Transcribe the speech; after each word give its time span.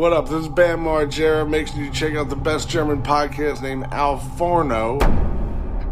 What 0.00 0.14
up? 0.14 0.30
This 0.30 0.44
is 0.44 0.48
Bam 0.48 0.84
Margera. 0.84 1.46
Make 1.46 1.66
sure 1.68 1.82
you 1.82 1.90
check 1.90 2.14
out 2.14 2.30
the 2.30 2.34
best 2.34 2.70
German 2.70 3.02
podcast 3.02 3.60
named 3.60 3.84
Al 3.92 4.16
Forno. 4.38 4.98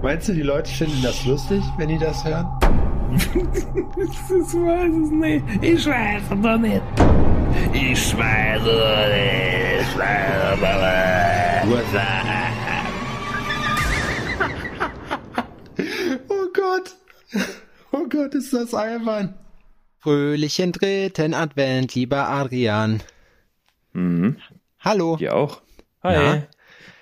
Meinst 0.02 0.28
du, 0.30 0.32
die 0.32 0.40
Leute 0.40 0.70
finden 0.70 1.02
das 1.02 1.26
lustig, 1.26 1.62
wenn 1.76 1.90
die 1.90 1.98
das 1.98 2.24
hören? 2.24 2.46
ich 3.12 4.54
weiß 4.54 4.94
es 4.94 5.10
nicht. 5.10 5.44
Ich 5.62 5.84
weiß 5.86 6.22
es 6.22 6.40
doch 6.40 6.56
nicht. 6.56 6.82
Ich 7.74 8.16
weiß 8.16 8.62
es 8.62 8.94
nicht. 9.12 9.82
Ich 9.82 9.99
weiß 9.99 10.25
es 11.77 11.93
nicht. 15.77 16.25
oh 16.30 16.47
Gott. 16.55 16.97
Oh 17.93 18.06
Gott, 18.09 18.34
ist 18.34 18.55
das 18.55 18.73
albern. 18.73 19.34
Fröhlichen 19.98 20.73
dritten 20.73 21.34
Advent, 21.34 21.95
lieber 21.95 22.27
Adrian. 22.27 23.02
Mhm. 23.98 24.37
Hallo. 24.78 25.16
Dir 25.16 25.34
auch. 25.34 25.60
Hi. 26.02 26.15
Na? 26.16 26.43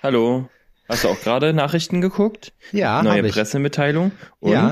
Hallo. 0.01 0.49
Hast 0.89 1.03
du 1.03 1.09
auch 1.09 1.19
gerade 1.19 1.53
Nachrichten 1.53 2.01
geguckt? 2.01 2.53
Ja, 2.71 3.03
Neue. 3.03 3.23
Pressemitteilung. 3.23 4.11
Und? 4.39 4.51
Ja. 4.51 4.71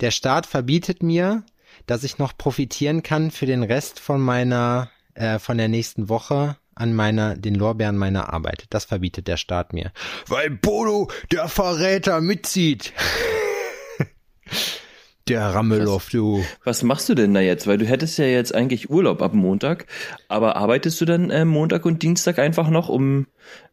Der 0.00 0.10
Staat 0.10 0.46
verbietet 0.46 1.02
mir, 1.02 1.42
dass 1.86 2.04
ich 2.04 2.18
noch 2.18 2.36
profitieren 2.36 3.02
kann 3.02 3.30
für 3.30 3.46
den 3.46 3.62
Rest 3.62 4.00
von 4.00 4.20
meiner, 4.20 4.90
äh, 5.14 5.38
von 5.38 5.56
der 5.56 5.68
nächsten 5.68 6.08
Woche 6.08 6.56
an 6.74 6.94
meiner, 6.94 7.36
den 7.36 7.54
Lorbeeren 7.54 7.96
meiner 7.96 8.32
Arbeit. 8.32 8.66
Das 8.70 8.84
verbietet 8.84 9.28
der 9.28 9.38
Staat 9.38 9.72
mir. 9.72 9.92
Weil 10.26 10.50
Bodo, 10.50 11.10
der 11.32 11.48
Verräter, 11.48 12.20
mitzieht. 12.20 12.92
der 15.28 15.42
Rammelow, 15.42 16.00
du. 16.12 16.44
Was 16.64 16.82
machst 16.82 17.08
du 17.08 17.14
denn 17.14 17.34
da 17.34 17.40
jetzt? 17.40 17.66
Weil 17.66 17.78
du 17.78 17.84
hättest 17.84 18.18
ja 18.18 18.26
jetzt 18.26 18.54
eigentlich 18.54 18.90
Urlaub 18.90 19.22
ab 19.22 19.34
Montag, 19.34 19.86
aber 20.28 20.56
arbeitest 20.56 21.00
du 21.00 21.04
dann 21.04 21.30
äh, 21.30 21.44
Montag 21.44 21.84
und 21.84 22.02
Dienstag 22.02 22.38
einfach 22.38 22.68
noch, 22.70 22.88
um 22.88 23.26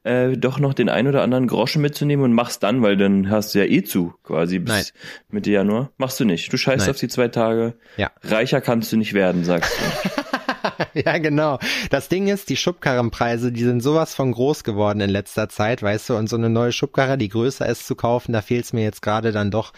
äh, 0.03 0.35
doch 0.37 0.59
noch 0.59 0.73
den 0.73 0.89
ein 0.89 1.07
oder 1.07 1.21
anderen 1.21 1.47
Groschen 1.47 1.81
mitzunehmen 1.81 2.25
und 2.25 2.33
machst 2.33 2.63
dann, 2.63 2.81
weil 2.81 2.97
dann 2.97 3.29
hast 3.29 3.53
du 3.53 3.59
ja 3.59 3.65
eh 3.65 3.83
zu, 3.83 4.13
quasi 4.23 4.59
bis 4.59 4.73
Nein. 4.73 4.85
Mitte 5.29 5.51
Januar. 5.51 5.91
Machst 5.97 6.19
du 6.19 6.25
nicht. 6.25 6.51
Du 6.51 6.57
scheißt 6.57 6.81
Nein. 6.87 6.89
auf 6.89 6.97
die 6.97 7.07
zwei 7.07 7.27
Tage. 7.27 7.75
Ja. 7.97 8.11
Reicher 8.23 8.61
kannst 8.61 8.91
du 8.91 8.97
nicht 8.97 9.13
werden, 9.13 9.43
sagst 9.43 9.71
du. 9.71 10.21
Ja, 10.93 11.17
genau. 11.17 11.59
Das 11.89 12.09
Ding 12.09 12.27
ist, 12.27 12.49
die 12.49 12.57
Schubkarrenpreise, 12.57 13.51
die 13.51 13.63
sind 13.63 13.81
sowas 13.81 14.15
von 14.15 14.31
groß 14.31 14.63
geworden 14.63 15.01
in 15.01 15.09
letzter 15.09 15.49
Zeit, 15.49 15.81
weißt 15.81 16.09
du, 16.09 16.15
und 16.15 16.29
so 16.29 16.35
eine 16.35 16.49
neue 16.49 16.71
Schubkarre, 16.71 17.17
die 17.17 17.29
größer 17.29 17.67
ist 17.67 17.87
zu 17.87 17.95
kaufen, 17.95 18.33
da 18.33 18.41
fehlt 18.41 18.65
es 18.65 18.73
mir 18.73 18.83
jetzt 18.83 19.01
gerade 19.01 19.31
dann 19.31 19.51
doch 19.51 19.73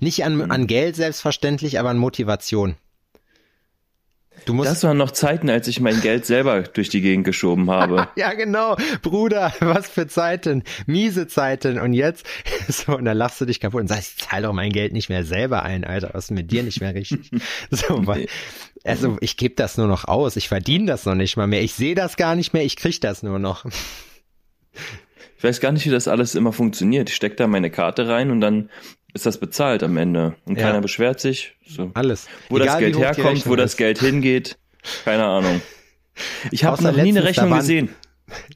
nicht 0.00 0.24
an, 0.24 0.50
an 0.50 0.66
Geld 0.66 0.96
selbstverständlich, 0.96 1.78
aber 1.78 1.90
an 1.90 1.98
Motivation. 1.98 2.76
Du 4.44 4.54
musst 4.54 4.70
Das 4.70 4.82
waren 4.84 4.96
noch 4.96 5.10
Zeiten, 5.10 5.50
als 5.50 5.68
ich 5.68 5.80
mein 5.80 6.00
Geld 6.00 6.26
selber 6.26 6.62
durch 6.62 6.88
die 6.88 7.00
Gegend 7.00 7.24
geschoben 7.24 7.70
habe. 7.70 8.08
ja, 8.16 8.32
genau. 8.32 8.76
Bruder, 9.02 9.52
was 9.60 9.88
für 9.88 10.06
Zeiten. 10.06 10.62
Miese 10.86 11.26
Zeiten. 11.26 11.78
Und 11.78 11.92
jetzt, 11.92 12.26
so, 12.68 12.96
und 12.96 13.04
dann 13.04 13.16
lachst 13.16 13.40
du 13.40 13.44
dich 13.44 13.60
kaputt 13.60 13.82
und 13.82 13.88
sagst, 13.88 14.14
ich 14.18 14.28
zahle 14.28 14.46
doch 14.46 14.52
mein 14.52 14.72
Geld 14.72 14.92
nicht 14.92 15.08
mehr 15.08 15.24
selber 15.24 15.62
ein, 15.62 15.84
Alter. 15.84 16.10
Was 16.12 16.24
ist 16.24 16.30
mit 16.30 16.50
dir 16.50 16.62
nicht 16.62 16.80
mehr 16.80 16.94
richtig? 16.94 17.30
So, 17.70 18.06
weil, 18.06 18.26
also, 18.84 19.16
ich 19.20 19.36
gebe 19.36 19.54
das 19.54 19.76
nur 19.76 19.86
noch 19.86 20.06
aus. 20.06 20.36
Ich 20.36 20.48
verdiene 20.48 20.86
das 20.86 21.04
noch 21.04 21.14
nicht 21.14 21.36
mal 21.36 21.46
mehr. 21.46 21.62
Ich 21.62 21.74
sehe 21.74 21.94
das 21.94 22.16
gar 22.16 22.34
nicht 22.34 22.52
mehr. 22.52 22.64
Ich 22.64 22.76
krieg 22.76 23.00
das 23.00 23.22
nur 23.22 23.38
noch. 23.38 23.64
Ich 25.38 25.44
weiß 25.44 25.60
gar 25.60 25.72
nicht, 25.72 25.86
wie 25.86 25.90
das 25.90 26.08
alles 26.08 26.34
immer 26.34 26.52
funktioniert. 26.52 27.08
Ich 27.08 27.16
stecke 27.16 27.36
da 27.36 27.46
meine 27.46 27.70
Karte 27.70 28.08
rein 28.08 28.30
und 28.30 28.40
dann 28.40 28.70
ist 29.14 29.26
das 29.26 29.38
bezahlt 29.38 29.82
am 29.82 29.96
Ende. 29.96 30.34
Und 30.44 30.58
Ja. 30.58 30.66
keiner 30.68 30.80
beschwert 30.80 31.20
sich. 31.20 31.56
So. 31.66 31.90
Alles. 31.94 32.28
Wo 32.48 32.58
das 32.58 32.66
Egal, 32.66 32.80
wie 32.80 32.84
Geld 32.92 32.98
herkommt, 32.98 33.46
wo 33.46 33.56
das 33.56 33.72
ist. 33.72 33.76
Geld 33.76 33.98
hingeht, 33.98 34.58
keine 35.04 35.24
Ahnung. 35.24 35.60
Ich 36.50 36.64
habe 36.64 36.82
noch 36.82 36.96
nie 36.96 37.08
eine 37.10 37.24
Rechnung 37.24 37.50
gesehen. 37.50 37.90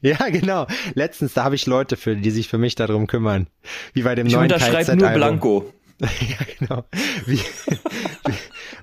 Ja, 0.01 0.29
genau. 0.29 0.67
Letztens, 0.93 1.33
da 1.33 1.43
habe 1.43 1.55
ich 1.55 1.65
Leute 1.65 1.97
für, 1.97 2.15
die 2.15 2.31
sich 2.31 2.47
für 2.47 2.57
mich 2.57 2.75
darum 2.75 3.07
kümmern. 3.07 3.47
Wie 3.91 4.03
bei 4.03 4.15
dem 4.15 4.25
Ich 4.25 4.31
neuen 4.31 4.43
unterschreibe 4.43 4.95
nur. 4.95 5.09
Blanko. 5.09 5.73
ja, 5.99 6.07
genau. 6.57 6.85
Wie, 7.25 7.39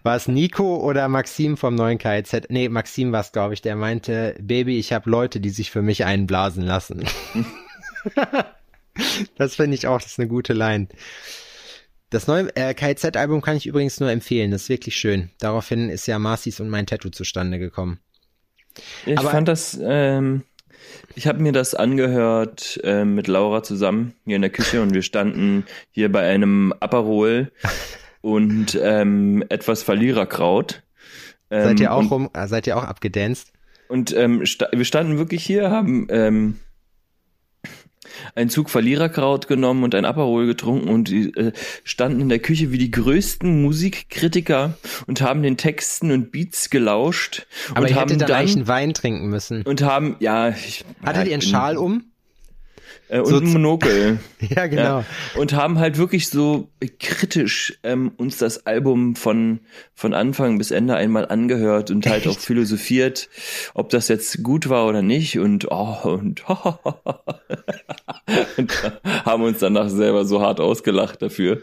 war 0.02 0.16
es 0.16 0.28
Nico 0.28 0.76
oder 0.76 1.08
Maxim 1.08 1.56
vom 1.56 1.74
neuen 1.76 1.96
KZ? 1.96 2.50
Nee, 2.50 2.68
Maxim 2.68 3.10
war 3.10 3.20
es, 3.22 3.32
glaube 3.32 3.54
ich, 3.54 3.62
der 3.62 3.74
meinte, 3.74 4.34
Baby, 4.38 4.78
ich 4.78 4.92
habe 4.92 5.08
Leute, 5.08 5.40
die 5.40 5.48
sich 5.48 5.70
für 5.70 5.80
mich 5.80 6.04
einblasen 6.04 6.62
lassen. 6.62 7.04
das 9.38 9.56
finde 9.56 9.74
ich 9.76 9.86
auch, 9.86 10.00
das 10.00 10.12
ist 10.12 10.18
eine 10.18 10.28
gute 10.28 10.52
Line. 10.52 10.88
Das 12.12 12.26
neue 12.26 12.54
äh, 12.56 12.74
KZ-Album 12.74 13.40
kann 13.40 13.56
ich 13.56 13.66
übrigens 13.66 13.98
nur 13.98 14.10
empfehlen, 14.10 14.50
das 14.50 14.64
ist 14.64 14.68
wirklich 14.68 14.94
schön. 14.96 15.30
Daraufhin 15.40 15.88
ist 15.88 16.06
ja 16.06 16.18
Marcis 16.18 16.60
und 16.60 16.68
mein 16.68 16.86
Tattoo 16.86 17.08
zustande 17.08 17.58
gekommen. 17.58 18.00
Ich 19.06 19.18
Aber- 19.18 19.30
fand 19.30 19.48
das, 19.48 19.80
ähm, 19.82 20.42
ich 21.14 21.26
habe 21.26 21.42
mir 21.42 21.52
das 21.52 21.74
angehört 21.74 22.78
ähm, 22.84 23.14
mit 23.14 23.28
Laura 23.28 23.62
zusammen 23.62 24.12
hier 24.26 24.36
in 24.36 24.42
der 24.42 24.50
Küche 24.50 24.82
und 24.82 24.92
wir 24.92 25.00
standen 25.00 25.64
hier 25.90 26.12
bei 26.12 26.28
einem 26.28 26.74
Aperol 26.80 27.50
und 28.20 28.78
ähm, 28.80 29.42
etwas 29.48 29.82
Verliererkraut. 29.82 30.82
Ähm, 31.50 31.64
Seid 31.64 31.80
ihr 31.80 31.92
auch 31.94 31.98
und, 32.00 32.10
rum, 32.10 32.30
äh, 32.34 32.46
seid 32.46 32.66
ihr 32.66 32.76
auch 32.76 32.84
abgedanced? 32.84 33.52
Und 33.88 34.14
ähm, 34.14 34.44
sta 34.44 34.68
wir 34.70 34.84
standen 34.84 35.16
wirklich 35.16 35.44
hier, 35.44 35.70
haben 35.70 36.08
ähm, 36.10 36.58
einen 38.34 38.50
Zug 38.50 38.70
Verliererkraut 38.70 39.48
genommen 39.48 39.84
und 39.84 39.94
ein 39.94 40.04
Aperol 40.04 40.46
getrunken 40.46 40.88
und 40.88 41.08
die, 41.08 41.34
äh, 41.34 41.52
standen 41.84 42.20
in 42.20 42.28
der 42.28 42.38
Küche 42.38 42.72
wie 42.72 42.78
die 42.78 42.90
größten 42.90 43.62
Musikkritiker 43.62 44.76
und 45.06 45.20
haben 45.20 45.42
den 45.42 45.56
Texten 45.56 46.10
und 46.10 46.32
Beats 46.32 46.70
gelauscht 46.70 47.46
Aber 47.70 47.82
und 47.82 47.94
haben 47.94 48.10
hättet 48.10 48.28
dann 48.28 48.46
dann 48.46 48.68
Wein 48.68 48.94
trinken 48.94 49.28
müssen. 49.28 49.62
und 49.62 49.82
haben 49.82 50.16
ja 50.20 50.50
ich, 50.50 50.84
Hattet 51.02 51.24
ja, 51.24 51.28
ihr 51.30 51.34
einen 51.34 51.42
Schal 51.42 51.76
um? 51.76 52.11
Äh, 53.12 53.20
und 53.20 53.26
So 53.26 53.36
ein 53.36 53.52
Monokel. 53.52 54.18
Ja, 54.40 54.66
genau. 54.66 54.82
Ja, 54.82 55.04
und 55.36 55.52
haben 55.52 55.78
halt 55.78 55.98
wirklich 55.98 56.28
so 56.28 56.68
kritisch 56.98 57.78
ähm, 57.84 58.10
uns 58.16 58.38
das 58.38 58.66
Album 58.66 59.14
von, 59.14 59.60
von 59.94 60.14
Anfang 60.14 60.58
bis 60.58 60.72
Ende 60.72 60.96
einmal 60.96 61.28
angehört 61.28 61.92
und 61.92 62.04
halt 62.06 62.26
auch 62.26 62.38
philosophiert, 62.38 63.28
ob 63.74 63.90
das 63.90 64.08
jetzt 64.08 64.42
gut 64.42 64.68
war 64.68 64.86
oder 64.86 65.00
nicht 65.00 65.38
und 65.38 65.70
oh, 65.70 65.96
und, 66.04 66.42
und 68.56 68.92
haben 69.24 69.44
uns 69.44 69.60
danach 69.60 69.90
selber 69.90 70.24
so 70.24 70.40
hart 70.40 70.58
ausgelacht 70.58 71.22
dafür, 71.22 71.62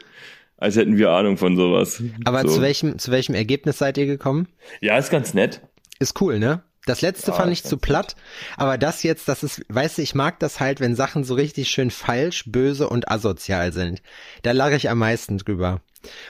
als 0.58 0.78
hätten 0.78 0.98
wir 0.98 1.10
Ahnung 1.10 1.36
von 1.38 1.58
sowas. 1.58 2.02
Aber 2.24 2.44
so. 2.44 2.56
zu 2.56 2.62
welchem, 2.62 2.98
zu 2.98 3.12
welchem 3.12 3.36
Ergebnis 3.36 3.78
seid 3.78 3.98
ihr 3.98 4.06
gekommen? 4.06 4.48
Ja, 4.80 4.98
ist 4.98 5.10
ganz 5.10 5.34
nett. 5.34 5.60
Ist 6.00 6.22
cool, 6.22 6.40
ne? 6.40 6.64
Das 6.90 7.02
letzte 7.02 7.32
Ja, 7.32 7.38
fand 7.38 7.52
ist 7.52 7.60
ich 7.60 7.70
zu 7.70 7.78
platt, 7.78 8.16
aber 8.58 8.80
das 8.80 9.04
jetzt, 9.04 9.28
das 9.28 9.44
ist, 9.44 9.62
weißt 9.70 10.00
du, 10.00 10.02
ich 10.02 10.16
mag 10.16 10.40
das 10.40 10.60
halt, 10.60 10.80
wenn 10.80 10.96
Sachen 10.96 11.24
so 11.24 11.36
richtig 11.36 11.70
schön 11.70 11.92
falsch, 11.92 12.46
böse 12.48 12.90
und 12.90 13.12
asozial 13.12 13.72
sind. 13.74 14.02
Da 14.42 14.54
lache 14.54 14.76
ich 14.76 14.90
am 14.90 14.98
meisten 14.98 15.38
drüber. 15.38 15.82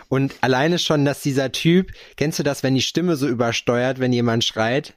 Und 0.10 0.36
alleine 0.42 0.78
schon, 0.78 1.06
dass 1.06 1.22
dieser 1.22 1.54
Typ, 1.54 1.94
kennst 2.18 2.40
du 2.40 2.44
das, 2.44 2.62
wenn 2.62 2.76
die 2.76 2.82
Stimme 2.82 3.16
so 3.16 3.28
übersteuert, 3.28 4.00
wenn 4.00 4.12
jemand 4.12 4.44
schreit? 4.44 4.96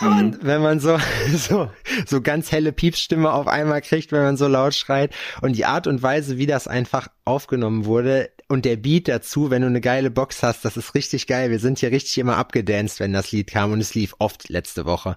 Und 0.00 0.38
wenn 0.42 0.62
man 0.62 0.80
so, 0.80 0.98
so, 1.36 1.70
so 2.06 2.22
ganz 2.22 2.50
helle 2.50 2.72
Piepsstimme 2.72 3.30
auf 3.30 3.48
einmal 3.48 3.82
kriegt, 3.82 4.10
wenn 4.10 4.22
man 4.22 4.36
so 4.38 4.48
laut 4.48 4.74
schreit. 4.74 5.12
Und 5.42 5.56
die 5.56 5.66
Art 5.66 5.86
und 5.86 6.02
Weise, 6.02 6.38
wie 6.38 6.46
das 6.46 6.66
einfach 6.66 7.08
aufgenommen 7.24 7.84
wurde 7.84 8.30
und 8.52 8.66
der 8.66 8.76
Beat 8.76 9.08
dazu, 9.08 9.48
wenn 9.48 9.62
du 9.62 9.68
eine 9.68 9.80
geile 9.80 10.10
Box 10.10 10.42
hast, 10.42 10.62
das 10.66 10.76
ist 10.76 10.94
richtig 10.94 11.26
geil. 11.26 11.50
Wir 11.50 11.58
sind 11.58 11.78
hier 11.78 11.90
richtig 11.90 12.18
immer 12.18 12.36
abgedanced, 12.36 13.00
wenn 13.00 13.14
das 13.14 13.32
Lied 13.32 13.46
kam 13.46 13.72
und 13.72 13.80
es 13.80 13.94
lief 13.94 14.14
oft 14.18 14.50
letzte 14.50 14.84
Woche. 14.84 15.16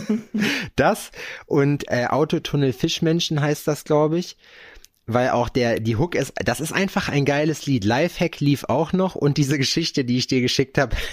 das 0.74 1.12
und 1.46 1.84
äh, 1.86 2.06
Autotunnel 2.06 2.72
Fischmenschen 2.72 3.40
heißt 3.40 3.68
das, 3.68 3.84
glaube 3.84 4.18
ich. 4.18 4.36
Weil 5.10 5.30
auch 5.30 5.48
der, 5.48 5.80
die 5.80 5.96
Hook 5.96 6.14
ist, 6.14 6.34
das 6.44 6.60
ist 6.60 6.72
einfach 6.72 7.08
ein 7.08 7.24
geiles 7.24 7.64
Lied. 7.64 7.84
Lifehack 7.84 8.40
lief 8.40 8.64
auch 8.68 8.92
noch 8.92 9.14
und 9.14 9.38
diese 9.38 9.56
Geschichte, 9.56 10.04
die 10.04 10.18
ich 10.18 10.26
dir 10.26 10.42
geschickt 10.42 10.76
habe, 10.76 10.94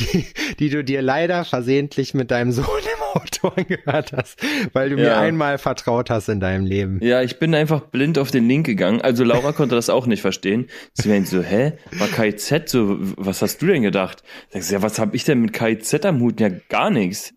die, 0.00 0.26
die 0.58 0.70
du 0.70 0.82
dir 0.84 1.02
leider 1.02 1.44
versehentlich 1.44 2.14
mit 2.14 2.30
deinem 2.30 2.52
Sohn 2.52 2.64
im 2.64 3.20
Auto 3.20 3.48
angehört 3.48 4.12
hast, 4.16 4.38
weil 4.72 4.90
du 4.90 4.96
mir 4.96 5.06
Ja. 5.08 5.20
einmal 5.20 5.58
vertraut 5.58 6.10
hast 6.10 6.28
in 6.28 6.40
deinem 6.40 6.64
Leben. 6.64 6.98
Ja, 7.02 7.22
ich 7.22 7.38
bin 7.38 7.54
einfach 7.54 7.80
blind 7.80 8.18
auf 8.18 8.30
den 8.30 8.48
Link 8.48 8.66
gegangen. 8.66 9.00
Also 9.00 9.24
Laura 9.24 9.52
konnte 9.52 9.74
das 9.74 9.90
auch 9.90 10.06
nicht 10.06 10.22
verstehen. 10.22 10.68
Sie 10.94 11.08
meint 11.08 11.28
so, 11.28 11.42
hä, 11.42 11.72
war 11.92 12.08
KIZ 12.08 12.70
so, 12.70 12.96
was 13.16 13.42
hast 13.42 13.60
du 13.62 13.66
denn 13.66 13.82
gedacht? 13.82 14.22
Sagst 14.50 14.70
ja, 14.70 14.82
was 14.82 14.98
hab 14.98 15.14
ich 15.14 15.24
denn 15.24 15.40
mit 15.40 15.52
KIZ 15.52 16.04
am 16.06 16.20
Hut? 16.20 16.40
Ja, 16.40 16.48
gar 16.68 16.90
nichts. 16.90 17.34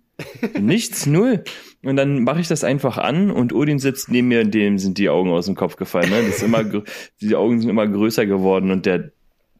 Nichts, 0.60 1.06
null. 1.06 1.44
Und 1.86 1.98
dann 1.98 2.24
mache 2.24 2.42
ich 2.42 2.48
das 2.48 2.64
einfach 2.64 2.98
an 2.98 3.30
und 3.30 3.54
Odin 3.54 3.78
sitzt 3.78 4.10
neben 4.10 4.28
mir, 4.28 4.44
dem 4.44 4.80
sind 4.80 4.98
die 4.98 5.08
Augen 5.08 5.32
aus 5.32 5.46
dem 5.46 5.54
Kopf 5.54 5.76
gefallen. 5.76 6.10
Ne? 6.10 6.24
Das 6.24 6.38
ist 6.38 6.44
immer, 6.44 6.64
die 7.22 7.36
Augen 7.36 7.62
sind 7.62 7.70
immer 7.70 7.88
größer 7.88 8.26
geworden 8.26 8.72
und 8.72 8.88
der, 8.88 9.12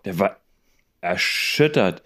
der 0.06 0.18
war 0.18 0.38
erschüttert. 1.02 2.02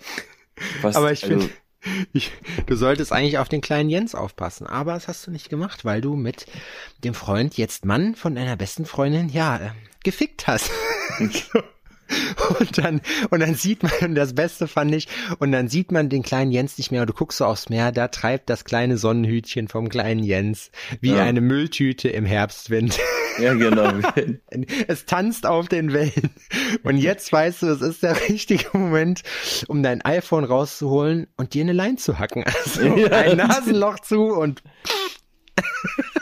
Was, 0.82 0.98
Aber 0.98 1.14
ich 1.14 1.24
also, 1.24 1.40
finde, 1.80 2.26
du 2.66 2.76
solltest 2.76 3.14
eigentlich 3.14 3.38
auf 3.38 3.48
den 3.48 3.62
kleinen 3.62 3.90
Jens 3.90 4.14
aufpassen, 4.14 4.68
aber 4.68 4.94
das 4.94 5.08
hast 5.08 5.26
du 5.26 5.32
nicht 5.32 5.50
gemacht, 5.50 5.86
weil 5.86 6.02
du 6.02 6.18
mit 6.18 6.48
dem 7.06 7.14
Freund, 7.14 7.56
jetzt 7.56 7.86
Mann 7.86 8.14
von 8.16 8.36
deiner 8.36 8.58
besten 8.58 8.86
Freundin, 8.86 9.30
ja, 9.30 9.56
äh, 9.58 9.70
gefickt 10.04 10.48
hast. 10.48 10.70
Und 12.60 12.78
dann, 12.78 13.02
und 13.30 13.40
dann 13.42 13.56
sieht 13.56 13.84
man, 13.84 13.92
und 14.02 14.16
das 14.16 14.34
Beste 14.34 14.68
fand 14.68 14.94
ich, 14.96 15.08
und 15.40 15.52
dann 15.52 15.68
sieht 15.68 15.92
man 15.92 16.10
den 16.10 16.24
kleinen 16.24 16.52
Jens 16.52 16.78
nicht 16.78 16.92
mehr 16.92 17.02
und 17.02 17.10
du 17.10 17.14
guckst 17.14 17.38
so 17.38 17.46
aufs 17.46 17.70
Meer, 17.70 17.92
da 17.92 18.08
treibt 18.08 18.50
das 18.50 18.66
kleine 18.66 18.98
Sonnenhütchen 18.98 19.68
vom 19.68 19.90
kleinen 19.90 20.24
Jens 20.24 20.72
wie 21.02 21.12
Ja. 21.12 21.24
eine 21.24 21.42
Mülltüte 21.42 22.10
im 22.10 22.26
Herbstwind. 22.26 22.98
Ja, 23.40 23.54
genau. 23.54 23.94
Es 24.88 25.06
tanzt 25.06 25.46
auf 25.46 25.70
den 25.70 25.94
Wellen. 25.94 26.32
Und 26.84 26.98
jetzt 26.98 27.32
weißt 27.32 27.62
du, 27.62 27.68
es 27.68 27.82
ist 27.82 28.04
der 28.04 28.18
richtige 28.30 28.66
Moment, 28.78 29.22
um 29.68 29.82
dein 29.84 30.02
iPhone 30.04 30.44
rauszuholen 30.44 31.28
und 31.38 31.54
dir 31.54 31.64
eine 31.64 31.74
Line 31.74 31.96
zu 31.98 32.20
hacken. 32.20 32.44
Also 32.44 32.82
Ja. 32.98 33.12
ein 33.12 33.38
Nasenloch 33.38 34.00
zu 34.00 34.24
und, 34.26 34.62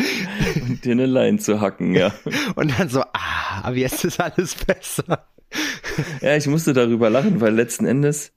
Und 0.62 0.84
dir 0.84 0.92
eine 0.92 1.06
Line 1.06 1.38
zu 1.38 1.60
hacken, 1.60 1.94
ja. 1.94 2.12
und 2.56 2.78
dann 2.78 2.88
so, 2.88 3.02
ah, 3.02 3.60
aber 3.62 3.76
jetzt 3.76 4.04
ist 4.04 4.20
alles 4.20 4.54
besser. 4.54 5.26
Ja, 6.20 6.36
ich 6.36 6.46
musste 6.46 6.72
darüber 6.72 7.10
lachen, 7.10 7.40
weil 7.40 7.54
letzten 7.54 7.84
Endes, 7.86 8.32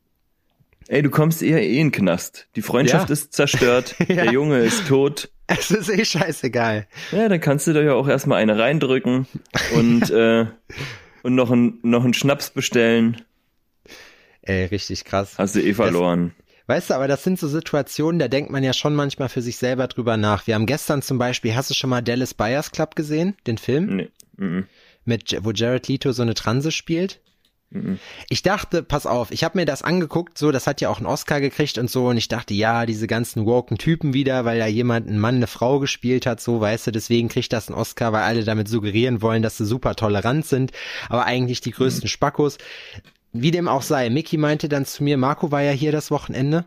ey, 0.87 1.01
du 1.01 1.09
kommst 1.09 1.41
eher 1.43 1.61
eh 1.61 1.79
in 1.79 1.87
den 1.87 1.91
Knast. 1.91 2.47
Die 2.55 2.61
Freundschaft 2.61 3.09
Ja. 3.09 3.13
ist 3.13 3.33
zerstört, 3.33 3.95
Ja. 4.07 4.23
der 4.23 4.31
Junge 4.31 4.59
ist 4.59 4.87
tot. 4.87 5.29
Es 5.47 5.71
ist 5.71 5.89
eh 5.89 6.03
scheißegal. 6.05 6.87
Ja, 7.11 7.29
dann 7.29 7.39
kannst 7.41 7.67
du 7.67 7.73
da 7.73 7.81
ja 7.81 7.93
auch 7.93 8.07
erstmal 8.07 8.41
eine 8.41 8.57
reindrücken 8.57 9.27
und, 9.75 10.09
äh, 10.09 10.45
und 11.21 11.35
noch 11.35 11.51
einen 11.51 11.79
noch 11.83 12.03
einen 12.03 12.13
Schnaps 12.13 12.49
bestellen. 12.49 13.21
Ey, 14.41 14.65
richtig 14.65 15.05
krass. 15.05 15.35
Hast 15.37 15.55
du 15.55 15.61
eh 15.61 15.73
verloren. 15.73 16.33
Weißt 16.67 16.89
du, 16.89 16.93
aber 16.93 17.07
das 17.07 17.23
sind 17.23 17.39
so 17.39 17.47
Situationen, 17.47 18.19
da 18.19 18.27
denkt 18.27 18.51
man 18.51 18.63
ja 18.63 18.73
schon 18.73 18.95
manchmal 18.95 19.29
für 19.29 19.41
sich 19.41 19.57
selber 19.57 19.87
drüber 19.87 20.17
nach. 20.17 20.47
Wir 20.47 20.55
haben 20.55 20.65
gestern 20.65 21.01
zum 21.01 21.17
Beispiel, 21.17 21.55
hast 21.55 21.69
du 21.69 21.73
schon 21.73 21.89
mal 21.89 22.01
Dallas 22.01 22.33
Buyers 22.33 22.71
Club 22.71 22.95
gesehen, 22.95 23.35
den 23.47 23.57
Film? 23.57 23.95
Nee. 23.95 24.09
mhm. 24.37 24.67
Mit, 25.05 25.35
wo 25.43 25.51
Jared 25.51 25.89
Leto 25.89 26.13
so 26.13 26.21
eine 26.21 26.33
Transe 26.33 26.71
spielt? 26.71 27.19
Ich 28.29 28.43
dachte, 28.43 28.83
pass 28.83 29.07
auf, 29.07 29.31
ich 29.31 29.43
habe 29.43 29.57
mir 29.57 29.65
das 29.65 29.81
angeguckt, 29.81 30.37
so, 30.37 30.51
das 30.51 30.67
hat 30.67 30.79
ja 30.79 30.89
auch 30.89 30.97
einen 30.97 31.07
Oscar 31.07 31.41
gekriegt 31.41 31.79
und 31.79 31.89
so, 31.89 32.07
und 32.07 32.17
ich 32.17 32.27
dachte, 32.27 32.53
ja, 32.53 32.85
diese 32.85 33.07
ganzen 33.07 33.47
woken 33.47 33.79
Typen 33.79 34.13
wieder, 34.13 34.45
weil 34.45 34.59
da 34.59 34.67
jemand 34.67 35.07
einen 35.07 35.17
Mann, 35.17 35.37
eine 35.37 35.47
Frau 35.47 35.79
gespielt 35.79 36.27
hat, 36.27 36.39
so, 36.39 36.61
weißt 36.61 36.87
du, 36.87 36.91
deswegen 36.91 37.29
kriegt 37.29 37.51
das 37.51 37.69
einen 37.69 37.77
Oscar, 37.77 38.13
weil 38.13 38.23
alle 38.23 38.43
damit 38.43 38.67
suggerieren 38.67 39.23
wollen, 39.23 39.41
dass 39.41 39.57
sie 39.57 39.65
super 39.65 39.95
tolerant 39.95 40.45
sind, 40.45 40.71
aber 41.09 41.25
eigentlich 41.25 41.61
die 41.61 41.71
größten 41.71 42.07
Spackos. 42.07 42.59
Wie 43.33 43.51
dem 43.51 43.67
auch 43.67 43.81
sei, 43.81 44.09
Mickey 44.09 44.37
meinte 44.37 44.69
dann 44.69 44.85
zu 44.85 45.03
mir, 45.03 45.17
Marco 45.17 45.51
war 45.51 45.61
ja 45.61 45.71
hier 45.71 45.91
das 45.91 46.11
Wochenende. 46.11 46.65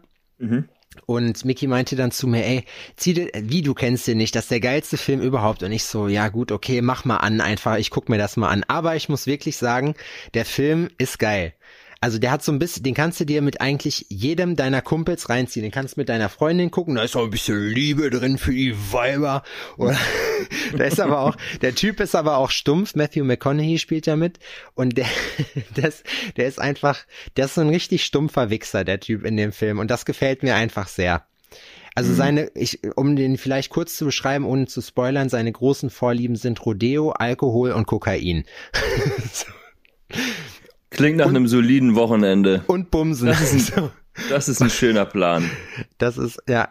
Und 1.05 1.45
Mickey 1.45 1.67
meinte 1.67 1.95
dann 1.95 2.11
zu 2.11 2.27
mir, 2.27 2.45
ey, 2.45 2.65
zieh 2.97 3.15
dir, 3.15 3.31
wie 3.35 3.63
du 3.63 3.75
kennst 3.75 4.07
den 4.07 4.17
nicht, 4.17 4.35
das 4.35 4.45
ist 4.47 4.51
der 4.51 4.61
geilste 4.61 4.97
Film 4.97 5.21
überhaupt. 5.21 5.63
Und 5.63 5.71
ich 5.73 5.85
so, 5.85 6.09
ja 6.09 6.29
gut, 6.29 6.51
okay, 6.53 6.81
mach 6.81 7.05
mal 7.05 7.19
an, 7.19 7.41
einfach, 7.41 7.77
ich 7.77 7.91
guck 7.91 8.09
mir 8.09 8.19
das 8.19 8.37
mal 8.37 8.49
an. 8.49 8.65
Aber 8.67 8.97
ich 8.97 9.09
muss 9.09 9.27
wirklich 9.27 9.57
sagen, 9.57 9.95
der 10.35 10.45
Film 10.45 10.89
ist 10.99 11.19
geil. 11.19 11.53
Also 12.01 12.19
der 12.19 12.31
hat 12.31 12.45
so 12.45 12.53
ein 12.53 12.59
bisschen, 12.59 12.83
den 12.83 12.95
kannst 12.95 13.21
du 13.21 13.25
dir 13.25 13.41
mit 13.41 13.61
eigentlich 13.61 14.07
jedem 14.11 14.55
deiner 14.55 14.83
Kumpels 14.83 15.29
reinziehen. 15.29 15.63
Den 15.63 15.73
kannst 15.73 15.97
du 15.97 16.01
mit 16.01 16.09
deiner 16.09 16.29
Freundin 16.29 16.71
gucken, 16.71 16.95
da 16.95 17.03
ist 17.03 17.17
auch 17.17 17.25
ein 17.25 17.31
bisschen 17.31 17.69
Liebe 17.69 18.11
drin 18.11 18.39
für 18.39 18.53
die 18.53 18.75
Weiber. 18.93 19.43
Oder, 19.77 19.99
da 20.77 20.85
ist 20.85 21.01
aber 21.01 21.21
auch, 21.21 21.37
der 21.63 21.75
Typ 21.75 22.01
ist 22.01 22.15
aber 22.15 22.37
auch 22.37 22.51
stumpf, 22.51 22.95
Matthew 22.95 23.25
McConaughey 23.25 23.79
spielt 23.79 24.07
ja 24.07 24.17
mit. 24.17 24.39
Und 24.75 24.99
der, 24.99 25.07
das, 25.75 26.03
der 26.37 26.47
ist 26.47 26.61
einfach, 26.61 27.05
der 27.37 27.47
ist 27.47 27.55
so 27.55 27.63
ein 27.63 27.71
richtig 27.71 28.05
stumpfer 28.05 28.51
Wichser, 28.51 28.85
der 28.85 29.01
Typ 29.01 29.25
in 29.25 29.37
dem 29.37 29.53
Film. 29.53 29.79
Und 29.79 29.91
das 29.91 30.05
gefällt 30.05 30.43
mir 30.43 30.55
einfach 30.55 30.89
sehr. 30.89 31.27
Also 31.95 32.13
seine, 32.13 32.51
ich, 32.55 32.81
um 32.97 33.17
den 33.17 33.39
vielleicht 33.39 33.71
kurz 33.71 33.97
zu 33.97 34.05
beschreiben, 34.05 34.45
ohne 34.45 34.67
zu 34.67 34.83
spoilern, 34.83 35.31
seine 35.31 35.51
großen 35.51 35.89
Vorlieben 35.89 36.37
sind 36.37 36.65
Rodeo, 36.67 37.13
Alkohol 37.13 37.73
und 37.73 37.87
Kokain. 37.87 38.45
Klingt 40.97 41.19
nach 41.19 41.27
einem 41.29 41.47
soliden 41.49 41.95
Wochenende. 41.95 42.63
Und 42.67 42.91
Bumsen. 42.91 43.29
Das 43.29 43.53
ist 43.53 43.77
ein-. 43.77 43.91
Das 44.31 44.49
ist 44.49 44.63
ein 44.63 44.71
schöner 44.71 45.05
Plan. 45.05 45.51
Das 45.99 46.17
ist, 46.17 46.39
ja, 46.49 46.71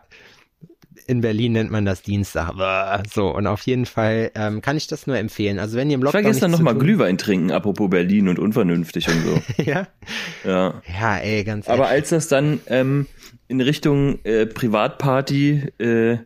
in 1.06 1.22
Berlin 1.22 1.52
nennt 1.52 1.70
man 1.70 1.86
das 1.86 2.02
Dienstag. 2.02 2.54
So, 3.14 3.28
und 3.36 3.46
auf 3.46 3.62
jeden 3.68 3.86
Fall 3.86 4.32
ähm, 4.34 4.64
kann 4.64 4.78
ich 4.78 4.88
das 4.88 5.06
nur 5.06 5.16
empfehlen. 5.20 5.60
Also 5.60 5.78
wenn 5.78 5.92
ihr 5.92 5.94
im 5.94 6.02
Ich 6.02 6.06
war 6.06 6.14
Lockdown 6.14 6.32
gestern 6.32 6.50
nichts 6.50 6.60
noch 6.62 6.66
mal 6.66 6.72
zu 6.72 6.80
tun- 6.80 6.88
Glühwein 6.88 7.18
trinken, 7.20 7.52
apropos 7.52 7.88
Berlin 7.92 8.30
und 8.30 8.40
unvernünftig 8.40 9.08
und 9.10 9.22
so. 9.24 9.42
Ja? 9.64 9.88
Ja. 10.44 10.82
ja, 11.00 11.18
ey, 11.18 11.44
ganz 11.44 11.68
Aber 11.68 11.84
ehrlich. 11.84 11.92
als 11.92 12.10
das 12.10 12.28
dann 12.30 12.62
ähm, 12.66 13.06
in 13.48 13.62
Richtung 13.62 14.18
äh, 14.26 14.48
Privatparty 14.48 15.68
äh, 15.78 16.18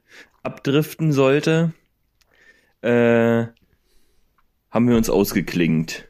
abdriften 0.42 1.12
sollte, 1.12 1.74
äh, 2.82 3.44
haben 4.72 4.88
wir 4.88 4.96
uns 4.96 5.10
ausgeklingt. 5.10 6.06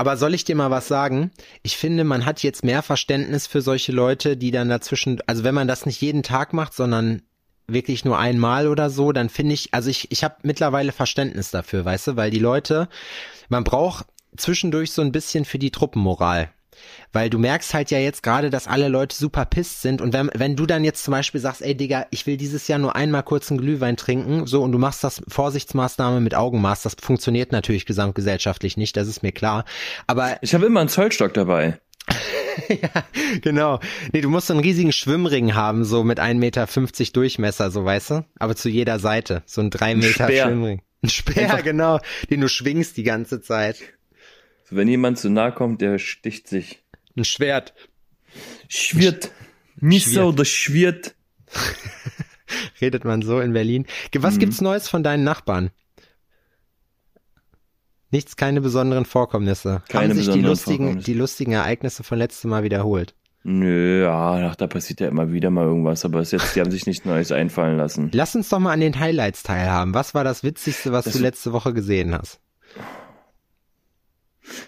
Aber 0.00 0.16
soll 0.16 0.32
ich 0.32 0.46
dir 0.46 0.56
mal 0.56 0.70
was 0.70 0.88
sagen? 0.88 1.30
Ich 1.62 1.76
finde, 1.76 2.04
man 2.04 2.24
hat 2.24 2.42
jetzt 2.42 2.64
mehr 2.64 2.80
Verständnis 2.80 3.46
für 3.46 3.60
solche 3.60 3.92
Leute, 3.92 4.38
die 4.38 4.50
dann 4.50 4.70
dazwischen, 4.70 5.20
also 5.26 5.44
wenn 5.44 5.54
man 5.54 5.68
das 5.68 5.84
nicht 5.84 6.00
jeden 6.00 6.22
Tag 6.22 6.54
macht, 6.54 6.72
sondern 6.72 7.20
wirklich 7.66 8.06
nur 8.06 8.18
einmal 8.18 8.66
oder 8.66 8.88
so, 8.88 9.12
dann 9.12 9.28
finde 9.28 9.52
ich, 9.52 9.74
also 9.74 9.90
ich, 9.90 10.10
ich 10.10 10.24
habe 10.24 10.36
mittlerweile 10.42 10.92
Verständnis 10.92 11.50
dafür, 11.50 11.84
weißt 11.84 12.06
du, 12.06 12.16
weil 12.16 12.30
die 12.30 12.38
Leute, 12.38 12.88
man 13.50 13.62
braucht 13.62 14.06
zwischendurch 14.38 14.92
so 14.92 15.02
ein 15.02 15.12
bisschen 15.12 15.44
für 15.44 15.58
die 15.58 15.70
Truppenmoral. 15.70 16.50
Weil 17.12 17.30
du 17.30 17.38
merkst 17.38 17.74
halt 17.74 17.90
ja 17.90 17.98
jetzt 17.98 18.22
gerade, 18.22 18.50
dass 18.50 18.66
alle 18.66 18.88
Leute 18.88 19.16
super 19.16 19.44
pisst 19.44 19.82
sind 19.82 20.00
und 20.00 20.12
wenn, 20.12 20.30
wenn 20.34 20.56
du 20.56 20.66
dann 20.66 20.84
jetzt 20.84 21.02
zum 21.04 21.12
Beispiel 21.12 21.40
sagst, 21.40 21.62
ey 21.62 21.74
Digga, 21.74 22.06
ich 22.10 22.26
will 22.26 22.36
dieses 22.36 22.68
Jahr 22.68 22.78
nur 22.78 22.94
einmal 22.96 23.22
kurz 23.22 23.50
einen 23.50 23.60
Glühwein 23.60 23.96
trinken, 23.96 24.46
so 24.46 24.62
und 24.62 24.72
du 24.72 24.78
machst 24.78 25.02
das 25.04 25.22
Vorsichtsmaßnahme 25.28 26.20
mit 26.20 26.34
Augenmaß, 26.34 26.82
das 26.82 26.96
funktioniert 27.00 27.52
natürlich 27.52 27.86
gesamtgesellschaftlich 27.86 28.76
nicht, 28.76 28.96
das 28.96 29.08
ist 29.08 29.22
mir 29.22 29.32
klar. 29.32 29.64
Aber 30.06 30.38
Ich 30.42 30.54
habe 30.54 30.66
immer 30.66 30.80
einen 30.80 30.88
Zollstock 30.88 31.34
dabei. 31.34 31.78
ja, 32.68 33.04
genau. 33.42 33.80
Nee, 34.12 34.20
du 34.20 34.30
musst 34.30 34.48
so 34.48 34.54
einen 34.54 34.62
riesigen 34.62 34.92
Schwimmring 34.92 35.54
haben, 35.54 35.84
so 35.84 36.04
mit 36.04 36.18
1,50 36.20 36.34
Meter 36.34 36.66
Durchmesser, 37.12 37.70
so 37.70 37.84
weißt 37.84 38.10
du? 38.10 38.24
Aber 38.38 38.56
zu 38.56 38.68
jeder 38.68 38.98
Seite. 38.98 39.42
So 39.46 39.60
ein 39.60 39.70
3 39.70 39.96
Meter 39.96 40.24
Speer. 40.24 40.44
Schwimmring. 40.46 40.82
Ein 41.02 41.08
Speer, 41.08 41.42
Einfach- 41.44 41.62
genau, 41.62 41.98
den 42.30 42.40
du 42.40 42.48
schwingst 42.48 42.96
die 42.96 43.04
ganze 43.04 43.40
Zeit. 43.40 43.76
Wenn 44.70 44.88
jemand 44.88 45.18
zu 45.18 45.30
nahe 45.30 45.52
kommt, 45.52 45.80
der 45.80 45.98
sticht 45.98 46.48
sich. 46.48 46.82
Ein 47.16 47.24
Schwert. 47.24 47.74
Schwirrt. 48.68 49.30
Messer 49.76 50.28
oder 50.28 50.44
schwirrt. 50.44 51.14
Redet 52.80 53.04
man 53.04 53.22
so 53.22 53.40
in 53.40 53.52
Berlin. 53.52 53.86
Was 54.18 54.38
gibt's 54.38 54.60
Neues 54.60 54.88
von 54.88 55.02
deinen 55.02 55.24
Nachbarn? 55.24 55.70
Nichts, 58.12 58.36
keine 58.36 58.60
besonderen 58.60 59.04
Vorkommnisse. 59.04 59.82
Keine 59.88 60.08
Haben 60.10 60.14
sich 60.16 60.24
die 60.24 60.30
besonderen 60.30 60.50
lustigen, 60.50 60.84
Vorkommnisse. 60.84 61.06
die 61.12 61.14
lustigen 61.18 61.52
Ereignisse 61.52 62.02
von 62.02 62.18
letztem 62.18 62.50
Mal 62.50 62.64
wiederholt? 62.64 63.14
Nö, 63.42 64.02
ja, 64.02 64.48
ach, 64.50 64.56
da 64.56 64.66
passiert 64.66 65.00
ja 65.00 65.08
immer 65.08 65.32
wieder 65.32 65.48
mal 65.50 65.64
irgendwas, 65.64 66.04
aber 66.04 66.20
es 66.20 66.30
jetzt, 66.30 66.54
die 66.54 66.60
haben 66.60 66.70
sich 66.70 66.86
nichts 66.86 67.04
Neues 67.06 67.32
einfallen 67.32 67.76
lassen. 67.78 68.10
Lass 68.12 68.34
uns 68.34 68.48
doch 68.50 68.58
mal 68.58 68.72
an 68.72 68.80
den 68.80 68.98
Highlights 68.98 69.42
teilhaben. 69.44 69.94
Was 69.94 70.12
war 70.12 70.24
das 70.24 70.42
Witzigste, 70.42 70.92
was 70.92 71.06
Das- 71.06 71.14
du 71.14 71.20
letzte 71.20 71.52
Woche 71.52 71.72
gesehen 71.72 72.14
hast? 72.14 72.40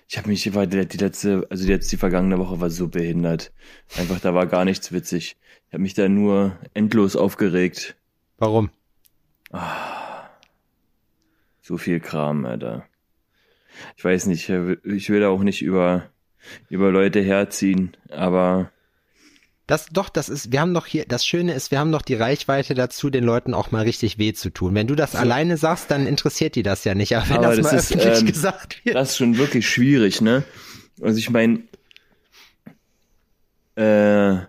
Ich 0.09 0.19
habe 0.19 0.29
mich, 0.29 0.55
war 0.55 0.67
die, 0.67 0.87
die 0.87 0.99
letzte, 0.99 1.47
also 1.51 1.67
jetzt 1.67 1.91
die 1.93 1.97
vergangene 1.97 2.39
Woche 2.39 2.61
war 2.61 2.71
so 2.71 2.89
behindert. 2.89 3.53
Einfach, 3.97 4.21
da 4.21 4.35
war 4.35 4.47
gar 4.47 4.65
nichts 4.65 4.93
witzig. 4.93 5.37
Ich 5.69 5.73
habe 5.73 5.83
mich 5.83 5.95
da 5.95 6.09
nur 6.09 6.59
endlos 6.75 7.17
aufgeregt. 7.17 7.97
Warum? 8.39 8.71
So 11.61 11.79
viel 11.79 12.01
Kram, 12.01 12.45
Alter. 12.45 12.87
Ich 13.97 14.05
weiß 14.05 14.27
nicht, 14.27 14.49
ich 14.49 15.11
will 15.11 15.21
da 15.21 15.29
auch 15.29 15.43
nicht 15.43 15.63
über, 15.63 16.09
über 16.69 16.91
Leute 16.91 17.21
herziehen, 17.21 17.97
aber 18.11 18.71
Das 19.73 19.87
doch, 19.87 20.11
das 20.11 20.29
ist, 20.29 20.53
wir 20.53 20.61
haben 20.61 20.75
doch 20.75 20.85
hier, 20.85 21.07
das 21.07 21.25
Schöne 21.25 21.55
ist, 21.55 21.71
wir 21.71 21.79
haben 21.79 21.93
doch 21.93 22.03
die 22.03 22.13
Reichweite 22.13 22.75
dazu, 22.75 23.09
den 23.09 23.25
Leuten 23.25 23.55
auch 23.55 23.71
mal 23.71 23.85
richtig 23.85 24.19
weh 24.19 24.35
zu 24.35 24.51
tun. 24.51 24.75
Wenn 24.75 24.87
du 24.87 24.95
das 24.95 25.17
alleine 25.17 25.57
sagst, 25.57 25.91
dann 25.91 26.07
interessiert 26.07 26.57
die 26.57 26.63
das 26.63 26.85
ja 26.85 26.95
nicht. 26.95 27.17
Aber 27.17 27.27
wenn 27.31 27.37
Aber 27.37 27.57
das, 27.57 27.57
das 27.57 27.73
mal 27.73 27.79
ist, 27.79 27.93
öffentlich 27.93 28.21
ähm, 28.21 28.27
gesagt 28.27 28.85
wird. 28.85 28.97
das 28.97 29.13
ist 29.13 29.17
schon 29.17 29.39
wirklich 29.39 29.67
schwierig, 29.67 30.21
ne? 30.21 30.43
Also 31.01 31.19
ich 31.19 31.31
meine, 31.31 31.63
äh, 33.77 34.45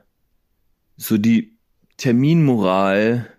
so 0.98 1.18
die 1.18 1.56
Terminmoral, 1.96 3.30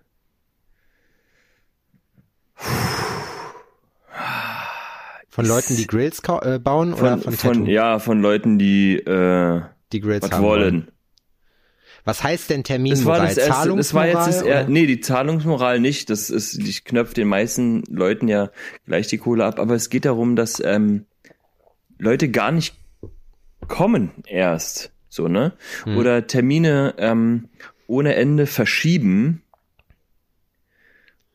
Von 5.29 5.47
Leuten, 5.47 5.77
die 5.77 5.87
Grills 5.87 6.23
äh, 6.41 6.59
bauen 6.61 6.95
oder 6.95 7.19
von, 7.19 7.21
von, 7.21 7.33
von, 7.35 7.53
Tattoo, 7.59 7.71
ja, 7.71 7.99
von 7.99 8.23
Leuten, 8.23 8.59
die 8.59 8.95
äh, 8.95 9.61
die 9.93 10.01
Grills 10.01 10.23
was 10.23 10.31
haben 10.31 10.45
wollen. 10.45 10.89
Was 12.05 12.23
heißt 12.23 12.51
denn 12.51 12.63
Das 12.63 12.71
war 12.71 12.77
Terminmoral? 12.77 13.27
das 13.27 13.39
erste, 13.39 13.77
das 13.77 13.95
war 13.95 14.07
jetzt 14.07 14.27
das 14.27 14.43
er, 14.43 14.69
nee, 14.69 14.87
die 14.87 15.01
Zahlungsmoral 15.01 15.81
nicht. 15.81 16.11
Das 16.11 16.29
ist, 16.29 16.57
ich 16.59 16.85
knöpfe 16.85 17.15
den 17.15 17.29
meisten 17.29 17.83
Leuten 17.89 18.29
ja 18.29 18.51
gleich 18.87 19.07
die 19.07 19.19
Kohle 19.19 19.45
ab, 19.47 19.59
aber 19.59 19.75
es 19.75 19.89
geht 19.89 20.05
darum, 20.05 20.37
dass 20.37 20.63
ähm, 20.63 21.07
Leute 21.99 22.31
gar 22.31 22.53
nicht 22.53 22.75
kommen 23.69 24.11
erst, 24.27 24.93
so 25.09 25.29
ne? 25.29 25.53
Hm. 25.85 25.97
Oder 25.97 26.27
Termine 26.27 26.95
ähm, 26.99 27.49
ohne 27.87 28.15
Ende 28.17 28.47
verschieben 28.47 29.43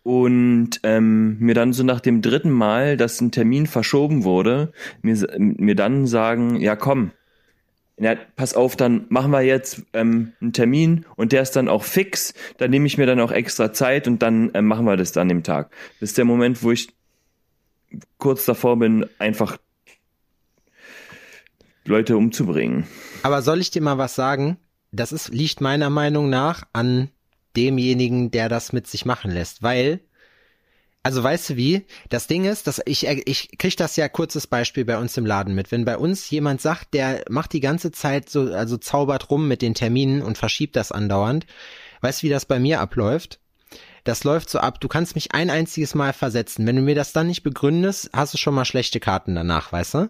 und 0.04 0.80
ähm, 0.84 1.38
mir 1.40 1.56
dann 1.56 1.74
so 1.74 1.84
nach 1.84 2.00
dem 2.00 2.22
dritten 2.22 2.52
Mal, 2.52 2.98
dass 2.98 3.22
ein 3.22 3.32
Termin 3.32 3.68
verschoben 3.68 4.24
wurde, 4.24 4.72
mir, 5.02 5.18
mir 5.38 5.76
dann 5.76 6.06
sagen, 6.08 6.56
ja 6.58 6.76
komm, 6.76 7.12
ja, 8.00 8.16
pass 8.36 8.54
auf, 8.54 8.76
dann 8.76 9.06
machen 9.10 9.32
wir 9.32 9.42
jetzt 9.42 9.84
ähm, 9.94 10.34
einen 10.42 10.54
Termin 10.54 11.06
und 11.16 11.32
der 11.32 11.42
ist 11.42 11.56
dann 11.56 11.68
auch 11.68 11.84
fix, 11.84 12.34
dann 12.58 12.72
nehme 12.72 12.88
ich 12.88 12.98
mir 12.98 13.06
dann 13.06 13.20
auch 13.20 13.32
extra 13.32 13.74
Zeit 13.74 14.08
und 14.08 14.22
dann 14.22 14.54
äh, 14.54 14.62
machen 14.62 14.86
wir 14.86 14.98
das 14.98 15.12
dann 15.12 15.30
im 15.30 15.44
Tag. 15.44 15.70
Das 16.00 16.10
ist 16.10 16.18
der 16.18 16.26
Moment, 16.26 16.64
wo 16.64 16.72
ich 16.72 16.90
kurz 18.18 18.46
davor 18.46 18.78
bin, 18.78 19.06
einfach 19.20 19.58
Leute 21.86 22.16
umzubringen. 22.16 22.86
Aber 23.24 23.42
soll 23.42 23.60
ich 23.60 23.72
dir 23.72 23.82
mal 23.82 23.98
was 23.98 24.16
sagen? 24.16 24.58
Das 24.92 25.12
ist, 25.12 25.30
liegt 25.30 25.60
meiner 25.60 25.90
Meinung 25.90 26.30
nach 26.30 26.64
an 26.72 27.10
demjenigen, 27.56 28.32
der 28.32 28.48
das 28.48 28.74
mit 28.74 28.88
sich 28.88 29.06
machen 29.06 29.32
lässt, 29.32 29.62
weil 29.62 30.00
also 31.02 31.24
weißt 31.24 31.52
du 31.52 31.56
wie? 31.56 31.86
Das 32.10 32.28
Ding 32.28 32.46
ist, 32.46 32.68
dass 32.68 32.82
ich 32.86 33.08
ich 33.08 33.58
krieg 33.58 33.78
das 33.78 33.96
ja 33.96 34.10
kurzes 34.10 34.48
Beispiel 34.48 34.84
bei 34.84 34.98
uns 34.98 35.16
im 35.18 35.26
Laden 35.26 35.56
mit. 35.56 35.72
Wenn 35.72 35.86
bei 35.86 35.98
uns 35.98 36.30
jemand 36.30 36.62
sagt, 36.62 36.94
der 36.94 37.24
macht 37.30 37.54
die 37.54 37.62
ganze 37.62 37.92
Zeit 37.92 38.30
so 38.30 38.52
also 38.52 38.78
zaubert 38.78 39.30
rum 39.30 39.48
mit 39.48 39.62
den 39.62 39.76
Terminen 39.76 40.22
und 40.22 40.38
verschiebt 40.38 40.76
das 40.76 40.92
andauernd. 40.92 41.46
Weißt 42.02 42.22
du, 42.22 42.28
wie 42.28 42.32
das 42.32 42.46
bei 42.46 42.60
mir 42.60 42.82
abläuft? 42.82 43.40
Das 44.04 44.24
läuft 44.24 44.50
so 44.50 44.60
ab, 44.60 44.80
du 44.82 44.88
kannst 44.88 45.16
mich 45.16 45.34
ein 45.34 45.50
einziges 45.50 45.94
Mal 45.96 46.14
versetzen. 46.14 46.66
Wenn 46.66 46.78
du 46.78 46.82
mir 46.82 46.96
das 46.96 47.14
dann 47.14 47.28
nicht 47.28 47.44
begründest, 47.44 48.10
hast 48.14 48.34
du 48.34 48.38
schon 48.38 48.56
mal 48.56 48.66
schlechte 48.66 49.00
Karten 49.00 49.36
danach, 49.36 49.72
weißt 49.72 49.94
du? 49.94 50.10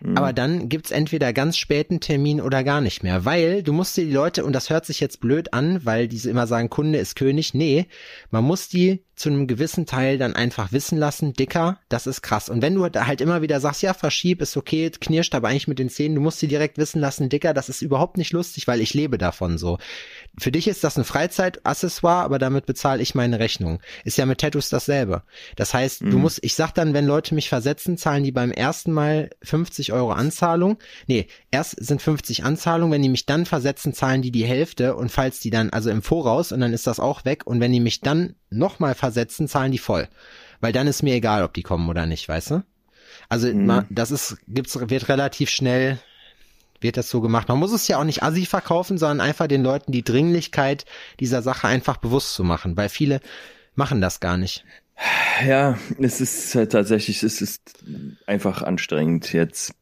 Mhm. 0.00 0.16
Aber 0.16 0.32
dann 0.32 0.68
gibt's 0.68 0.90
entweder 0.90 1.32
ganz 1.32 1.56
späten 1.56 2.00
Termin 2.00 2.40
oder 2.40 2.64
gar 2.64 2.80
nicht 2.80 3.02
mehr, 3.02 3.24
weil 3.24 3.62
du 3.62 3.72
musst 3.72 3.96
dir 3.96 4.04
die 4.04 4.12
Leute, 4.12 4.44
und 4.44 4.52
das 4.52 4.70
hört 4.70 4.86
sich 4.86 5.00
jetzt 5.00 5.20
blöd 5.20 5.52
an, 5.52 5.84
weil 5.84 6.08
diese 6.08 6.30
immer 6.30 6.46
sagen, 6.46 6.70
Kunde 6.70 6.98
ist 6.98 7.16
König. 7.16 7.54
Nee, 7.54 7.86
man 8.30 8.44
muss 8.44 8.68
die 8.68 9.02
zu 9.20 9.28
einem 9.28 9.46
gewissen 9.46 9.84
Teil 9.84 10.16
dann 10.16 10.34
einfach 10.34 10.72
wissen 10.72 10.96
lassen, 10.96 11.34
dicker, 11.34 11.78
das 11.90 12.06
ist 12.06 12.22
krass. 12.22 12.48
Und 12.48 12.62
wenn 12.62 12.74
du 12.74 12.84
halt 12.84 13.20
immer 13.20 13.42
wieder 13.42 13.60
sagst, 13.60 13.82
ja, 13.82 13.92
verschieb, 13.92 14.40
ist 14.40 14.56
okay, 14.56 14.90
knirscht 14.90 15.34
aber 15.34 15.48
eigentlich 15.48 15.68
mit 15.68 15.78
den 15.78 15.90
Zähnen, 15.90 16.14
du 16.14 16.22
musst 16.22 16.38
sie 16.38 16.48
direkt 16.48 16.78
wissen 16.78 17.02
lassen, 17.02 17.28
dicker, 17.28 17.52
das 17.52 17.68
ist 17.68 17.82
überhaupt 17.82 18.16
nicht 18.16 18.32
lustig, 18.32 18.66
weil 18.66 18.80
ich 18.80 18.94
lebe 18.94 19.18
davon 19.18 19.58
so. 19.58 19.76
Für 20.38 20.50
dich 20.50 20.66
ist 20.68 20.82
das 20.84 20.96
ein 20.96 21.04
Freizeitaccessoire, 21.04 22.24
aber 22.24 22.38
damit 22.38 22.64
bezahle 22.64 23.02
ich 23.02 23.14
meine 23.14 23.38
Rechnung. 23.38 23.80
Ist 24.04 24.16
ja 24.16 24.24
mit 24.24 24.40
Tattoos 24.40 24.70
dasselbe. 24.70 25.22
Das 25.54 25.74
heißt, 25.74 26.00
mhm. 26.00 26.12
du 26.12 26.18
musst, 26.18 26.38
ich 26.40 26.54
sag 26.54 26.72
dann, 26.72 26.94
wenn 26.94 27.04
Leute 27.04 27.34
mich 27.34 27.50
versetzen, 27.50 27.98
zahlen 27.98 28.24
die 28.24 28.32
beim 28.32 28.50
ersten 28.50 28.90
Mal 28.90 29.28
50 29.42 29.92
Euro 29.92 30.12
Anzahlung. 30.12 30.78
Nee, 31.08 31.26
erst 31.50 31.72
sind 31.72 32.00
50 32.00 32.44
Anzahlungen, 32.44 32.92
wenn 32.92 33.02
die 33.02 33.10
mich 33.10 33.26
dann 33.26 33.44
versetzen, 33.44 33.92
zahlen 33.92 34.22
die 34.22 34.32
die 34.32 34.46
Hälfte 34.46 34.96
und 34.96 35.12
falls 35.12 35.40
die 35.40 35.50
dann, 35.50 35.68
also 35.68 35.90
im 35.90 36.00
Voraus, 36.00 36.52
und 36.52 36.60
dann 36.60 36.72
ist 36.72 36.86
das 36.86 37.00
auch 37.00 37.26
weg. 37.26 37.46
Und 37.46 37.60
wenn 37.60 37.72
die 37.72 37.80
mich 37.80 38.00
dann 38.00 38.36
nochmal 38.50 38.94
versetzen, 38.94 39.48
zahlen 39.48 39.72
die 39.72 39.78
voll. 39.78 40.08
Weil 40.60 40.72
dann 40.72 40.86
ist 40.86 41.02
mir 41.02 41.14
egal, 41.14 41.42
ob 41.42 41.54
die 41.54 41.62
kommen 41.62 41.88
oder 41.88 42.06
nicht, 42.06 42.28
weißt 42.28 42.50
du? 42.50 42.64
Also 43.28 43.48
mhm. 43.48 43.86
das 43.90 44.10
ist, 44.10 44.38
gibt's, 44.48 44.78
wird 44.78 45.08
relativ 45.08 45.50
schnell, 45.50 45.98
wird 46.80 46.96
das 46.96 47.10
so 47.10 47.20
gemacht. 47.20 47.48
Man 47.48 47.58
muss 47.58 47.72
es 47.72 47.88
ja 47.88 47.98
auch 47.98 48.04
nicht 48.04 48.22
assi 48.22 48.46
verkaufen, 48.46 48.98
sondern 48.98 49.20
einfach 49.20 49.46
den 49.46 49.62
Leuten 49.62 49.92
die 49.92 50.04
Dringlichkeit 50.04 50.84
dieser 51.20 51.42
Sache 51.42 51.68
einfach 51.68 51.98
bewusst 51.98 52.34
zu 52.34 52.44
machen, 52.44 52.76
weil 52.76 52.88
viele 52.88 53.20
machen 53.74 54.00
das 54.00 54.20
gar 54.20 54.36
nicht. 54.36 54.64
Ja, 55.46 55.78
es 55.98 56.20
ist 56.20 56.54
halt 56.54 56.72
tatsächlich, 56.72 57.22
es 57.22 57.40
ist 57.40 57.82
einfach 58.26 58.62
anstrengend 58.62 59.32
jetzt 59.32 59.74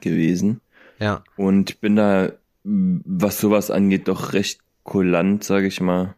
gewesen. 0.00 0.60
Ja. 0.98 1.22
Und 1.36 1.80
bin 1.80 1.96
da, 1.96 2.32
was 2.64 3.40
sowas 3.40 3.70
angeht, 3.70 4.08
doch 4.08 4.32
recht 4.32 4.60
kulant, 4.82 5.44
sage 5.44 5.66
ich 5.66 5.80
mal. 5.80 6.14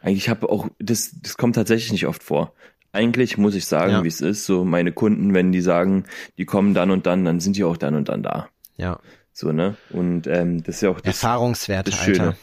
Eigentlich 0.00 0.28
habe 0.28 0.48
auch, 0.48 0.68
das, 0.78 1.14
das 1.22 1.36
kommt 1.36 1.54
tatsächlich 1.54 1.92
nicht 1.92 2.06
oft 2.06 2.22
vor. 2.22 2.52
Eigentlich 2.92 3.36
muss 3.36 3.54
ich 3.54 3.66
sagen, 3.66 3.92
ja. 3.92 4.04
wie 4.04 4.08
es 4.08 4.20
ist. 4.20 4.46
So 4.46 4.64
meine 4.64 4.92
Kunden, 4.92 5.34
wenn 5.34 5.52
die 5.52 5.60
sagen, 5.60 6.04
die 6.38 6.44
kommen 6.44 6.74
dann 6.74 6.90
und 6.90 7.06
dann, 7.06 7.24
dann 7.24 7.40
sind 7.40 7.56
die 7.56 7.64
auch 7.64 7.76
dann 7.76 7.94
und 7.94 8.08
dann 8.08 8.22
da. 8.22 8.48
Ja. 8.76 9.00
So, 9.32 9.52
ne? 9.52 9.76
Und 9.90 10.26
ähm, 10.26 10.62
das 10.62 10.76
ist 10.76 10.80
ja 10.82 10.90
auch 10.90 11.00
das, 11.00 11.22
Erfahrungswerte, 11.22 11.90
das 11.90 12.00
Schöne. 12.00 12.20
Alter. 12.20 12.36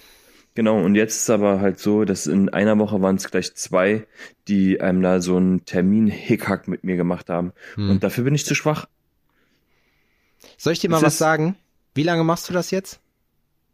Genau, 0.54 0.80
und 0.80 0.96
jetzt 0.96 1.18
ist 1.18 1.30
aber 1.30 1.60
halt 1.60 1.80
so, 1.80 2.06
dass 2.06 2.28
in 2.28 2.48
einer 2.48 2.80
Woche 2.80 3.02
waren 3.02 3.18
es 3.18 3.30
gleich 3.30 3.54
zwei, 3.56 4.08
die 4.48 4.80
einem 4.80 5.02
da 5.02 5.20
so 5.20 5.36
einen 5.36 5.66
Termin-Hickhack 5.66 6.70
mit 6.70 6.86
mir 6.86 6.96
gemacht 6.96 7.30
haben. 7.30 7.52
Hm. 7.76 7.90
Und 7.90 8.04
dafür 8.04 8.24
bin 8.24 8.34
ich 8.34 8.46
zu 8.46 8.56
schwach. 8.56 8.88
Soll 10.58 10.72
ich 10.72 10.80
dir 10.80 10.90
mal 10.90 10.98
es 10.98 11.04
was 11.04 11.18
sagen? 11.18 11.58
Wie 11.94 12.04
lange 12.04 12.24
machst 12.24 12.48
du 12.48 12.54
das 12.54 12.72
jetzt? 12.72 13.02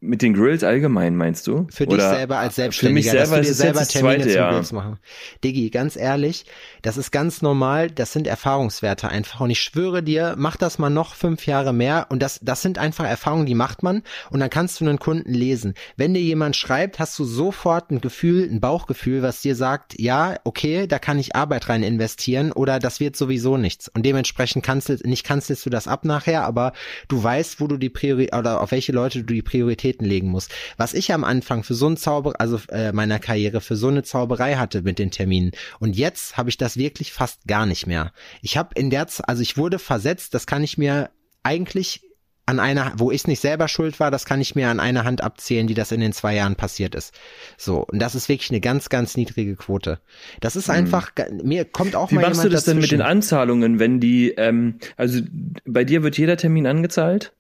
Mit 0.04 0.24
den 0.24 0.34
Grills 0.34 0.64
allgemein 0.64 1.16
meinst 1.16 1.46
du? 1.46 1.68
Für 1.70 1.86
dich 1.86 2.02
selber 2.02 2.40
als 2.40 2.56
Selbstständiger, 2.56 3.12
für 3.12 3.18
mich 3.18 3.28
selber 3.30 3.38
dass 3.38 3.46
du 3.46 3.54
dir 3.54 3.56
selber 3.56 3.86
Termine 3.86 4.24
zweite, 4.24 4.30
zum 4.30 4.42
ja. 4.42 4.52
Grills 4.52 4.72
machen. 4.72 4.98
Diggi, 5.44 5.70
ganz 5.70 5.96
ehrlich, 5.96 6.46
das 6.82 6.98
ist 6.98 7.12
ganz 7.12 7.44
normal, 7.44 7.92
das 7.92 8.12
sind 8.12 8.26
Erfahrungswerte 8.26 9.10
einfach. 9.10 9.42
Und 9.42 9.52
ich 9.52 9.62
schwöre 9.62 10.02
dir, 10.02 10.34
mach 10.40 10.58
das 10.58 10.80
mal 10.80 10.90
noch 10.90 11.14
fünf 11.14 11.46
Jahre 11.46 11.72
mehr 11.72 12.08
und 12.10 12.20
das, 12.24 12.40
das 12.42 12.64
sind 12.64 12.80
einfach 12.80 13.06
Erfahrungen, 13.06 13.46
die 13.46 13.54
macht 13.54 13.84
man 13.84 14.02
und 14.32 14.40
dann 14.40 14.50
kannst 14.50 14.82
du 14.82 14.86
einen 14.86 14.98
Kunden 14.98 15.32
lesen. 15.36 15.76
Wenn 15.98 16.16
dir 16.16 16.22
jemand 16.22 16.56
schreibt, 16.56 16.98
hast 16.98 17.20
du 17.20 17.24
sofort 17.24 17.92
ein 17.92 18.02
Gefühl, 18.02 18.50
ein 18.52 18.60
Bauchgefühl, 18.60 19.22
was 19.22 19.42
dir 19.42 19.56
sagt, 19.56 20.00
ja, 20.00 20.36
okay, 20.46 20.88
da 20.88 20.98
kann 20.98 21.20
ich 21.20 21.36
Arbeit 21.36 21.70
rein 21.70 21.84
investieren 21.84 22.52
oder 22.52 22.80
das 22.80 23.00
wird 23.00 23.16
sowieso 23.16 23.56
nichts. 23.56 23.88
Und 23.88 24.04
dementsprechend 24.04 24.66
kannst 24.66 24.90
du, 24.90 24.98
nicht 25.04 25.28
kanzelst 25.28 25.64
du 25.64 25.70
das 25.70 25.88
ab 25.88 26.06
nachher, 26.06 26.44
aber 26.44 26.74
du 27.08 27.24
weißt, 27.24 27.62
wo 27.62 27.68
du 27.68 27.78
die 27.78 27.90
Priorität 27.90 28.34
oder 28.36 28.62
auf 28.62 28.72
welche 28.72 28.94
Leute 28.94 29.20
du 29.20 29.32
die 29.32 29.44
Prioritäten 29.92 30.06
legen 30.06 30.28
musst. 30.30 30.52
Was 30.78 30.94
ich 30.94 31.14
am 31.14 31.24
Anfang 31.24 31.64
für 31.64 31.74
so 31.74 31.88
ein 31.88 31.98
Zauber, 31.98 32.34
also 32.40 32.60
äh, 32.70 32.92
meiner 32.92 33.20
Karriere, 33.20 33.62
für 33.62 33.76
so 33.76 33.88
eine 33.88 34.04
Zauberei 34.04 34.56
hatte 34.56 34.82
mit 34.82 35.00
den 35.00 35.12
Terminen. 35.12 35.52
Und 35.80 35.96
jetzt 35.96 36.38
habe 36.38 36.50
ich 36.50 36.58
das 36.58 36.78
wirklich 36.78 37.12
fast 37.12 37.48
gar 37.48 37.66
nicht 37.66 37.88
mehr. 37.88 38.12
Ich 38.42 38.58
habe 38.58 38.70
in 38.76 38.90
der, 38.90 39.08
Z 39.08 39.28
also 39.28 39.42
ich 39.42 39.58
wurde 39.58 39.80
versetzt, 39.80 40.34
das 40.34 40.48
kann 40.48 40.64
ich 40.64 40.78
mir 40.78 41.10
eigentlich 41.44 42.02
an 42.48 42.60
einer, 42.60 42.94
wo 42.98 43.12
ich 43.12 43.28
nicht 43.28 43.40
selber 43.40 43.68
schuld 43.68 44.00
war, 44.00 44.12
das 44.12 44.26
kann 44.26 44.42
ich 44.42 44.56
mir 44.56 44.70
an 44.70 44.80
einer 44.80 45.06
Hand 45.06 45.24
abzählen, 45.24 45.68
die 45.68 45.74
das 45.74 45.92
in 45.92 46.02
den 46.02 46.12
zwei 46.12 46.36
Jahren 46.36 46.56
passiert 46.56 46.96
ist. 46.96 47.14
So, 47.56 47.86
und 47.86 48.00
das 48.00 48.16
ist 48.16 48.28
wirklich 48.30 48.50
eine 48.50 48.60
ganz, 48.60 48.90
ganz 48.90 49.16
niedrige 49.16 49.56
Quote. 49.56 50.00
Das 50.42 50.56
ist 50.56 50.70
einfach, 50.70 51.12
mhm. 51.16 51.48
mir 51.48 51.66
kommt 51.66 51.96
auch 51.96 52.12
Wie 52.12 52.16
mal 52.16 52.22
machst 52.22 52.40
du 52.40 52.48
jemand 52.48 52.54
das 52.56 52.66
denn 52.66 52.80
mit 52.80 52.92
den 52.92 53.02
Anzahlungen, 53.02 53.80
wenn 53.80 54.00
die, 54.00 54.32
ähm, 54.32 54.80
also 54.98 55.22
bei 55.66 55.86
dir 55.86 56.04
wird 56.04 56.18
jeder 56.18 56.36
Termin 56.36 56.68
angezahlt? 56.68 57.32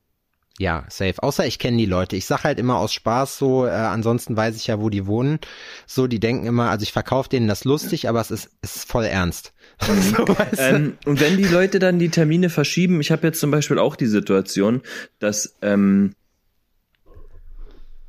Ja, 0.61 0.85
safe. 0.89 1.15
Außer 1.23 1.47
ich 1.47 1.57
kenne 1.57 1.77
die 1.77 1.87
Leute. 1.87 2.15
Ich 2.15 2.27
sag 2.27 2.43
halt 2.43 2.59
immer 2.59 2.77
aus 2.77 2.93
Spaß 2.93 3.39
so, 3.39 3.65
äh, 3.65 3.71
ansonsten 3.71 4.37
weiß 4.37 4.55
ich 4.55 4.67
ja, 4.67 4.79
wo 4.79 4.91
die 4.91 5.07
wohnen. 5.07 5.39
So, 5.87 6.05
die 6.05 6.19
denken 6.19 6.45
immer, 6.45 6.69
also 6.69 6.83
ich 6.83 6.91
verkaufe 6.91 7.29
denen 7.29 7.47
das 7.47 7.63
lustig, 7.63 8.07
aber 8.07 8.21
es 8.21 8.29
ist, 8.29 8.51
ist 8.61 8.87
voll 8.87 9.05
ernst. 9.05 9.53
so, 9.81 10.23
ähm, 10.59 10.99
und 11.07 11.19
wenn 11.19 11.35
die 11.35 11.45
Leute 11.45 11.79
dann 11.79 11.97
die 11.97 12.09
Termine 12.09 12.51
verschieben, 12.51 13.01
ich 13.01 13.11
habe 13.11 13.25
jetzt 13.25 13.39
zum 13.39 13.49
Beispiel 13.49 13.79
auch 13.79 13.95
die 13.95 14.05
Situation, 14.05 14.83
dass 15.17 15.55
ähm, 15.63 16.13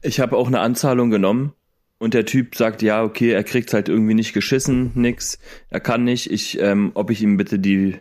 ich 0.03 0.21
habe 0.21 0.37
auch 0.37 0.49
eine 0.49 0.61
Anzahlung 0.61 1.09
genommen 1.09 1.55
und 1.97 2.13
der 2.13 2.27
Typ 2.27 2.55
sagt, 2.55 2.83
ja, 2.83 3.03
okay, 3.03 3.31
er 3.31 3.45
kriegt's 3.45 3.73
halt 3.73 3.89
irgendwie 3.89 4.13
nicht 4.13 4.35
geschissen, 4.35 4.91
nix, 4.95 5.39
er 5.71 5.81
kann 5.81 6.05
nicht, 6.05 6.31
ich, 6.31 6.61
ähm, 6.61 6.91
ob 6.93 7.09
ich 7.09 7.23
ihm 7.23 7.39
bitte 7.39 7.59
die 7.59 7.97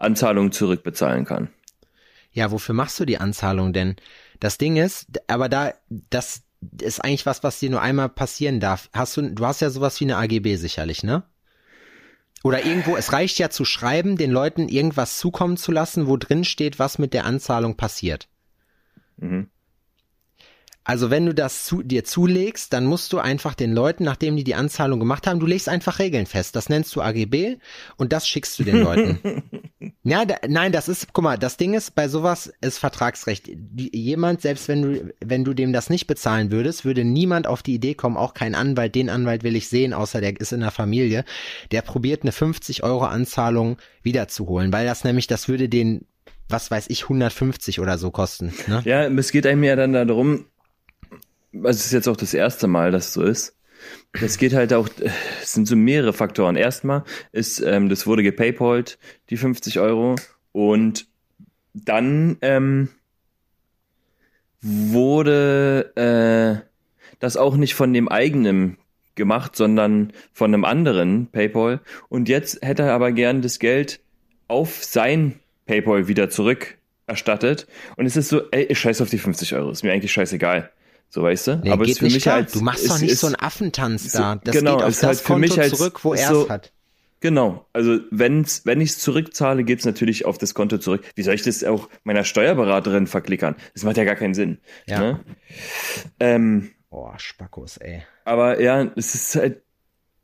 Anzahlung 0.00 0.50
zurückbezahlen 0.50 1.24
kann. 1.24 1.50
Ja, 2.32 2.50
wofür 2.50 2.74
machst 2.74 2.98
du 2.98 3.04
die 3.04 3.18
Anzahlung 3.18 3.72
denn? 3.72 3.96
Das 4.40 4.58
Ding 4.58 4.76
ist, 4.76 5.06
aber 5.26 5.48
da, 5.48 5.74
das 5.88 6.42
ist 6.80 7.00
eigentlich 7.00 7.26
was, 7.26 7.42
was 7.42 7.58
dir 7.58 7.70
nur 7.70 7.82
einmal 7.82 8.08
passieren 8.08 8.60
darf. 8.60 8.88
Hast 8.92 9.16
du, 9.16 9.30
du 9.30 9.46
hast 9.46 9.60
ja 9.60 9.70
sowas 9.70 10.00
wie 10.00 10.04
eine 10.04 10.16
AGB 10.16 10.56
sicherlich, 10.56 11.02
ne? 11.02 11.24
Oder 12.42 12.64
irgendwo, 12.64 12.96
es 12.96 13.12
reicht 13.12 13.38
ja 13.38 13.50
zu 13.50 13.64
schreiben, 13.64 14.16
den 14.16 14.30
Leuten 14.30 14.68
irgendwas 14.68 15.18
zukommen 15.18 15.56
zu 15.56 15.70
lassen, 15.70 16.08
wo 16.08 16.16
drin 16.16 16.44
steht, 16.44 16.78
was 16.78 16.98
mit 16.98 17.14
der 17.14 17.24
Anzahlung 17.24 17.76
passiert. 17.76 18.28
Mhm. 19.16 19.48
Also 20.84 21.10
wenn 21.10 21.26
du 21.26 21.34
das 21.34 21.64
zu, 21.64 21.82
dir 21.82 22.04
zulegst, 22.04 22.72
dann 22.72 22.86
musst 22.86 23.12
du 23.12 23.18
einfach 23.18 23.54
den 23.54 23.72
Leuten, 23.72 24.02
nachdem 24.02 24.36
die 24.36 24.42
die 24.42 24.56
Anzahlung 24.56 24.98
gemacht 24.98 25.26
haben, 25.26 25.38
du 25.38 25.46
legst 25.46 25.68
einfach 25.68 26.00
Regeln 26.00 26.26
fest. 26.26 26.56
Das 26.56 26.68
nennst 26.68 26.94
du 26.96 27.00
AGB 27.00 27.58
und 27.96 28.12
das 28.12 28.26
schickst 28.26 28.58
du 28.58 28.64
den 28.64 28.82
Leuten. 28.82 29.44
ja, 30.02 30.24
da, 30.24 30.36
nein, 30.48 30.72
das 30.72 30.88
ist, 30.88 31.12
guck 31.12 31.22
mal, 31.22 31.38
das 31.38 31.56
Ding 31.56 31.74
ist, 31.74 31.94
bei 31.94 32.08
sowas 32.08 32.52
ist 32.60 32.78
Vertragsrecht. 32.78 33.48
Die, 33.48 33.96
jemand, 33.96 34.40
selbst 34.40 34.66
wenn 34.66 34.82
du, 34.82 35.14
wenn 35.24 35.44
du 35.44 35.54
dem 35.54 35.72
das 35.72 35.88
nicht 35.88 36.08
bezahlen 36.08 36.50
würdest, 36.50 36.84
würde 36.84 37.04
niemand 37.04 37.46
auf 37.46 37.62
die 37.62 37.74
Idee 37.74 37.94
kommen, 37.94 38.16
auch 38.16 38.34
kein 38.34 38.56
Anwalt, 38.56 38.96
den 38.96 39.08
Anwalt 39.08 39.44
will 39.44 39.54
ich 39.54 39.68
sehen, 39.68 39.92
außer 39.94 40.20
der 40.20 40.40
ist 40.40 40.52
in 40.52 40.60
der 40.60 40.72
Familie, 40.72 41.24
der 41.70 41.82
probiert 41.82 42.22
eine 42.22 42.32
50 42.32 42.82
Euro 42.82 43.04
Anzahlung 43.04 43.76
wiederzuholen, 44.02 44.72
weil 44.72 44.84
das 44.84 45.04
nämlich, 45.04 45.28
das 45.28 45.48
würde 45.48 45.68
den 45.68 46.06
was 46.48 46.70
weiß 46.70 46.86
ich, 46.90 47.04
150 47.04 47.80
oder 47.80 47.96
so 47.96 48.10
kosten. 48.10 48.52
Ne? 48.66 48.82
Ja, 48.84 49.06
es 49.06 49.32
geht 49.32 49.46
einem 49.46 49.64
ja 49.64 49.74
dann 49.74 49.94
darum, 49.94 50.44
also 51.54 51.70
es 51.70 51.86
ist 51.86 51.92
jetzt 51.92 52.08
auch 52.08 52.16
das 52.16 52.34
erste 52.34 52.66
Mal, 52.66 52.90
dass 52.90 53.12
so 53.12 53.22
ist. 53.22 53.56
Es 54.12 54.38
geht 54.38 54.54
halt 54.54 54.72
auch, 54.72 54.88
es 55.42 55.52
sind 55.52 55.66
so 55.66 55.76
mehrere 55.76 56.12
Faktoren. 56.12 56.56
Erstmal 56.56 57.04
ist, 57.32 57.60
ähm, 57.60 57.88
das 57.88 58.06
wurde 58.06 58.22
gepaypalt, 58.22 58.98
die 59.30 59.36
50 59.36 59.80
Euro. 59.80 60.16
Und 60.52 61.06
dann 61.74 62.36
ähm, 62.42 62.88
wurde 64.60 65.92
äh, 65.96 66.68
das 67.18 67.36
auch 67.36 67.56
nicht 67.56 67.74
von 67.74 67.92
dem 67.92 68.08
eigenen 68.08 68.78
gemacht, 69.14 69.56
sondern 69.56 70.12
von 70.32 70.54
einem 70.54 70.64
anderen 70.64 71.26
PayPal. 71.26 71.80
Und 72.08 72.28
jetzt 72.28 72.64
hätte 72.64 72.82
er 72.82 72.92
aber 72.94 73.12
gern 73.12 73.42
das 73.42 73.58
Geld 73.58 74.00
auf 74.48 74.84
sein 74.84 75.40
PayPal 75.66 76.08
wieder 76.08 76.30
zurück 76.30 76.78
erstattet. 77.06 77.66
Und 77.96 78.06
es 78.06 78.16
ist 78.16 78.28
so, 78.28 78.50
ey, 78.50 78.74
scheiß 78.74 79.00
auf 79.00 79.10
die 79.10 79.18
50 79.18 79.54
Euro, 79.54 79.70
ist 79.70 79.82
mir 79.82 79.92
eigentlich 79.92 80.12
scheißegal. 80.12 80.70
So, 81.14 81.22
weißt 81.22 81.46
du? 81.46 81.56
Nee, 81.62 81.70
aber 81.70 81.82
es 81.82 81.88
geht 81.88 81.92
ist 81.92 81.98
für 81.98 82.04
nicht 82.06 82.14
mich 82.14 82.22
klar. 82.22 82.36
halt. 82.36 82.54
du 82.54 82.62
machst 82.62 82.84
es 82.84 82.88
doch 82.88 82.98
nicht 82.98 83.10
ist, 83.12 83.20
so 83.20 83.26
einen 83.26 83.36
Affentanz 83.36 84.10
so- 84.12 84.18
da. 84.18 84.36
Das 84.36 84.56
genau, 84.56 84.76
geht 84.76 84.84
auf 84.84 84.90
ist 84.92 85.02
das 85.02 85.08
halt 85.08 85.18
für 85.18 85.24
Konto 85.34 85.40
mich 85.40 85.58
halt 85.58 85.76
zurück, 85.76 86.02
wo 86.04 86.14
so- 86.16 86.22
er 86.22 86.30
es 86.44 86.48
hat. 86.48 86.72
Genau, 87.20 87.66
also 87.74 87.98
wenn's, 88.10 88.64
wenn 88.64 88.80
ich 88.80 88.90
es 88.90 88.98
zurückzahle, 88.98 89.62
geht's 89.62 89.84
natürlich 89.84 90.24
auf 90.24 90.38
das 90.38 90.54
Konto 90.54 90.78
zurück. 90.78 91.02
Wie 91.14 91.22
soll 91.22 91.34
ich 91.34 91.42
das 91.42 91.62
auch 91.64 91.90
meiner 92.02 92.24
Steuerberaterin 92.24 93.06
verklickern? 93.06 93.56
Das 93.74 93.84
macht 93.84 93.98
ja 93.98 94.04
gar 94.04 94.16
keinen 94.16 94.32
Sinn. 94.34 94.58
Ja. 94.86 94.98
Ne? 95.00 95.20
Ähm, 96.18 96.70
Boah, 96.88 97.14
Spackos, 97.18 97.76
ey. 97.76 98.02
aber 98.24 98.60
ja, 98.60 98.90
es 98.96 99.14
ist 99.14 99.36
halt 99.36 99.62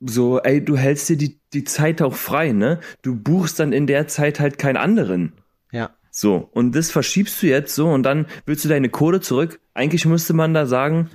so, 0.00 0.40
ey, 0.40 0.64
du 0.64 0.76
hältst 0.78 1.08
dir 1.10 1.16
die, 1.18 1.38
die 1.52 1.64
Zeit 1.64 2.00
auch 2.02 2.14
frei, 2.14 2.52
ne? 2.52 2.80
Du 3.02 3.14
buchst 3.14 3.60
dann 3.60 3.72
in 3.72 3.86
der 3.86 4.08
Zeit 4.08 4.40
halt 4.40 4.58
keinen 4.58 4.76
anderen. 4.76 5.34
Ja. 5.70 5.90
So, 6.20 6.48
und 6.50 6.74
das 6.74 6.90
verschiebst 6.90 7.40
du 7.40 7.46
jetzt 7.46 7.76
so 7.76 7.88
und 7.88 8.02
dann 8.02 8.26
willst 8.44 8.64
du 8.64 8.68
deine 8.68 8.88
Kohle 8.88 9.20
zurück. 9.20 9.60
Eigentlich 9.72 10.04
müsste 10.04 10.32
man 10.34 10.52
da 10.52 10.66
sagen, 10.66 11.10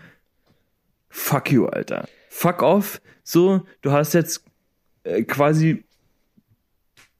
fuck 1.09 1.51
you, 1.51 1.65
Alter. 1.65 2.07
Fuck 2.29 2.61
off. 2.63 3.01
So, 3.21 3.65
du 3.81 3.91
hast 3.91 4.13
jetzt 4.13 4.45
äh, 5.03 5.23
quasi 5.23 5.83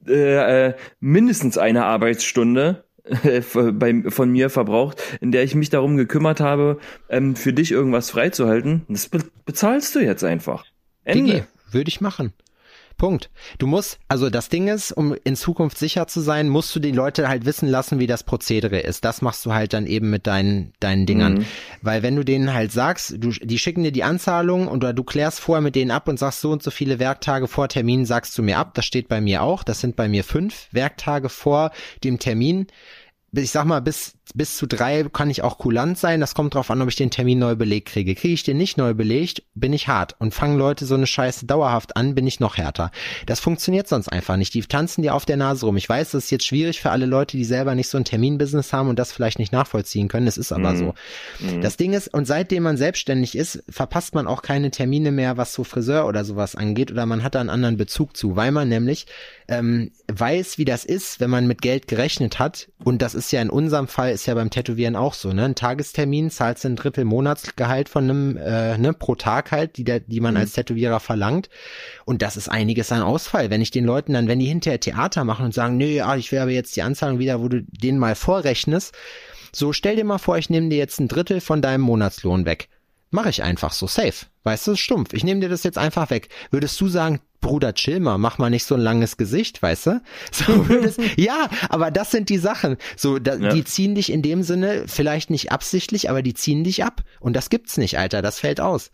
äh, 0.06 0.68
äh, 0.68 0.74
mindestens 0.98 1.58
eine 1.58 1.84
Arbeitsstunde 1.84 2.84
äh, 3.04 3.42
bei, 3.52 4.04
von 4.08 4.32
mir 4.32 4.48
verbraucht, 4.48 5.02
in 5.20 5.30
der 5.30 5.44
ich 5.44 5.54
mich 5.54 5.68
darum 5.68 5.98
gekümmert 5.98 6.40
habe, 6.40 6.78
ähm, 7.10 7.36
für 7.36 7.52
dich 7.52 7.70
irgendwas 7.70 8.10
freizuhalten. 8.10 8.86
Das 8.88 9.10
be 9.10 9.18
bezahlst 9.44 9.94
du 9.94 9.98
jetzt 9.98 10.24
einfach. 10.24 10.64
Ende. 11.04 11.32
Digi, 11.32 11.44
würde 11.70 11.88
ich 11.88 12.00
machen. 12.00 12.32
Punkt. 13.04 13.28
Du 13.58 13.66
musst, 13.66 13.98
also 14.08 14.30
das 14.30 14.48
Ding 14.48 14.66
ist, 14.66 14.90
um 14.90 15.14
in 15.24 15.36
Zukunft 15.36 15.76
sicher 15.76 16.06
zu 16.06 16.22
sein, 16.22 16.48
musst 16.48 16.74
du 16.74 16.80
die 16.80 16.90
Leute 16.90 17.28
halt 17.28 17.44
wissen 17.44 17.68
lassen, 17.68 17.98
wie 17.98 18.06
das 18.06 18.22
Prozedere 18.22 18.78
ist. 18.78 19.04
Das 19.04 19.20
machst 19.20 19.44
du 19.44 19.52
halt 19.52 19.74
dann 19.74 19.86
eben 19.86 20.08
mit 20.08 20.26
deinen, 20.26 20.72
deinen 20.80 21.04
Dingern. 21.04 21.34
Mhm. 21.34 21.44
Weil 21.82 22.02
wenn 22.02 22.16
du 22.16 22.24
denen 22.24 22.54
halt 22.54 22.72
sagst, 22.72 23.16
du, 23.18 23.28
die 23.28 23.58
schicken 23.58 23.82
dir 23.82 23.92
die 23.92 24.04
Anzahlung 24.04 24.68
oder 24.68 24.94
du 24.94 25.04
klärst 25.04 25.40
vorher 25.40 25.60
mit 25.60 25.74
denen 25.74 25.90
ab 25.90 26.08
und 26.08 26.18
sagst 26.18 26.40
so 26.40 26.50
und 26.50 26.62
so 26.62 26.70
viele 26.70 26.98
Werktage 26.98 27.46
vor 27.46 27.68
Termin 27.68 28.06
sagst 28.06 28.38
du 28.38 28.42
mir 28.42 28.56
ab. 28.56 28.72
Das 28.72 28.86
steht 28.86 29.08
bei 29.08 29.20
mir 29.20 29.42
auch. 29.42 29.64
Das 29.64 29.82
sind 29.82 29.96
bei 29.96 30.08
mir 30.08 30.24
fünf 30.24 30.68
Werktage 30.72 31.28
vor 31.28 31.72
dem 32.04 32.18
Termin. 32.18 32.68
Ich 33.36 33.50
sag 33.50 33.64
mal, 33.64 33.80
bis, 33.80 34.14
bis 34.34 34.56
zu 34.56 34.66
drei 34.66 35.04
kann 35.04 35.30
ich 35.30 35.42
auch 35.42 35.58
kulant 35.58 35.98
sein. 35.98 36.20
Das 36.20 36.34
kommt 36.34 36.54
drauf 36.54 36.70
an, 36.70 36.80
ob 36.82 36.88
ich 36.88 36.96
den 36.96 37.10
Termin 37.10 37.38
neu 37.38 37.56
belegt 37.56 37.88
kriege. 37.88 38.14
Kriege 38.14 38.34
ich 38.34 38.42
den 38.42 38.56
nicht 38.56 38.76
neu 38.76 38.94
belegt, 38.94 39.42
bin 39.54 39.72
ich 39.72 39.88
hart. 39.88 40.14
Und 40.18 40.34
fangen 40.34 40.56
Leute 40.56 40.86
so 40.86 40.94
eine 40.94 41.06
Scheiße 41.06 41.46
dauerhaft 41.46 41.96
an, 41.96 42.14
bin 42.14 42.26
ich 42.26 42.40
noch 42.40 42.56
härter. 42.56 42.90
Das 43.26 43.40
funktioniert 43.40 43.88
sonst 43.88 44.08
einfach 44.08 44.36
nicht. 44.36 44.54
Die 44.54 44.62
tanzen 44.62 45.02
dir 45.02 45.14
auf 45.14 45.24
der 45.24 45.36
Nase 45.36 45.66
rum. 45.66 45.76
Ich 45.76 45.88
weiß, 45.88 46.12
das 46.12 46.24
ist 46.24 46.30
jetzt 46.30 46.46
schwierig 46.46 46.80
für 46.80 46.90
alle 46.90 47.06
Leute, 47.06 47.36
die 47.36 47.44
selber 47.44 47.74
nicht 47.74 47.88
so 47.88 47.98
ein 47.98 48.04
Terminbusiness 48.04 48.72
haben 48.72 48.88
und 48.88 48.98
das 48.98 49.12
vielleicht 49.12 49.38
nicht 49.38 49.52
nachvollziehen 49.52 50.08
können. 50.08 50.26
Es 50.26 50.38
ist 50.38 50.52
aber 50.52 50.76
so. 50.76 50.94
Das 51.60 51.76
Ding 51.76 51.92
ist, 51.92 52.12
und 52.12 52.26
seitdem 52.26 52.62
man 52.62 52.76
selbstständig 52.76 53.36
ist, 53.36 53.62
verpasst 53.68 54.14
man 54.14 54.26
auch 54.26 54.42
keine 54.42 54.70
Termine 54.70 55.10
mehr, 55.12 55.36
was 55.36 55.54
so 55.54 55.64
Friseur 55.64 56.06
oder 56.06 56.24
sowas 56.24 56.54
angeht, 56.54 56.90
oder 56.90 57.06
man 57.06 57.22
hat 57.22 57.34
da 57.34 57.40
einen 57.40 57.50
anderen 57.50 57.76
Bezug 57.76 58.16
zu, 58.16 58.36
weil 58.36 58.52
man 58.52 58.68
nämlich 58.68 59.06
ähm, 59.48 59.90
weiß, 60.12 60.58
wie 60.58 60.64
das 60.64 60.84
ist, 60.84 61.20
wenn 61.20 61.30
man 61.30 61.46
mit 61.46 61.62
Geld 61.62 61.88
gerechnet 61.88 62.38
hat. 62.38 62.68
Und 62.82 63.02
das 63.02 63.14
ist 63.14 63.23
ja 63.32 63.42
in 63.42 63.50
unserem 63.50 63.88
Fall, 63.88 64.12
ist 64.12 64.26
ja 64.26 64.34
beim 64.34 64.50
Tätowieren 64.50 64.96
auch 64.96 65.14
so, 65.14 65.32
ne? 65.32 65.44
Ein 65.44 65.54
Tagestermin 65.54 66.30
zahlst 66.30 66.64
du 66.64 66.68
ein 66.68 66.76
Drittel 66.76 67.04
Monatsgehalt 67.04 67.88
von 67.88 68.04
einem, 68.04 68.36
äh, 68.36 68.78
ne, 68.78 68.92
pro 68.92 69.14
Tag 69.14 69.52
halt, 69.52 69.76
die, 69.76 69.84
der, 69.84 70.00
die 70.00 70.20
man 70.20 70.36
als 70.36 70.52
Tätowierer 70.52 71.00
verlangt. 71.00 71.48
Und 72.04 72.22
das 72.22 72.36
ist 72.36 72.48
einiges 72.48 72.92
an 72.92 73.02
Ausfall. 73.02 73.50
Wenn 73.50 73.60
ich 73.60 73.70
den 73.70 73.84
Leuten 73.84 74.12
dann, 74.12 74.28
wenn 74.28 74.38
die 74.38 74.46
hinterher 74.46 74.80
Theater 74.80 75.24
machen 75.24 75.46
und 75.46 75.54
sagen, 75.54 75.76
nö, 75.76 75.86
ja, 75.86 76.16
ich 76.16 76.30
will 76.32 76.38
aber 76.38 76.50
jetzt 76.50 76.76
die 76.76 76.82
Anzahlung 76.82 77.18
wieder, 77.18 77.40
wo 77.40 77.48
du 77.48 77.62
den 77.62 77.98
mal 77.98 78.14
vorrechnest, 78.14 78.94
so 79.52 79.72
stell 79.72 79.96
dir 79.96 80.04
mal 80.04 80.18
vor, 80.18 80.38
ich 80.38 80.50
nehme 80.50 80.68
dir 80.68 80.78
jetzt 80.78 81.00
ein 81.00 81.08
Drittel 81.08 81.40
von 81.40 81.62
deinem 81.62 81.82
Monatslohn 81.82 82.44
weg. 82.44 82.68
Mache 83.14 83.30
ich 83.30 83.44
einfach 83.44 83.72
so 83.72 83.86
safe. 83.86 84.26
Weißt 84.42 84.66
du, 84.66 84.74
stumpf. 84.74 85.12
Ich 85.12 85.22
nehme 85.22 85.38
dir 85.40 85.48
das 85.48 85.62
jetzt 85.62 85.78
einfach 85.78 86.10
weg. 86.10 86.30
Würdest 86.50 86.80
du 86.80 86.88
sagen, 86.88 87.20
Bruder, 87.40 87.72
chill 87.72 88.00
mal, 88.00 88.18
mach 88.18 88.38
mal 88.38 88.50
nicht 88.50 88.64
so 88.64 88.74
ein 88.74 88.80
langes 88.80 89.16
Gesicht, 89.16 89.62
weißt 89.62 89.86
du? 89.86 90.00
So 90.32 90.68
würdest, 90.68 90.98
ja, 91.16 91.48
aber 91.68 91.92
das 91.92 92.10
sind 92.10 92.28
die 92.28 92.38
Sachen. 92.38 92.76
So, 92.96 93.20
da, 93.20 93.36
Ja. 93.36 93.50
die 93.50 93.62
ziehen 93.64 93.94
dich 93.94 94.10
in 94.10 94.20
dem 94.22 94.42
Sinne, 94.42 94.86
vielleicht 94.88 95.30
nicht 95.30 95.52
absichtlich, 95.52 96.10
aber 96.10 96.22
die 96.22 96.34
ziehen 96.34 96.64
dich 96.64 96.82
ab. 96.82 97.02
Und 97.20 97.36
das 97.36 97.50
gibt's 97.50 97.76
nicht, 97.76 97.98
Alter. 98.00 98.20
Das 98.20 98.40
fällt 98.40 98.60
aus. 98.60 98.90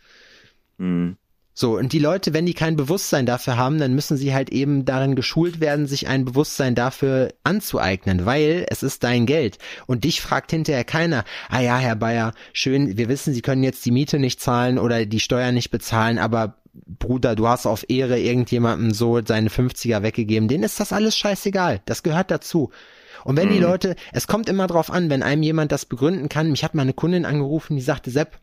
Mhm. 0.77 1.17
So, 1.53 1.77
und 1.77 1.93
die 1.93 1.99
Leute, 1.99 2.33
wenn 2.33 2.47
die 2.47 2.55
kein 2.55 2.77
Bewusstsein 2.77 3.27
dafür 3.27 3.57
haben, 3.57 3.79
dann 3.79 3.95
müssen 3.95 4.17
sie 4.17 4.33
halt 4.33 4.51
eben 4.51 4.85
darin 4.85 5.17
geschult 5.17 5.61
werden, 5.61 5.87
sich 5.87 6.09
ein 6.09 6.25
Bewusstsein 6.25 6.75
dafür 6.75 7.35
anzueignen, 7.43 8.25
weil 8.25 8.67
es 8.69 8.83
ist 8.83 9.03
dein 9.03 9.27
Geld. 9.27 9.59
Und 9.87 10.05
dich 10.05 10.21
fragt 10.21 10.53
hinterher 10.53 10.85
keiner, 10.85 11.25
ah 11.49 11.61
ja, 11.61 11.77
Herr 11.77 11.97
Bayer, 11.97 12.33
schön, 12.53 12.97
wir 12.97 13.09
wissen, 13.09 13.35
Sie 13.35 13.43
können 13.43 13.65
jetzt 13.65 13.85
die 13.85 13.91
Miete 13.91 14.19
nicht 14.19 14.41
zahlen 14.41 14.79
oder 14.79 15.05
die 15.05 15.21
Steuern 15.21 15.55
nicht 15.55 15.71
bezahlen, 15.71 16.19
aber 16.19 16.57
Bruder, 16.73 17.35
du 17.35 17.49
hast 17.49 17.67
auf 17.67 17.85
Ehre 17.89 18.19
irgendjemandem 18.19 18.93
so 18.93 19.21
seine 19.25 19.51
50er 19.51 20.03
weggegeben, 20.03 20.49
denen 20.49 20.65
ist 20.65 20.79
das 20.79 20.93
alles 20.93 21.17
scheißegal. 21.17 21.81
Das 21.85 22.03
gehört 22.03 22.31
dazu. 22.31 22.71
Und 23.25 23.37
wenn 23.37 23.51
die 23.51 23.59
Leute, 23.59 23.97
es 24.13 24.27
kommt 24.27 24.49
immer 24.49 24.67
drauf 24.67 24.91
an, 24.91 25.11
wenn 25.11 25.23
einem 25.23 25.43
jemand 25.43 25.73
das 25.73 25.85
begründen 25.85 26.29
kann. 26.29 26.51
Mich 26.51 26.65
hat 26.65 26.75
mal 26.75 26.83
eine 26.83 26.95
Kundin 26.95 27.27
angerufen, 27.27 27.77
die 27.77 27.83
sagte, 27.83 28.11
Sepp, 28.11 28.39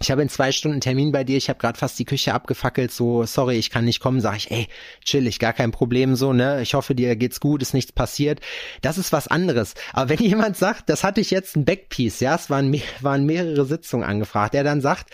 ich 0.00 0.10
habe 0.10 0.22
in 0.22 0.28
zwei 0.28 0.52
Stunden 0.52 0.80
Termin 0.80 1.12
bei 1.12 1.24
dir, 1.24 1.36
ich 1.36 1.48
habe 1.48 1.58
gerade 1.58 1.78
fast 1.78 1.98
die 1.98 2.04
Küche 2.04 2.34
abgefackelt, 2.34 2.92
so, 2.92 3.24
sorry, 3.24 3.56
ich 3.56 3.70
kann 3.70 3.84
nicht 3.84 4.00
kommen, 4.00 4.20
sag 4.20 4.36
ich, 4.36 4.50
ey, 4.50 4.68
chillig, 5.04 5.38
gar 5.38 5.52
kein 5.52 5.72
Problem, 5.72 6.16
so, 6.16 6.32
ne, 6.32 6.60
ich 6.60 6.74
hoffe, 6.74 6.94
dir 6.94 7.16
geht's 7.16 7.40
gut, 7.40 7.62
ist 7.62 7.74
nichts 7.74 7.92
passiert. 7.92 8.40
Das 8.82 8.98
ist 8.98 9.12
was 9.12 9.28
anderes. 9.28 9.74
Aber 9.92 10.10
wenn 10.10 10.18
jemand 10.26 10.56
sagt, 10.56 10.88
das 10.90 11.04
hatte 11.04 11.20
ich 11.20 11.30
jetzt 11.30 11.56
ein 11.56 11.64
Backpiece, 11.64 12.20
ja, 12.20 12.34
es 12.34 12.50
waren, 12.50 12.74
waren 13.00 13.24
mehrere 13.24 13.64
Sitzungen 13.64 14.06
angefragt, 14.06 14.54
der 14.54 14.64
dann 14.64 14.80
sagt, 14.80 15.10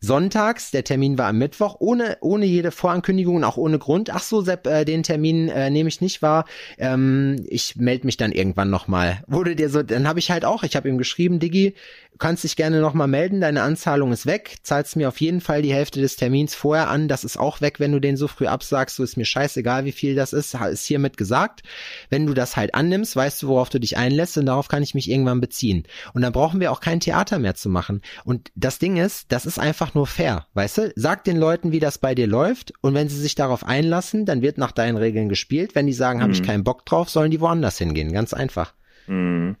Sonntags, 0.00 0.70
der 0.70 0.84
Termin 0.84 1.18
war 1.18 1.28
am 1.28 1.38
Mittwoch, 1.38 1.76
ohne, 1.78 2.18
ohne 2.20 2.46
jede 2.46 2.70
Vorankündigung 2.70 3.36
und 3.36 3.44
auch 3.44 3.56
ohne 3.56 3.78
Grund. 3.78 4.10
Ach 4.10 4.22
so, 4.22 4.42
Sepp, 4.42 4.66
äh, 4.66 4.84
den 4.84 5.02
Termin 5.02 5.48
äh, 5.48 5.70
nehme 5.70 5.88
ich 5.88 6.00
nicht 6.00 6.22
wahr. 6.22 6.44
Ähm, 6.78 7.44
ich 7.48 7.76
melde 7.76 8.06
mich 8.06 8.16
dann 8.16 8.32
irgendwann 8.32 8.70
nochmal. 8.70 9.22
Wurde 9.26 9.56
dir 9.56 9.70
so, 9.70 9.82
dann 9.82 10.06
habe 10.06 10.18
ich 10.18 10.30
halt 10.30 10.44
auch, 10.44 10.62
ich 10.62 10.76
habe 10.76 10.88
ihm 10.88 10.98
geschrieben, 10.98 11.38
Diggi, 11.38 11.74
kannst 12.18 12.44
dich 12.44 12.56
gerne 12.56 12.80
nochmal 12.80 13.08
melden, 13.08 13.40
deine 13.40 13.62
Anzahlung 13.62 14.12
ist 14.12 14.26
weg, 14.26 14.56
zahlst 14.62 14.96
mir 14.96 15.08
auf 15.08 15.20
jeden 15.20 15.40
Fall 15.40 15.62
die 15.62 15.72
Hälfte 15.72 16.00
des 16.00 16.16
Termins 16.16 16.54
vorher 16.54 16.88
an, 16.88 17.08
das 17.08 17.24
ist 17.24 17.36
auch 17.36 17.60
weg, 17.60 17.80
wenn 17.80 17.92
du 17.92 18.00
den 18.00 18.16
so 18.16 18.28
früh 18.28 18.46
absagst, 18.46 18.96
so 18.96 19.02
ist 19.02 19.16
mir 19.16 19.24
scheißegal, 19.24 19.84
wie 19.84 19.92
viel 19.92 20.14
das 20.14 20.32
ist, 20.32 20.54
ist 20.54 20.86
hiermit 20.86 21.16
gesagt. 21.16 21.62
Wenn 22.08 22.26
du 22.26 22.34
das 22.34 22.56
halt 22.56 22.74
annimmst, 22.74 23.16
weißt 23.16 23.42
du, 23.42 23.48
worauf 23.48 23.68
du 23.68 23.80
dich 23.80 23.96
einlässt 23.96 24.38
und 24.38 24.46
darauf 24.46 24.68
kann 24.68 24.82
ich 24.82 24.94
mich 24.94 25.10
irgendwann 25.10 25.40
beziehen. 25.40 25.84
Und 26.14 26.22
dann 26.22 26.32
brauchen 26.32 26.60
wir 26.60 26.72
auch 26.72 26.80
kein 26.80 27.00
Theater 27.00 27.38
mehr 27.38 27.54
zu 27.54 27.68
machen. 27.68 28.02
Und 28.24 28.50
das 28.54 28.78
Ding 28.78 28.96
ist, 28.96 29.32
das 29.32 29.46
ist 29.46 29.58
einfach 29.58 29.85
nur 29.94 30.06
fair, 30.06 30.46
weißt 30.54 30.78
du? 30.78 30.92
Sag 30.96 31.24
den 31.24 31.36
Leuten, 31.36 31.72
wie 31.72 31.80
das 31.80 31.98
bei 31.98 32.14
dir 32.14 32.26
läuft 32.26 32.72
und 32.80 32.94
wenn 32.94 33.08
sie 33.08 33.20
sich 33.20 33.34
darauf 33.34 33.64
einlassen, 33.64 34.26
dann 34.26 34.42
wird 34.42 34.58
nach 34.58 34.72
deinen 34.72 34.96
Regeln 34.96 35.28
gespielt. 35.28 35.74
Wenn 35.74 35.86
die 35.86 35.92
sagen, 35.92 36.22
habe 36.22 36.32
ich 36.32 36.42
keinen 36.42 36.64
Bock 36.64 36.84
drauf, 36.86 37.10
sollen 37.10 37.30
die 37.30 37.40
woanders 37.40 37.78
hingehen, 37.78 38.12
ganz 38.12 38.34
einfach. 38.34 38.74
Mhm. 39.06 39.56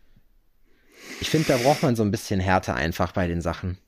Ich 1.20 1.30
finde, 1.30 1.48
da 1.48 1.56
braucht 1.56 1.82
man 1.82 1.96
so 1.96 2.02
ein 2.02 2.10
bisschen 2.10 2.40
Härte 2.40 2.74
einfach 2.74 3.12
bei 3.12 3.28
den 3.28 3.40
Sachen. 3.40 3.78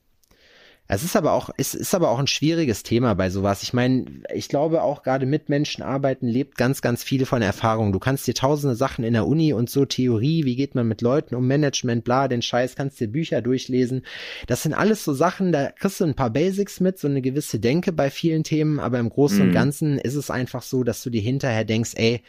Es 0.91 1.03
ist 1.03 1.15
aber 1.15 1.33
auch, 1.33 1.51
es 1.55 1.75
ist 1.75 1.93
aber 1.93 2.09
auch 2.09 2.17
ein 2.17 2.25
schwieriges 2.25 2.81
Thema 2.81 3.13
bei 3.13 3.29
sowas. 3.29 3.61
Ich 3.61 3.73
meine, 3.73 4.05
ich 4.33 4.49
glaube 4.49 4.81
auch 4.81 5.03
gerade 5.03 5.27
mit 5.27 5.47
Menschen 5.47 5.83
arbeiten 5.83 6.27
lebt 6.27 6.57
ganz, 6.57 6.81
ganz 6.81 7.03
viel 7.03 7.27
von 7.27 7.43
Erfahrung. 7.43 7.91
Du 7.93 7.99
kannst 7.99 8.25
dir 8.25 8.33
tausende 8.33 8.75
Sachen 8.75 9.03
in 9.03 9.13
der 9.13 9.27
Uni 9.27 9.53
und 9.53 9.69
so 9.69 9.85
Theorie, 9.85 10.45
wie 10.45 10.55
geht 10.55 10.73
man 10.73 10.87
mit 10.87 11.01
Leuten 11.01 11.35
um 11.35 11.45
Management, 11.45 12.03
bla, 12.03 12.27
den 12.27 12.41
Scheiß, 12.41 12.75
kannst 12.75 12.99
dir 12.99 13.07
Bücher 13.07 13.43
durchlesen. 13.43 14.03
Das 14.47 14.63
sind 14.63 14.73
alles 14.73 15.03
so 15.03 15.13
Sachen, 15.13 15.51
da 15.51 15.69
kriegst 15.71 15.99
du 15.99 16.05
ein 16.05 16.15
paar 16.15 16.31
Basics 16.31 16.79
mit, 16.79 16.97
so 16.97 17.07
eine 17.07 17.21
gewisse 17.21 17.59
Denke 17.59 17.91
bei 17.93 18.09
vielen 18.09 18.43
Themen, 18.43 18.79
aber 18.79 18.97
im 18.97 19.09
Großen 19.09 19.41
und 19.41 19.49
Mhm. 19.49 19.53
Ganzen 19.53 19.99
ist 19.99 20.15
es 20.15 20.31
einfach 20.31 20.63
so, 20.63 20.83
dass 20.83 21.03
du 21.03 21.11
dir 21.11 21.21
hinterher 21.21 21.65
denkst, 21.65 21.91
ey, 21.97 22.23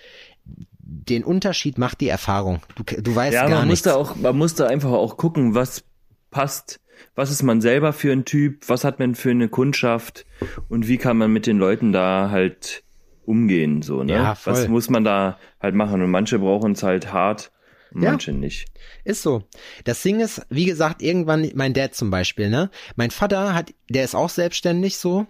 den 0.82 1.24
Unterschied 1.24 1.78
macht 1.78 2.02
die 2.02 2.08
Erfahrung. 2.08 2.60
Du, 2.76 2.84
du 3.00 3.14
weißt 3.14 3.32
Ja, 3.34 3.46
gar 3.46 3.60
man 3.60 3.68
muss 3.68 3.70
nichts. 3.70 3.84
da 3.84 3.94
auch, 3.94 4.16
man 4.16 4.36
muss 4.36 4.54
da 4.54 4.66
einfach 4.66 4.90
auch 4.90 5.16
gucken, 5.16 5.54
was 5.54 5.82
passt. 6.30 6.78
Was 7.14 7.30
ist 7.30 7.42
man 7.42 7.60
selber 7.60 7.92
für 7.92 8.12
ein 8.12 8.24
Typ? 8.24 8.68
Was 8.68 8.84
hat 8.84 8.98
man 8.98 9.14
für 9.14 9.30
eine 9.30 9.48
Kundschaft? 9.48 10.26
Und 10.68 10.88
wie 10.88 10.98
kann 10.98 11.16
man 11.16 11.32
mit 11.32 11.46
den 11.46 11.58
Leuten 11.58 11.92
da 11.92 12.30
halt 12.30 12.82
umgehen, 13.24 13.82
so, 13.82 14.02
ne? 14.02 14.14
Ja, 14.14 14.34
voll. 14.34 14.52
Was 14.54 14.68
muss 14.68 14.90
man 14.90 15.04
da 15.04 15.38
halt 15.60 15.74
machen? 15.74 16.02
Und 16.02 16.10
manche 16.10 16.38
brauchen 16.38 16.72
es 16.72 16.82
halt 16.82 17.12
hart, 17.12 17.52
und 17.92 18.02
Ja. 18.02 18.10
manche 18.10 18.32
nicht. 18.32 18.68
Ist 19.04 19.22
so. 19.22 19.42
Das 19.84 20.02
Ding 20.02 20.20
ist, 20.20 20.42
wie 20.48 20.64
gesagt, 20.64 21.02
irgendwann, 21.02 21.50
mein 21.54 21.74
Dad 21.74 21.94
zum 21.94 22.10
Beispiel, 22.10 22.48
ne? 22.50 22.70
Mein 22.96 23.10
Vater 23.10 23.54
hat, 23.54 23.72
der 23.88 24.04
ist 24.04 24.14
auch 24.14 24.30
selbstständig 24.30 24.96
so. 24.96 25.26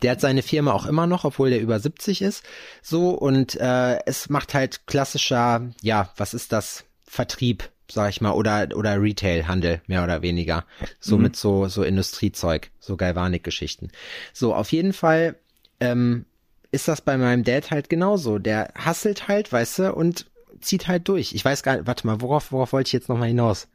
Der 0.00 0.12
hat 0.12 0.20
seine 0.20 0.42
Firma 0.42 0.72
auch 0.72 0.86
immer 0.86 1.06
noch, 1.06 1.24
obwohl 1.24 1.50
der 1.50 1.60
über 1.60 1.78
70 1.78 2.22
ist. 2.22 2.44
So, 2.80 3.10
und 3.10 3.56
äh, 3.60 3.98
es 4.06 4.30
macht 4.30 4.54
halt 4.54 4.86
klassischer, 4.86 5.70
ja, 5.82 6.10
was 6.16 6.34
ist 6.34 6.52
das? 6.52 6.84
Vertrieb. 7.04 7.68
Sag 7.92 8.10
ich 8.10 8.20
mal, 8.20 8.32
oder, 8.32 8.68
oder 8.74 9.00
Retail-Handel, 9.00 9.82
mehr 9.86 10.02
oder 10.04 10.22
weniger. 10.22 10.64
So 11.00 11.16
Mhm. 11.16 11.22
mit 11.22 11.36
so, 11.36 11.68
so 11.68 11.82
Industriezeug, 11.82 12.70
so 12.80 12.96
Galvanik-Geschichten. 12.96 13.90
So, 14.32 14.54
auf 14.54 14.72
jeden 14.72 14.92
Fall, 14.92 15.36
ähm, 15.80 16.24
ist 16.70 16.88
das 16.88 17.00
bei 17.02 17.16
meinem 17.18 17.44
Dad 17.44 17.70
halt 17.70 17.88
genauso. 17.88 18.38
Der 18.38 18.72
hasselt 18.74 19.28
halt, 19.28 19.52
weißt 19.52 19.78
du, 19.80 19.94
und 19.94 20.26
zieht 20.60 20.88
halt 20.88 21.08
durch. 21.08 21.34
Ich 21.34 21.44
weiß 21.44 21.62
gar 21.62 21.76
nicht, 21.76 21.86
warte 21.86 22.06
mal, 22.06 22.20
worauf, 22.20 22.52
worauf 22.52 22.72
wollte 22.72 22.88
ich 22.88 22.92
jetzt 22.92 23.08
nochmal 23.08 23.28
hinaus? 23.28 23.68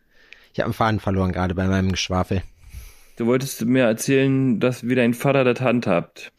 Ich 0.53 0.60
habe 0.60 0.65
einen 0.67 0.73
Faden 0.73 0.99
verloren 0.99 1.32
gerade 1.32 1.53
bei 1.53 1.67
meinem 1.67 1.91
Geschwafel. 1.91 2.41
Du 3.17 3.27
wolltest 3.27 3.63
mir 3.65 3.84
erzählen, 3.84 4.60
dass 4.60 4.88
wie 4.88 4.95
dein 4.95 5.13
Vater 5.13 5.43
das 5.43 5.62
handhabt. 5.62 6.32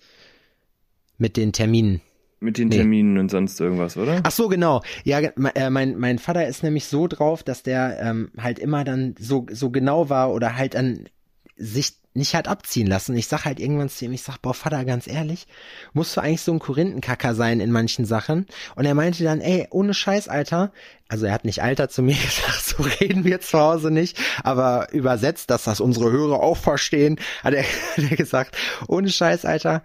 Mit 1.18 1.36
den 1.36 1.52
Terminen. 1.52 2.00
Mit 2.40 2.58
den 2.58 2.68
Nee. 2.68 2.76
Terminen 2.76 3.18
und 3.18 3.30
sonst 3.30 3.58
irgendwas, 3.60 3.96
oder? 3.96 4.20
Ach 4.22 4.30
so, 4.30 4.48
genau. 4.48 4.82
Ja, 5.04 5.18
äh, 5.18 5.70
mein, 5.70 5.98
mein 5.98 6.18
Vater 6.18 6.46
ist 6.46 6.62
nämlich 6.62 6.84
so 6.84 7.08
drauf, 7.08 7.42
dass 7.42 7.62
der 7.62 7.98
ähm, 8.00 8.30
halt 8.38 8.58
immer 8.58 8.84
dann 8.84 9.16
so, 9.18 9.46
so 9.50 9.70
genau 9.70 10.08
war 10.08 10.32
oder 10.32 10.56
halt 10.56 10.76
an 10.76 11.08
sich 11.56 11.94
nicht 12.14 12.34
hat 12.34 12.48
abziehen 12.48 12.86
lassen. 12.86 13.16
Ich 13.16 13.28
sag 13.28 13.44
halt 13.44 13.60
irgendwann 13.60 13.88
zu 13.88 14.04
ihm, 14.04 14.12
ich 14.12 14.22
sag, 14.22 14.38
boah, 14.42 14.54
Vater, 14.54 14.84
ganz 14.84 15.06
ehrlich, 15.06 15.46
musst 15.92 16.16
du 16.16 16.20
eigentlich 16.20 16.42
so 16.42 16.52
ein 16.52 16.58
Korinthenkacker 16.58 17.34
sein 17.34 17.60
in 17.60 17.70
manchen 17.70 18.04
Sachen? 18.04 18.46
Und 18.74 18.84
er 18.84 18.94
meinte 18.94 19.24
dann, 19.24 19.40
ey, 19.40 19.66
ohne 19.70 19.94
Scheiß, 19.94 20.28
Alter. 20.28 20.72
Also 21.08 21.26
er 21.26 21.32
hat 21.32 21.44
nicht 21.44 21.62
Alter 21.62 21.88
zu 21.88 22.02
mir 22.02 22.14
gesagt, 22.22 22.64
so 22.64 22.82
reden 22.82 23.24
wir 23.24 23.40
zu 23.40 23.58
Hause 23.58 23.90
nicht, 23.90 24.18
aber 24.42 24.92
übersetzt, 24.92 25.50
dass 25.50 25.64
das 25.64 25.80
unsere 25.80 26.10
Hörer 26.10 26.40
auch 26.40 26.56
verstehen, 26.56 27.18
hat 27.42 27.54
er, 27.54 27.62
hat 27.96 28.10
er 28.10 28.16
gesagt, 28.16 28.56
ohne 28.88 29.08
Scheiß, 29.08 29.44
Alter. 29.44 29.82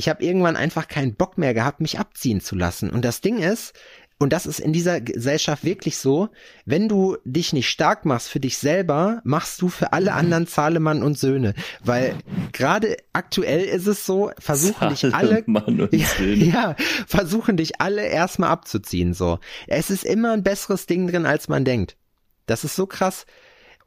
Ich 0.00 0.08
habe 0.08 0.24
irgendwann 0.24 0.56
einfach 0.56 0.88
keinen 0.88 1.14
Bock 1.14 1.36
mehr 1.36 1.52
gehabt, 1.52 1.82
mich 1.82 1.98
abziehen 1.98 2.40
zu 2.40 2.56
lassen. 2.56 2.88
Und 2.88 3.04
das 3.04 3.20
Ding 3.20 3.36
ist, 3.36 3.74
und 4.18 4.32
das 4.32 4.46
ist 4.46 4.58
in 4.58 4.72
dieser 4.72 5.02
Gesellschaft 5.02 5.62
wirklich 5.62 5.98
so, 5.98 6.30
wenn 6.64 6.88
du 6.88 7.18
dich 7.26 7.52
nicht 7.52 7.68
stark 7.68 8.06
machst 8.06 8.30
für 8.30 8.40
dich 8.40 8.56
selber, 8.56 9.20
machst 9.24 9.60
du 9.60 9.68
für 9.68 9.92
alle 9.92 10.14
anderen 10.14 10.46
Zahlemann 10.46 11.02
und 11.02 11.18
Söhne. 11.18 11.52
Weil 11.84 12.14
gerade 12.52 12.96
aktuell 13.12 13.62
ist 13.62 13.86
es 13.86 14.06
so, 14.06 14.30
versuchen 14.38 14.88
dich 14.88 15.14
alle, 15.14 15.44
ja, 15.92 16.16
ja, 16.16 16.76
versuchen 17.06 17.58
dich 17.58 17.82
alle 17.82 18.06
erstmal 18.06 18.48
abzuziehen, 18.48 19.12
so. 19.12 19.38
Es 19.66 19.90
ist 19.90 20.06
immer 20.06 20.32
ein 20.32 20.42
besseres 20.42 20.86
Ding 20.86 21.08
drin, 21.08 21.26
als 21.26 21.48
man 21.48 21.66
denkt. 21.66 21.98
Das 22.46 22.64
ist 22.64 22.74
so 22.74 22.86
krass. 22.86 23.26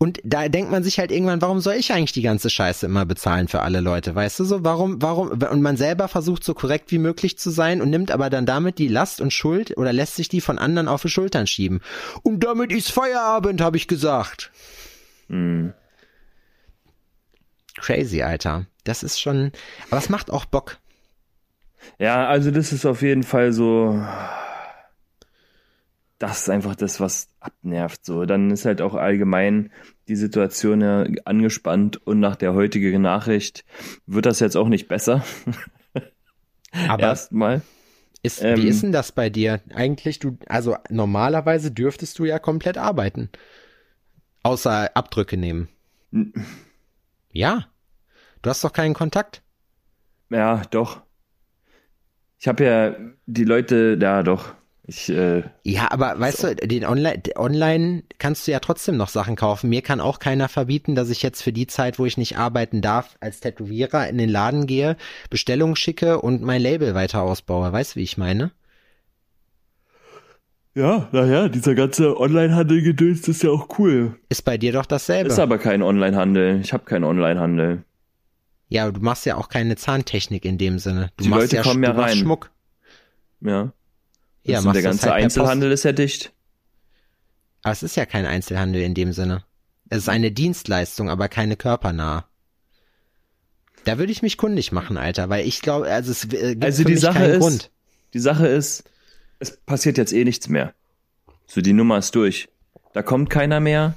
Und 0.03 0.19
da 0.25 0.49
denkt 0.49 0.69
man 0.69 0.83
sich 0.83 0.99
halt 0.99 1.11
irgendwann, 1.11 1.41
warum 1.41 1.61
soll 1.61 1.75
ich 1.75 1.93
eigentlich 1.93 2.11
die 2.11 2.23
ganze 2.23 2.49
Scheiße 2.49 2.87
immer 2.87 3.05
bezahlen 3.05 3.47
für 3.47 3.61
alle 3.61 3.79
Leute? 3.79 4.13
Weißt 4.13 4.37
du 4.37 4.43
so, 4.43 4.61
warum, 4.61 5.01
warum, 5.01 5.29
und 5.29 5.61
man 5.61 5.77
selber 5.77 6.09
versucht 6.09 6.43
so 6.43 6.53
korrekt 6.53 6.91
wie 6.91 6.97
möglich 6.97 7.37
zu 7.37 7.51
sein 7.51 7.81
und 7.81 7.89
nimmt 7.89 8.11
aber 8.11 8.29
dann 8.29 8.45
damit 8.45 8.79
die 8.79 8.89
Last 8.89 9.21
und 9.21 9.31
Schuld 9.31 9.77
oder 9.77 9.93
lässt 9.93 10.17
sich 10.17 10.27
die 10.27 10.41
von 10.41 10.59
anderen 10.59 10.89
auf 10.89 11.03
die 11.03 11.07
Schultern 11.07 11.47
schieben. 11.47 11.79
Und 12.21 12.43
damit 12.43 12.73
ist 12.73 12.91
Feierabend, 12.91 13.61
habe 13.61 13.77
ich 13.77 13.87
gesagt. 13.87 14.51
Hm. 15.29 15.71
Crazy, 17.77 18.23
Alter. 18.23 18.65
Das 18.83 19.03
ist 19.03 19.21
schon, 19.21 19.53
aber 19.89 19.99
es 19.99 20.09
macht 20.09 20.31
auch 20.31 20.43
Bock. 20.43 20.79
Ja, 21.97 22.27
also 22.27 22.51
das 22.51 22.73
ist 22.73 22.85
auf 22.85 23.03
jeden 23.03 23.23
Fall 23.23 23.53
so. 23.53 24.05
Das 26.19 26.41
ist 26.43 26.49
einfach 26.49 26.75
das, 26.75 26.99
was 26.99 27.29
abnervt. 27.41 28.05
So, 28.05 28.25
dann 28.25 28.51
ist 28.51 28.65
halt 28.65 28.81
auch 28.81 28.95
allgemein 28.95 29.71
die 30.07 30.15
Situation 30.15 30.81
ja 30.81 31.05
angespannt 31.25 32.05
und 32.05 32.19
nach 32.19 32.35
der 32.35 32.53
heutigen 32.53 33.01
Nachricht 33.01 33.65
wird 34.05 34.25
das 34.25 34.39
jetzt 34.39 34.57
auch 34.57 34.67
nicht 34.67 34.87
besser. 34.87 35.23
Aber 36.87 37.03
Erstmal. 37.03 37.61
ist, 38.21 38.41
ähm, 38.43 38.57
wie 38.57 38.67
ist 38.67 38.83
denn 38.83 38.91
das 38.91 39.11
bei 39.11 39.29
dir? 39.29 39.61
Eigentlich, 39.73 40.19
du, 40.19 40.37
also 40.47 40.75
normalerweise 40.89 41.71
dürftest 41.71 42.17
du 42.19 42.25
ja 42.25 42.39
komplett 42.39 42.77
arbeiten. 42.77 43.29
Außer 44.41 44.95
Abdrücke 44.95 45.37
nehmen. 45.37 45.69
Ja. 47.31 47.67
Du 48.41 48.49
hast 48.49 48.63
doch 48.63 48.73
keinen 48.73 48.93
Kontakt. 48.93 49.41
Ja, 50.29 50.63
doch. 50.71 51.01
Ich 52.39 52.47
habe 52.47 52.65
ja 52.65 52.95
die 53.25 53.45
Leute, 53.45 53.97
ja 54.01 54.21
doch. 54.21 54.53
Ich, 54.85 55.07
äh, 55.09 55.43
Ja, 55.63 55.91
aber 55.91 56.19
weißt 56.19 56.43
du, 56.43 56.55
den 56.55 56.85
Online, 56.85 57.21
online 57.37 58.03
kannst 58.19 58.47
du 58.47 58.51
ja 58.51 58.59
trotzdem 58.59 58.97
noch 58.97 59.07
Sachen 59.07 59.35
kaufen. 59.37 59.69
Mir 59.69 59.81
kann 59.81 60.01
auch 60.01 60.19
keiner 60.19 60.49
verbieten, 60.49 60.93
dass 60.95 61.09
ich 61.09 61.21
jetzt 61.23 61.41
für 61.41 61.53
die 61.53 61.67
Zeit, 61.67 61.99
wo 61.99 62.05
ich 62.05 62.17
nicht 62.17 62.37
arbeiten 62.37 62.81
darf, 62.81 63.15
als 63.21 63.39
Tätowierer 63.39 64.07
in 64.09 64.17
den 64.17 64.29
Laden 64.29 64.67
gehe, 64.67 64.97
Bestellungen 65.29 65.77
schicke 65.77 66.19
und 66.21 66.41
mein 66.41 66.61
Label 66.61 66.95
weiter 66.95 67.21
ausbaue. 67.21 67.71
Weißt 67.71 67.95
du, 67.95 67.99
wie 67.99 68.03
ich 68.03 68.17
meine? 68.17 68.51
ja, 70.75 71.07
naja, 71.11 71.49
dieser 71.49 71.75
ganze 71.75 72.19
Online-Handel-Gedöns 72.19 73.27
ist 73.27 73.43
ja 73.43 73.51
auch 73.51 73.77
cool. 73.77 74.19
Ist 74.29 74.41
bei 74.43 74.57
dir 74.57 74.73
doch 74.73 74.85
dasselbe. 74.87 75.29
Ist 75.29 75.39
aber 75.39 75.59
kein 75.59 75.83
Online-Handel. 75.83 76.59
Ich 76.61 76.73
habe 76.73 76.85
keinen 76.85 77.03
Online-Handel. 77.03 77.83
ja, 78.69 78.89
du 78.91 78.99
machst 79.01 79.25
ja 79.25 79.37
auch 79.37 79.49
keine 79.49 79.75
Zahntechnik 79.75 80.45
in 80.45 80.57
dem 80.57 80.79
Sinne. 80.79 81.11
Du 81.17 81.25
Die 81.25 81.29
machst 81.29 81.53
Leute 81.53 81.55
ja, 81.57 81.61
kommen 81.63 81.81
du 81.83 81.87
ja 81.89 81.93
machst 81.93 82.15
rein. 82.15 82.17
Schmuck. 82.17 82.51
Ja. 83.41 83.71
Ja, 84.43 84.61
machst 84.61 84.75
der 84.75 84.83
ganze 84.83 85.11
halt 85.11 85.23
Einzelhandel 85.23 85.71
ist 85.71 85.83
ja 85.83 85.91
dicht. 85.91 86.33
Aber 87.63 87.71
es 87.71 87.83
ist 87.83 87.95
ja 87.95 88.05
kein 88.05 88.25
Einzelhandel 88.25 88.81
in 88.81 88.93
dem 88.93 89.13
Sinne. 89.13 89.43
Es 89.89 89.99
ist 89.99 90.09
eine 90.09 90.31
Dienstleistung, 90.31 91.09
aber 91.09 91.29
keine 91.29 91.55
körpernahe. 91.55 92.25
Da 93.85 93.97
würde 93.97 94.11
ich 94.11 94.21
mich 94.21 94.37
kundig 94.37 94.71
machen, 94.71 94.97
Alter, 94.97 95.29
weil 95.29 95.45
ich 95.45 95.61
glaube, 95.61 95.87
also 95.87 96.11
es 96.11 96.25
äh, 96.25 96.51
gibt 96.51 96.63
Also 96.63 96.83
für 96.83 96.87
die 96.87 96.93
mich 96.93 97.01
Sache 97.01 97.19
keinen 97.19 97.33
ist, 97.33 97.39
Grund. 97.39 97.71
die 98.13 98.19
Sache 98.19 98.47
ist, 98.47 98.83
es 99.39 99.57
passiert 99.57 99.97
jetzt 99.97 100.13
eh 100.13 100.23
nichts 100.23 100.47
mehr. 100.49 100.73
So, 101.47 101.61
die 101.61 101.73
Nummer 101.73 101.97
ist 101.97 102.15
durch. 102.15 102.49
Da 102.93 103.01
kommt 103.01 103.29
keiner 103.29 103.59
mehr. 103.59 103.95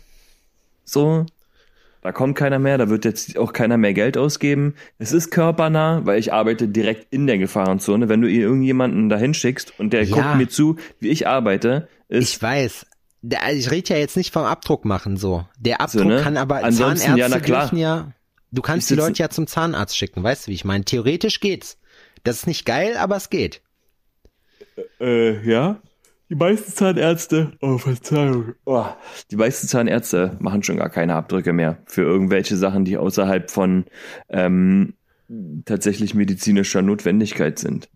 So. 0.85 1.26
Da 2.07 2.12
kommt 2.12 2.38
keiner 2.38 2.61
mehr, 2.61 2.79
da 2.79 2.88
wird 2.88 3.05
jetzt 3.05 3.37
auch 3.37 3.53
keiner 3.53 3.79
mehr 3.79 3.92
Geld 3.92 4.16
ausgeben. 4.16 4.77
Es 4.97 5.11
ist 5.11 5.33
körpernah, 5.33 6.03
weil 6.05 6.21
ich 6.21 6.33
arbeite 6.33 6.69
direkt 6.69 7.09
in 7.12 7.27
der 7.27 7.37
Gefahrenzone. 7.37 8.09
Wenn 8.09 8.21
du 8.21 8.31
irgendjemanden 8.31 9.09
dahin 9.09 9.35
schickst 9.35 9.73
und 9.81 9.92
der 9.92 10.05
Ja. 10.05 10.14
guckt 10.14 10.37
mir 10.37 10.49
zu, 10.49 10.77
wie 11.01 11.09
ich 11.09 11.27
arbeite, 11.27 11.88
ist 12.09 12.37
Ich 12.37 12.40
weiß. 12.40 12.87
Also 13.35 13.59
Ich 13.59 13.73
rede 13.73 13.95
ja 13.95 13.99
jetzt 13.99 14.16
nicht 14.16 14.33
vom 14.33 14.45
Abdruck 14.45 14.85
machen 14.85 15.16
so. 15.16 15.47
Der 15.59 15.81
Abdruck 15.81 16.03
So, 16.03 16.09
ne? 16.09 16.21
kann 16.23 16.37
aber 16.37 16.62
Ansonsten, 16.62 17.09
Zahnärzte 17.09 17.38
ja, 17.38 17.45
dürfen 17.61 17.77
ja. 17.77 18.12
Du 18.53 18.62
kannst 18.62 18.88
die 18.88 18.95
Leute 18.95 19.21
ja 19.21 19.29
zum 19.29 19.49
Zahnarzt 19.49 19.97
schicken, 19.99 20.23
weißt 20.23 20.47
du, 20.47 20.53
wie 20.53 20.55
ich 20.55 20.64
meine? 20.64 20.85
Theoretisch 20.85 21.40
geht's. 21.40 21.77
Das 22.23 22.37
ist 22.37 22.47
nicht 22.47 22.64
geil, 22.64 22.97
aber 22.97 23.16
es 23.16 23.31
geht. 23.31 23.62
Äh, 25.01 25.45
ja. 25.45 25.83
Die 26.29 26.35
meisten 26.35 26.73
Zahnärzte, 26.73 27.53
oh, 27.61 27.79
Verzeihung. 27.79 28.55
Oh, 28.65 28.87
die 29.31 29.37
meisten 29.37 29.69
Zahnärzte 29.69 30.37
machen 30.41 30.65
schon 30.65 30.77
gar 30.77 30.91
keine 30.91 31.15
Abdrücke 31.15 31.53
mehr 31.53 31.79
für 31.87 32.03
irgendwelche 32.03 32.57
Sachen, 32.57 32.85
die 32.85 32.97
außerhalb 32.97 33.49
von 33.49 33.85
ähm, 34.29 34.95
tatsächlich 35.65 36.15
medizinischer 36.15 36.83
Notwendigkeit 36.83 37.59
sind. 37.61 37.89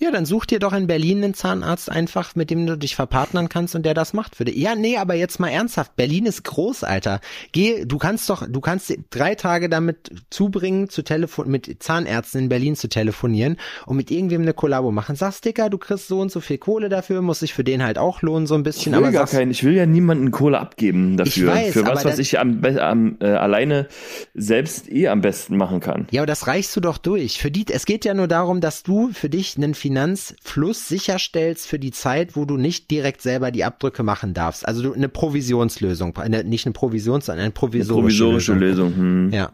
Ja, 0.00 0.10
dann 0.10 0.26
such 0.26 0.46
dir 0.46 0.58
doch 0.58 0.72
in 0.72 0.88
Berlin 0.88 1.22
einen 1.22 1.34
Zahnarzt 1.34 1.88
einfach, 1.88 2.34
mit 2.34 2.50
dem 2.50 2.66
du 2.66 2.76
dich 2.76 2.96
verpartnern 2.96 3.48
kannst 3.48 3.76
und 3.76 3.86
der 3.86 3.94
das 3.94 4.12
macht 4.12 4.34
für 4.34 4.44
dich. 4.44 4.56
Ja, 4.56 4.74
nee, 4.74 4.96
aber 4.96 5.14
jetzt 5.14 5.38
mal 5.38 5.48
ernsthaft. 5.50 5.94
Berlin 5.94 6.26
ist 6.26 6.42
groß, 6.42 6.82
Alter. 6.82 7.20
Geh, 7.52 7.84
du 7.84 7.98
kannst 7.98 8.28
doch, 8.28 8.44
du 8.48 8.60
kannst 8.60 8.92
drei 9.10 9.36
Tage 9.36 9.68
damit 9.68 10.10
zubringen, 10.30 10.88
zu 10.88 11.02
telefon 11.02 11.48
mit 11.48 11.76
Zahnärzten 11.80 12.40
in 12.42 12.48
Berlin 12.48 12.74
zu 12.74 12.88
telefonieren 12.88 13.56
und 13.86 13.96
mit 13.96 14.10
irgendwem 14.10 14.42
eine 14.42 14.52
Kollabo 14.52 14.90
machen. 14.90 15.14
Sagst, 15.14 15.44
Dicker, 15.44 15.70
du 15.70 15.78
kriegst 15.78 16.08
so 16.08 16.20
und 16.20 16.32
so 16.32 16.40
viel 16.40 16.58
Kohle 16.58 16.88
dafür, 16.88 17.22
muss 17.22 17.38
sich 17.38 17.54
für 17.54 17.62
den 17.64 17.84
halt 17.84 17.96
auch 17.96 18.20
lohnen, 18.20 18.48
so 18.48 18.54
ein 18.56 18.60
Ich 18.62 18.64
bisschen. 18.64 18.92
will 18.94 18.98
aber 18.98 19.12
gar 19.12 19.28
keinen, 19.28 19.52
ich 19.52 19.62
will 19.62 19.74
ja 19.74 19.86
niemanden 19.86 20.32
Kohle 20.32 20.58
abgeben 20.58 21.16
dafür. 21.16 21.54
Ich 21.54 21.66
weiß, 21.66 21.72
für 21.72 21.86
was, 21.86 22.04
was 22.04 22.18
ich 22.18 22.40
am, 22.40 22.60
am 22.64 23.16
äh, 23.20 23.26
alleine 23.26 23.86
selbst 24.34 24.90
eh 24.90 25.06
am 25.06 25.20
besten 25.20 25.56
machen 25.56 25.78
kann. 25.78 26.08
Ja, 26.10 26.22
aber 26.22 26.26
das 26.26 26.48
reichst 26.48 26.74
du 26.74 26.80
doch 26.80 26.98
durch. 26.98 27.38
Für 27.38 27.52
die, 27.52 27.64
es 27.70 27.86
geht 27.86 28.04
ja 28.04 28.14
nur 28.14 28.26
darum, 28.26 28.60
dass 28.60 28.82
du 28.82 29.10
für 29.12 29.28
dich 29.28 29.56
einen 29.56 29.74
Finanzfluss 29.84 30.88
sicherstellst 30.88 31.66
für 31.66 31.78
die 31.78 31.90
Zeit, 31.90 32.36
wo 32.36 32.46
du 32.46 32.56
nicht 32.56 32.90
direkt 32.90 33.20
selber 33.20 33.50
die 33.50 33.64
Abdrücke 33.64 34.02
machen 34.02 34.32
darfst. 34.32 34.66
Also 34.66 34.82
du, 34.82 34.94
eine 34.94 35.10
Provisionslösung, 35.10 36.16
eine, 36.16 36.42
nicht 36.42 36.64
eine 36.64 36.72
Provisions, 36.72 37.26
sondern 37.26 37.40
eine 37.40 37.46
Eine 37.48 37.52
provisorische, 37.52 38.24
provisorische 38.24 38.54
Lösung. 38.54 38.88
Lösung. 38.88 39.28
Hm. 39.28 39.30
Ja. 39.34 39.50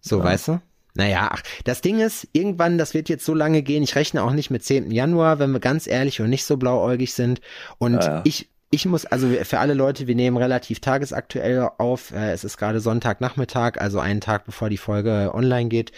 So, 0.00 0.22
weißt 0.22 0.48
du? 0.48 0.60
Naja, 0.94 1.30
ach, 1.32 1.42
das 1.64 1.80
Ding 1.80 1.98
ist, 1.98 2.28
irgendwann, 2.32 2.78
das 2.78 2.94
wird 2.94 3.08
jetzt 3.08 3.24
so 3.24 3.34
lange 3.34 3.62
gehen, 3.62 3.82
ich 3.82 3.96
rechne 3.96 4.22
auch 4.22 4.30
nicht 4.30 4.50
mit 4.50 4.62
10. 4.62 4.92
Januar, 4.92 5.40
wenn 5.40 5.50
wir 5.50 5.58
ganz 5.58 5.88
ehrlich 5.88 6.20
und 6.20 6.30
nicht 6.30 6.44
so 6.44 6.56
blauäugig 6.56 7.12
sind. 7.12 7.40
Und 7.78 7.94
Ja, 7.94 8.06
ja. 8.06 8.20
ich, 8.22 8.48
ich 8.70 8.86
muss, 8.86 9.04
also 9.04 9.26
für 9.42 9.58
alle 9.58 9.74
Leute, 9.74 10.06
wir 10.06 10.14
nehmen 10.14 10.36
relativ 10.36 10.78
tagesaktuell 10.78 11.70
auf. 11.78 12.12
Äh, 12.12 12.30
es 12.30 12.44
ist 12.44 12.56
gerade 12.56 12.78
Sonntagnachmittag, 12.78 13.80
also 13.80 13.98
einen 13.98 14.20
Tag 14.20 14.44
bevor 14.44 14.70
die 14.70 14.76
Folge 14.76 15.32
online 15.34 15.68
geht. 15.68 15.90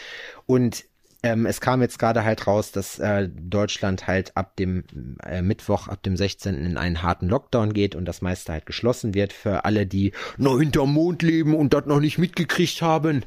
Und 0.47 0.85
ähm, 1.23 1.47
es 1.47 1.61
kam 1.61 1.81
jetzt 1.83 1.99
gerade 1.99 2.25
halt 2.25 2.47
raus, 2.47 2.73
dass 2.73 2.99
äh, 2.99 3.29
Deutschland 3.29 4.07
halt 4.07 4.37
ab 4.37 4.57
dem 4.57 4.85
äh, 5.25 5.43
Mittwoch, 5.43 5.89
ab 5.89 6.03
dem 6.03 6.17
16. 6.17 6.55
in 6.65 6.77
einen 6.77 7.03
harten 7.03 7.29
Lockdown 7.29 7.73
geht 7.73 7.95
und 7.95 8.05
das 8.05 8.23
meiste 8.23 8.53
halt 8.53 8.67
geschlossen 8.67 9.15
wird 9.15 9.33
für 9.33 9.65
alle, 9.65 9.87
die 9.87 10.13
noch 10.37 10.59
hinterm 10.59 10.93
Mond 10.93 11.23
leben 11.23 11.55
und 11.55 11.75
das 11.75 11.87
noch 11.87 12.01
nicht 12.01 12.19
mitgekriegt 12.19 12.83
haben. 12.83 13.25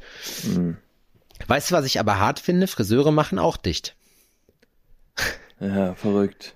Weißt 1.46 1.70
du, 1.70 1.74
was 1.74 1.84
ich 1.84 1.98
aber 2.00 2.18
hart 2.18 2.38
finde? 2.40 2.66
Friseure 2.66 3.12
machen 3.12 3.38
auch 3.38 3.56
dicht. 3.56 3.96
Ja, 5.58 5.94
verrückt. 5.94 6.54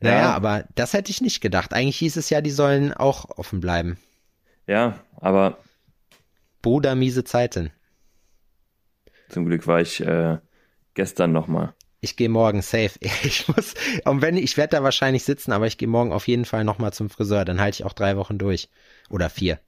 Naja, 0.00 0.16
Ja. 0.18 0.34
aber 0.34 0.64
das 0.74 0.92
hätte 0.92 1.10
ich 1.10 1.20
nicht 1.20 1.40
gedacht. 1.40 1.72
Eigentlich 1.72 1.98
hieß 1.98 2.16
es 2.16 2.28
ja, 2.30 2.40
die 2.40 2.50
sollen 2.50 2.92
auch 2.92 3.38
offen 3.38 3.60
bleiben. 3.60 3.98
Ja, 4.66 4.98
aber 5.16 5.58
Bruder, 6.62 6.94
miese 6.96 7.22
Zeiten. 7.24 7.70
Zum 9.28 9.46
Glück 9.46 9.66
war 9.66 9.80
ich 9.80 10.00
äh, 10.00 10.38
gestern 10.94 11.32
nochmal. 11.32 11.74
Ich 12.00 12.16
gehe 12.16 12.28
morgen 12.28 12.62
safe. 12.62 12.92
Ich 13.24 13.48
muss, 13.48 13.74
und 14.04 14.22
wenn 14.22 14.36
ich 14.36 14.56
werde 14.56 14.76
da 14.76 14.82
wahrscheinlich 14.82 15.24
sitzen, 15.24 15.52
aber 15.52 15.66
ich 15.66 15.78
gehe 15.78 15.88
morgen 15.88 16.12
auf 16.12 16.28
jeden 16.28 16.44
Fall 16.44 16.64
nochmal 16.64 16.92
zum 16.92 17.10
Friseur. 17.10 17.44
Dann 17.44 17.60
halte 17.60 17.76
ich 17.76 17.84
auch 17.84 17.92
drei 17.92 18.16
Wochen 18.16 18.38
durch. 18.38 18.68
Oder 19.10 19.30
vier. 19.30 19.58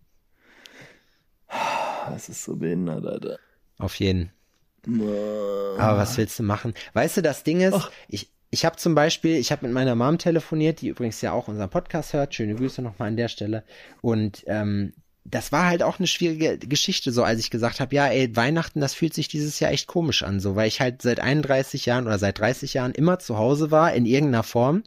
Das 2.11 2.29
ist 2.29 2.45
so 2.45 2.57
behindert, 2.57 3.07
Alter. 3.07 3.39
Auf 3.79 3.95
jeden. 3.97 4.33
Aber 4.87 5.99
was 5.99 6.17
willst 6.17 6.39
du 6.39 6.43
machen? 6.43 6.75
Weißt 6.95 7.17
du, 7.17 7.23
das 7.23 7.45
Ding 7.45 7.61
ist, 7.61 7.91
ich, 8.09 8.31
ich 8.51 8.65
habe 8.65 8.77
zum 8.77 8.95
Beispiel, 8.95 9.37
ich 9.37 9.53
habe 9.53 9.67
mit 9.67 9.75
meiner 9.75 9.95
Mom 9.95 10.19
telefoniert, 10.19 10.81
die 10.81 10.89
übrigens 10.89 11.21
ja 11.21 11.33
auch 11.33 11.49
unseren 11.49 11.71
Podcast 11.71 12.13
hört. 12.13 12.35
Schöne 12.35 12.55
Grüße 12.55 12.81
nochmal 12.83 13.09
an 13.09 13.17
der 13.17 13.29
Stelle. 13.29 13.65
Und 14.01 14.45
ähm, 14.47 14.95
das 15.25 15.53
war 15.53 15.67
halt 15.67 15.83
auch 15.83 15.99
eine 15.99 16.07
schwierige 16.07 16.59
Geschichte, 16.59 17.13
so 17.13 17.23
als 17.23 17.41
ich 17.41 17.51
gesagt 17.51 17.81
habe, 17.81 17.95
ja, 17.95 18.07
ey, 18.07 18.35
Weihnachten, 18.35 18.81
das 18.81 18.95
fühlt 18.95 19.15
sich 19.15 19.29
dieses 19.29 19.61
Jahr 19.61 19.73
echt 19.73 19.87
komisch 19.87 20.23
an, 20.23 20.41
so, 20.41 20.57
weil 20.57 20.69
ich 20.69 20.81
halt 20.81 21.03
seit 21.03 21.21
31 21.21 21.87
Jahren 21.87 22.07
oder 22.07 22.19
seit 22.19 22.39
30 22.39 22.75
Jahren 22.75 22.93
immer 22.93 23.19
zu 23.19 23.37
Hause 23.37 23.71
war, 23.71 23.93
in 23.93 24.07
irgendeiner 24.07 24.43
Form 24.43 24.83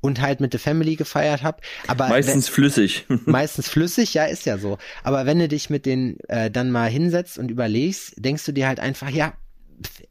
und 0.00 0.20
halt 0.20 0.40
mit 0.40 0.52
der 0.52 0.60
Family 0.60 0.96
gefeiert 0.96 1.42
habe. 1.42 1.60
Aber 1.86 2.08
Meistens 2.08 2.48
flüssig. 2.48 3.06
meistens 3.26 3.68
flüssig, 3.68 4.14
ja, 4.14 4.24
ist 4.24 4.46
ja 4.46 4.58
so. 4.58 4.78
Aber 5.02 5.26
wenn 5.26 5.38
du 5.38 5.48
dich 5.48 5.70
mit 5.70 5.86
denen 5.86 6.18
äh, 6.28 6.50
dann 6.50 6.70
mal 6.70 6.88
hinsetzt 6.88 7.38
und 7.38 7.50
überlegst, 7.50 8.14
denkst 8.16 8.44
du 8.44 8.52
dir 8.52 8.68
halt 8.68 8.80
einfach, 8.80 9.10
ja, 9.10 9.34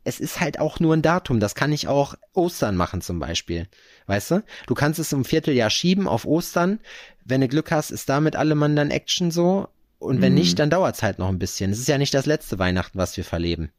es 0.03 0.19
ist 0.19 0.39
halt 0.39 0.59
auch 0.59 0.79
nur 0.79 0.93
ein 0.93 1.01
Datum. 1.01 1.39
Das 1.39 1.55
kann 1.55 1.71
ich 1.71 1.87
auch 1.87 2.15
Ostern 2.33 2.75
machen 2.75 3.01
zum 3.01 3.19
Beispiel. 3.19 3.67
Weißt 4.07 4.31
du? 4.31 4.43
Du 4.65 4.73
kannst 4.73 4.99
es 4.99 5.13
um 5.13 5.25
Vierteljahr 5.25 5.69
schieben 5.69 6.07
auf 6.07 6.25
Ostern. 6.25 6.79
Wenn 7.25 7.41
du 7.41 7.47
Glück 7.47 7.71
hast, 7.71 7.91
ist 7.91 8.09
damit 8.09 8.35
alle 8.35 8.55
Mann 8.55 8.75
dann 8.75 8.89
Action 8.89 9.31
so. 9.31 9.67
Und 9.99 10.21
wenn 10.21 10.33
Mhm. 10.33 10.39
nicht, 10.39 10.59
dann 10.59 10.69
dauert's 10.69 11.03
halt 11.03 11.19
noch 11.19 11.27
ein 11.27 11.39
bisschen. 11.39 11.71
Es 11.71 11.79
ist 11.79 11.87
ja 11.87 11.97
nicht 11.97 12.13
das 12.13 12.25
letzte 12.25 12.57
Weihnachten, 12.59 12.97
was 12.97 13.17
wir 13.17 13.23
verleben. 13.25 13.71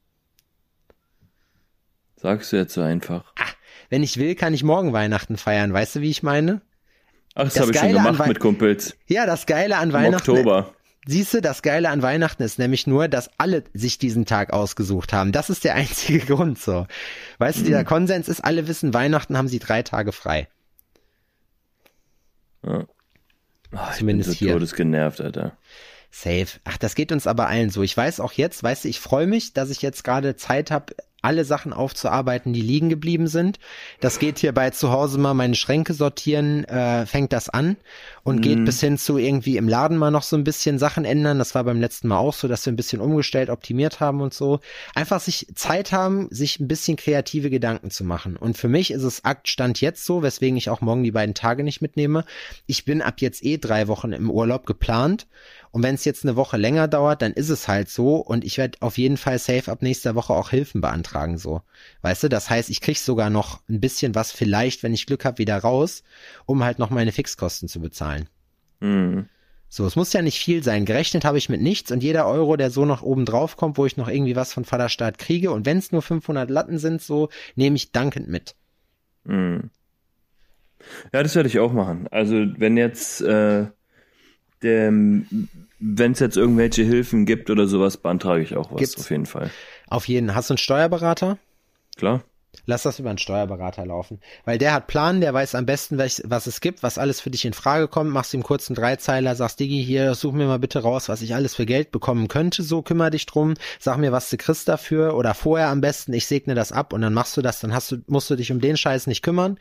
Sagst 2.17 2.53
du 2.53 2.57
jetzt 2.57 2.75
so 2.75 2.83
einfach. 2.83 3.33
Wenn 3.91 4.03
ich 4.03 4.17
will, 4.19 4.35
kann 4.35 4.53
ich 4.53 4.65
morgen 4.65 4.93
Weihnachten 4.93 5.37
feiern. 5.37 5.73
Weißt 5.73 5.97
du, 5.97 6.01
wie 6.01 6.11
ich 6.11 6.23
meine? 6.23 6.61
Ach, 7.35 7.45
das, 7.45 7.55
Das 7.55 7.63
habe 7.63 7.73
ich 7.73 7.79
schon 7.79 7.93
gemacht 7.93 8.27
mit 8.27 8.41
Kumpels. 8.41 8.97
Ja, 9.07 9.25
das 9.25 9.47
Geile 9.47 9.77
an 9.77 9.89
Im 9.91 9.95
Weihnachten. 9.95 10.31
Oktober. 10.31 10.75
Siehst 11.11 11.33
du, 11.33 11.41
das 11.41 11.63
Geile 11.63 11.89
an 11.89 12.03
Weihnachten 12.03 12.43
ist 12.43 12.59
nämlich 12.59 12.87
nur, 12.87 13.09
dass 13.09 13.31
alle 13.39 13.65
sich 13.73 13.97
diesen 13.97 14.27
Tag 14.27 14.53
ausgesucht 14.53 15.15
haben. 15.15 15.33
Das 15.33 15.49
ist 15.49 15.65
der 15.65 15.75
einzige 15.75 16.19
Grund 16.19 16.59
so. 16.59 16.87
Weißt 17.39 17.61
du, 17.61 17.65
dieser 17.65 17.83
Konsens 17.85 18.29
ist, 18.29 18.45
alle 18.45 18.69
wissen, 18.69 18.93
Weihnachten 18.93 19.39
haben 19.39 19.49
sie 19.49 19.59
drei 19.59 19.83
Tage 19.83 20.13
frei. 20.13 20.49
Ja. 22.63 22.85
Ich 23.73 23.97
Zumindest 23.97 24.29
bin 24.29 24.35
so 24.35 24.39
hier. 24.39 24.53
todesgenervt, 24.53 25.23
Alter. 25.23 25.57
Safe. 26.11 26.49
Ach, 26.65 26.77
das 26.77 26.95
geht 26.95 27.11
uns 27.11 27.27
aber 27.27 27.49
allen 27.49 27.71
so. 27.71 27.83
Ich 27.83 27.97
weiß 27.97 28.21
auch 28.21 28.33
jetzt, 28.33 28.63
weißt 28.63 28.85
du, 28.85 28.89
ich 28.89 29.01
freue 29.01 29.27
mich, 29.27 29.55
dass 29.55 29.71
ich 29.71 29.81
jetzt 29.81 30.05
gerade 30.05 30.37
Zeit 30.37 30.71
habe, 30.71 30.95
alle 31.23 31.45
Sachen 31.45 31.73
aufzuarbeiten, 31.73 32.53
die 32.53 32.61
liegen 32.63 32.89
geblieben 32.89 33.27
sind. 33.27 33.59
Das 34.01 34.19
geht 34.19 34.39
hier 34.39 34.53
bei 34.53 34.71
zu 34.71 34.91
Hause 34.93 35.19
mal 35.19 35.35
meine 35.35 35.55
Schränke 35.55 35.95
sortieren, 35.95 36.65
äh, 36.65 37.07
fängt 37.07 37.33
das 37.33 37.49
an 37.49 37.77
und 38.29 38.43
geht 38.43 38.65
bis 38.65 38.81
hin 38.81 38.99
zu 38.99 39.19
irgendwie 39.19 39.57
im 39.57 39.69
Laden 39.69 39.97
mal 39.97 40.11
noch 40.11 40.23
so 40.23 40.37
ein 40.37 40.45
bisschen 40.45 40.79
Sachen 40.79 41.05
ändern. 41.05 41.39
Das 41.39 41.55
war 41.55 41.65
beim 41.65 41.81
letzten 41.81 42.09
Mal 42.09 42.19
auch 42.19 42.35
so, 42.35 42.47
dass 42.49 42.67
wir 42.67 42.73
ein 42.73 42.77
bisschen 42.77 43.01
umgestellt, 43.01 43.51
optimiert 43.51 44.01
haben 44.01 44.21
und 44.21 44.35
so. 44.35 44.61
Einfach 44.95 45.21
sich 45.21 45.47
Zeit 45.55 45.93
haben, 45.93 46.29
sich 46.31 46.61
ein 46.61 46.69
bisschen 46.69 46.97
kreative 46.97 47.51
Gedanken 47.51 47.91
zu 47.91 48.05
machen. 48.05 48.37
Und 48.37 48.57
für 48.57 48.69
mich 48.69 48.91
ist 48.91 49.03
es 49.03 49.25
Aktstand 49.25 49.81
jetzt 49.81 50.05
so, 50.05 50.23
weswegen 50.23 50.57
ich 50.57 50.71
auch 50.71 50.81
morgen 50.81 51.03
die 51.03 51.13
beiden 51.13 51.35
Tage 51.35 51.65
nicht 51.65 51.81
mitnehme. 51.81 52.25
Ich 52.67 52.85
bin 52.85 53.03
ab 53.03 53.21
jetzt 53.21 53.45
eh 53.45 53.57
drei 53.59 53.89
Wochen 53.89 54.13
im 54.13 54.31
Urlaub 54.31 54.67
geplant. 54.67 55.27
Und 55.71 55.83
wenn 55.83 55.95
es 55.95 56.05
jetzt 56.05 56.25
eine 56.25 56.37
Woche 56.37 56.57
länger 56.57 56.89
dauert, 56.89 57.23
dann 57.23 57.33
ist 57.33 57.51
es 57.51 57.69
halt 57.69 57.91
so. 57.91 58.17
Und 58.17 58.45
ich 58.45 58.59
werde 58.59 58.79
auf 58.81 58.99
jeden 58.99 59.17
Fall 59.17 59.39
safe 59.39 59.71
ab 59.71 59.83
nächster 59.83 60.15
Woche 60.15 60.33
auch 60.33 60.51
Hilfen 60.51 60.81
beantragen, 60.81 61.39
so. 61.39 61.63
Weißt 62.03 62.23
du, 62.23 62.29
das 62.29 62.49
heißt, 62.51 62.71
ich 62.71 62.81
krieg 62.81 62.99
sogar 62.99 63.31
noch 63.31 63.61
ein 63.69 63.81
bisschen 63.81 64.15
was 64.15 64.33
vielleicht, 64.33 64.83
wenn 64.83 64.95
ich 64.95 65.07
Glück 65.07 65.25
habe, 65.25 65.39
wieder 65.39 65.59
raus, 65.59 66.03
um 66.47 66.65
halt 66.65 66.79
noch 66.79 66.91
meine 66.91 67.13
Fixkosten 67.13 67.69
zu 67.69 67.81
bezahlen. 67.81 68.18
Hm. 68.81 69.27
So, 69.71 69.87
es 69.87 69.97
muss 69.97 70.13
ja 70.13 70.23
nicht 70.23 70.39
viel 70.39 70.63
sein. 70.63 70.87
Gerechnet 70.87 71.25
habe 71.25 71.37
ich 71.37 71.51
mit 71.51 71.61
nichts 71.61 71.91
und 71.91 72.03
jeder 72.03 72.27
Euro, 72.27 72.57
der 72.57 72.71
so 72.71 72.87
noch 72.87 73.03
oben 73.03 73.27
drauf 73.27 73.57
kommt, 73.57 73.77
wo 73.77 73.85
ich 73.85 73.99
noch 73.99 74.09
irgendwie 74.09 74.37
was 74.37 74.53
von 74.53 74.65
Vaterstaat 74.65 75.19
kriege 75.19 75.51
und 75.51 75.67
wenn 75.67 75.79
es 75.79 75.93
nur 75.93 76.01
500 76.01 76.49
Latten 76.49 76.79
sind, 76.79 77.03
so, 77.03 77.29
nehme 77.55 77.77
ich 77.77 77.93
dankend 77.93 78.29
mit. 78.29 78.55
Hm. 79.27 79.71
Ja, 81.13 81.23
das 81.23 81.35
werde 81.35 81.49
ich 81.49 81.59
auch 81.59 81.73
machen. 81.73 82.07
Also 82.11 82.47
wenn 82.57 82.77
jetzt 82.77 83.21
äh, 83.21 83.67
wenn 84.61 86.13
es 86.13 86.19
jetzt 86.19 86.37
irgendwelche 86.37 86.83
Hilfen 86.83 87.27
gibt 87.27 87.51
oder 87.51 87.67
sowas, 87.67 87.97
beantrage 87.97 88.43
ich 88.43 88.57
auch 88.57 88.73
was 88.73 88.79
Gibt's. 88.79 88.99
auf 88.99 89.11
jeden 89.11 89.27
Fall. 89.27 89.51
Auf 89.87 90.09
jeden. 90.09 90.35
Hast 90.35 90.51
du 90.51 90.55
einen 90.55 90.59
Steuerberater? 90.59 91.39
Klar. 91.97 92.25
Lass 92.69 92.83
das 92.83 92.99
über 92.99 93.09
einen 93.09 93.17
Steuerberater 93.17 93.87
laufen. 93.87 94.21
Weil 94.45 94.59
der 94.59 94.75
hat 94.75 94.89
Plan, 94.89 95.23
der 95.23 95.33
weiß 95.33 95.55
am 95.55 95.65
besten, 95.65 95.97
was, 95.97 96.47
es 96.47 96.61
gibt, 96.61 96.83
was 96.83 96.99
alles 96.99 97.19
für 97.19 97.31
dich 97.31 97.47
in 97.47 97.55
Frage 97.55 97.89
kommt. 97.89 98.11
Machst 98.11 98.35
ihm 98.35 98.43
kurz 98.43 98.69
einen 98.69 98.75
Dreizeiler, 98.75 99.35
sagst, 99.35 99.59
Digi, 99.59 99.83
hier, 99.83 100.15
such 100.15 100.35
mir 100.35 100.47
mal 100.47 100.59
bitte 100.59 100.81
raus, 100.81 101.09
was 101.09 101.23
ich 101.23 101.35
alles 101.35 101.55
für 101.55 101.65
Geld 101.65 101.93
bekommen 101.93 102.29
könnte, 102.29 102.63
so 102.63 102.83
kümmere 102.83 103.13
dich 103.13 103.25
drum. 103.25 103.55
Sag 103.81 103.97
mir, 103.97 104.13
was 104.13 104.29
du 104.29 104.37
kriegst 104.37 104.69
dafür 104.69 105.15
oder 105.15 105.33
vorher 105.33 105.69
am 105.69 105.81
besten, 105.81 106.13
ich 106.13 106.27
segne 106.27 106.55
das 106.55 106.71
ab 106.71 106.93
und 106.93 107.01
dann 107.01 107.15
machst 107.15 107.39
du 107.39 107.41
das, 107.41 107.61
dann 107.61 107.73
hast 107.73 107.91
du, 107.91 108.03
musst 108.07 108.29
du 108.29 108.37
dich 108.37 108.53
um 108.53 108.61
den 108.61 108.77
Scheiß 108.77 109.07
nicht 109.07 109.23
kümmern 109.23 109.59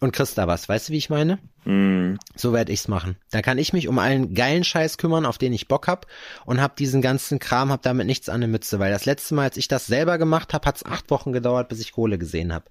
und 0.00 0.12
kriegst 0.12 0.38
da 0.38 0.46
was. 0.48 0.68
Weißt 0.68 0.88
du, 0.88 0.92
wie 0.92 0.98
ich 0.98 1.10
meine? 1.10 1.38
Hm. 1.64 2.18
So 2.34 2.52
werde 2.52 2.72
ich's 2.72 2.88
machen. 2.88 3.16
Da 3.30 3.42
kann 3.42 3.58
ich 3.58 3.72
mich 3.72 3.86
um 3.86 3.98
allen 3.98 4.34
geilen 4.34 4.64
Scheiß 4.64 4.96
kümmern, 4.98 5.26
auf 5.26 5.38
den 5.38 5.52
ich 5.52 5.68
Bock 5.68 5.86
hab 5.86 6.06
und 6.46 6.60
hab 6.60 6.76
diesen 6.76 7.02
ganzen 7.02 7.38
Kram, 7.38 7.70
hab 7.70 7.82
damit 7.82 8.06
nichts 8.06 8.28
an 8.28 8.40
der 8.40 8.48
Mütze, 8.48 8.78
weil 8.78 8.90
das 8.90 9.04
letzte 9.04 9.34
Mal, 9.34 9.44
als 9.44 9.58
ich 9.58 9.68
das 9.68 9.86
selber 9.86 10.18
gemacht 10.18 10.54
hab, 10.54 10.66
hat's 10.66 10.84
acht 10.84 11.10
Wochen 11.10 11.32
gedauert, 11.32 11.68
bis 11.68 11.80
ich 11.80 11.92
Kohle 11.92 12.18
gesehen 12.18 12.52
hab. 12.52 12.70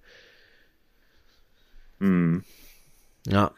Hm. 1.99 2.43
Ja. 3.27 3.51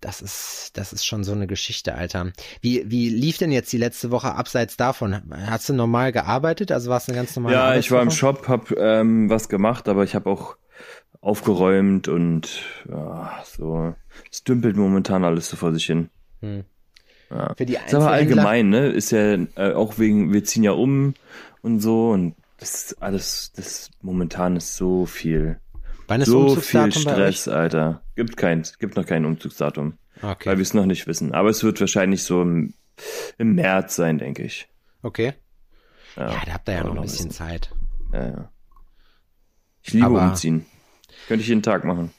Das 0.00 0.20
ist, 0.20 0.72
das 0.74 0.92
ist 0.92 1.06
schon 1.06 1.22
so 1.22 1.30
eine 1.30 1.46
Geschichte, 1.46 1.94
Alter. 1.94 2.32
Wie, 2.60 2.90
wie 2.90 3.08
lief 3.08 3.38
denn 3.38 3.52
jetzt 3.52 3.72
die 3.72 3.78
letzte 3.78 4.10
Woche 4.10 4.34
abseits 4.34 4.76
davon? 4.76 5.22
Hast 5.46 5.68
du 5.68 5.74
normal 5.74 6.10
gearbeitet? 6.10 6.72
Also 6.72 6.90
war 6.90 6.96
es 6.96 7.08
eine 7.08 7.16
ganz 7.16 7.36
normale 7.36 7.54
Ja, 7.54 7.76
ich 7.76 7.88
war 7.92 8.02
im? 8.02 8.10
Shop, 8.10 8.48
hab 8.48 8.72
ähm, 8.72 9.30
was 9.30 9.48
gemacht, 9.48 9.88
aber 9.88 10.02
ich 10.02 10.16
habe 10.16 10.28
auch 10.28 10.56
aufgeräumt 11.22 12.08
und 12.08 12.62
ja, 12.88 13.42
so. 13.44 13.94
Es 14.30 14.44
dümpelt 14.44 14.76
momentan 14.76 15.24
alles 15.24 15.48
so 15.48 15.56
vor 15.56 15.72
sich 15.72 15.86
hin. 15.86 16.10
Ja. 16.42 17.54
Für 17.56 17.64
die 17.64 17.74
Ist 17.74 17.94
aber 17.94 18.10
allgemein, 18.10 18.68
ne? 18.68 18.88
Ist 18.88 19.12
ja 19.12 19.34
äh, 19.34 19.72
auch 19.72 19.98
wegen, 19.98 20.32
wir 20.34 20.44
ziehen 20.44 20.64
ja 20.64 20.72
um 20.72 21.14
und 21.62 21.80
so 21.80 22.10
und 22.10 22.34
das 22.58 22.74
ist 22.74 23.02
alles, 23.02 23.52
das 23.56 23.90
momentan 24.02 24.56
ist 24.56 24.76
so 24.76 25.06
viel. 25.06 25.58
Wann 26.08 26.20
ist 26.20 26.28
So 26.28 26.56
viel 26.56 26.92
Stress, 26.92 27.48
Alter. 27.48 28.02
Gibt 28.16 28.36
kein, 28.36 28.62
gibt 28.78 28.96
noch 28.96 29.06
kein 29.06 29.24
Umzugsdatum? 29.24 29.94
Okay. 30.20 30.50
weil 30.50 30.58
wir 30.58 30.62
es 30.62 30.74
noch 30.74 30.86
nicht 30.86 31.06
wissen. 31.08 31.32
Aber 31.34 31.48
es 31.48 31.64
wird 31.64 31.80
wahrscheinlich 31.80 32.22
so 32.22 32.42
im, 32.42 32.74
im 33.38 33.54
März 33.56 33.96
sein, 33.96 34.18
denke 34.18 34.42
ich. 34.44 34.68
Okay. 35.02 35.32
Ja, 36.16 36.30
Ja, 36.32 36.42
da 36.46 36.52
habt 36.52 36.68
ihr 36.68 36.74
ja 36.74 36.84
noch 36.84 36.94
ein 36.94 37.02
bisschen. 37.02 37.30
Zeit. 37.32 37.72
Ja, 38.12 38.26
ja. 38.28 38.50
Ich 39.82 39.92
liebe 39.94 40.06
Aber- 40.06 40.22
umziehen. 40.28 40.66
Könnte 41.28 41.42
ich 41.42 41.48
jeden 41.48 41.62
Tag 41.62 41.84
machen. 41.84 42.10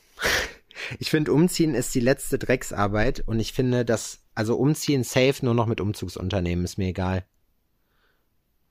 Ich 1.00 1.10
finde, 1.10 1.34
umziehen 1.34 1.76
ist 1.76 1.94
die 1.96 2.00
letzte 2.00 2.38
Drecksarbeit 2.38 3.24
und 3.26 3.40
ich 3.40 3.54
finde, 3.54 3.86
dass, 3.86 4.20
also 4.36 4.56
umziehen 4.58 5.04
safe 5.04 5.46
nur 5.46 5.54
noch 5.54 5.66
mit 5.66 5.82
Umzugsunternehmen, 5.82 6.66
ist 6.66 6.78
mir 6.78 6.88
egal. 6.88 7.24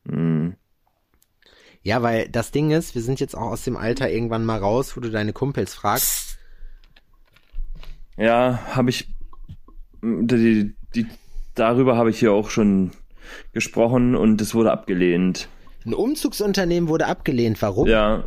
Hm. 0.06 0.56
Ja, 1.82 2.02
weil 2.02 2.28
das 2.28 2.52
Ding 2.52 2.70
ist, 2.70 2.94
wir 2.94 3.02
sind 3.02 3.18
jetzt 3.18 3.36
auch 3.36 3.50
aus 3.50 3.64
dem 3.64 3.76
Alter 3.76 4.10
irgendwann 4.10 4.44
mal 4.44 4.58
raus, 4.58 4.96
wo 4.96 5.00
du 5.00 5.10
deine 5.10 5.32
Kumpels 5.32 5.74
fragst. 5.74 6.38
Ja, 8.16 8.60
habe 8.74 8.90
ich 8.90 9.08
die, 10.02 10.74
die, 10.94 11.06
darüber 11.54 11.96
habe 11.96 12.10
ich 12.10 12.18
hier 12.18 12.32
auch 12.32 12.50
schon 12.50 12.92
gesprochen 13.52 14.14
und 14.14 14.40
es 14.40 14.54
wurde 14.54 14.72
abgelehnt. 14.72 15.48
Ein 15.84 15.94
Umzugsunternehmen 15.94 16.88
wurde 16.88 17.06
abgelehnt. 17.06 17.60
Warum? 17.62 17.88
Ja, 17.88 18.24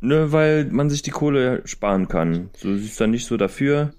ne, 0.00 0.32
weil 0.32 0.66
man 0.66 0.90
sich 0.90 1.02
die 1.02 1.10
Kohle 1.10 1.62
sparen 1.64 2.08
kann. 2.08 2.50
So 2.56 2.72
ist 2.72 3.00
dann 3.00 3.10
nicht 3.10 3.26
so 3.26 3.36
dafür. 3.36 3.92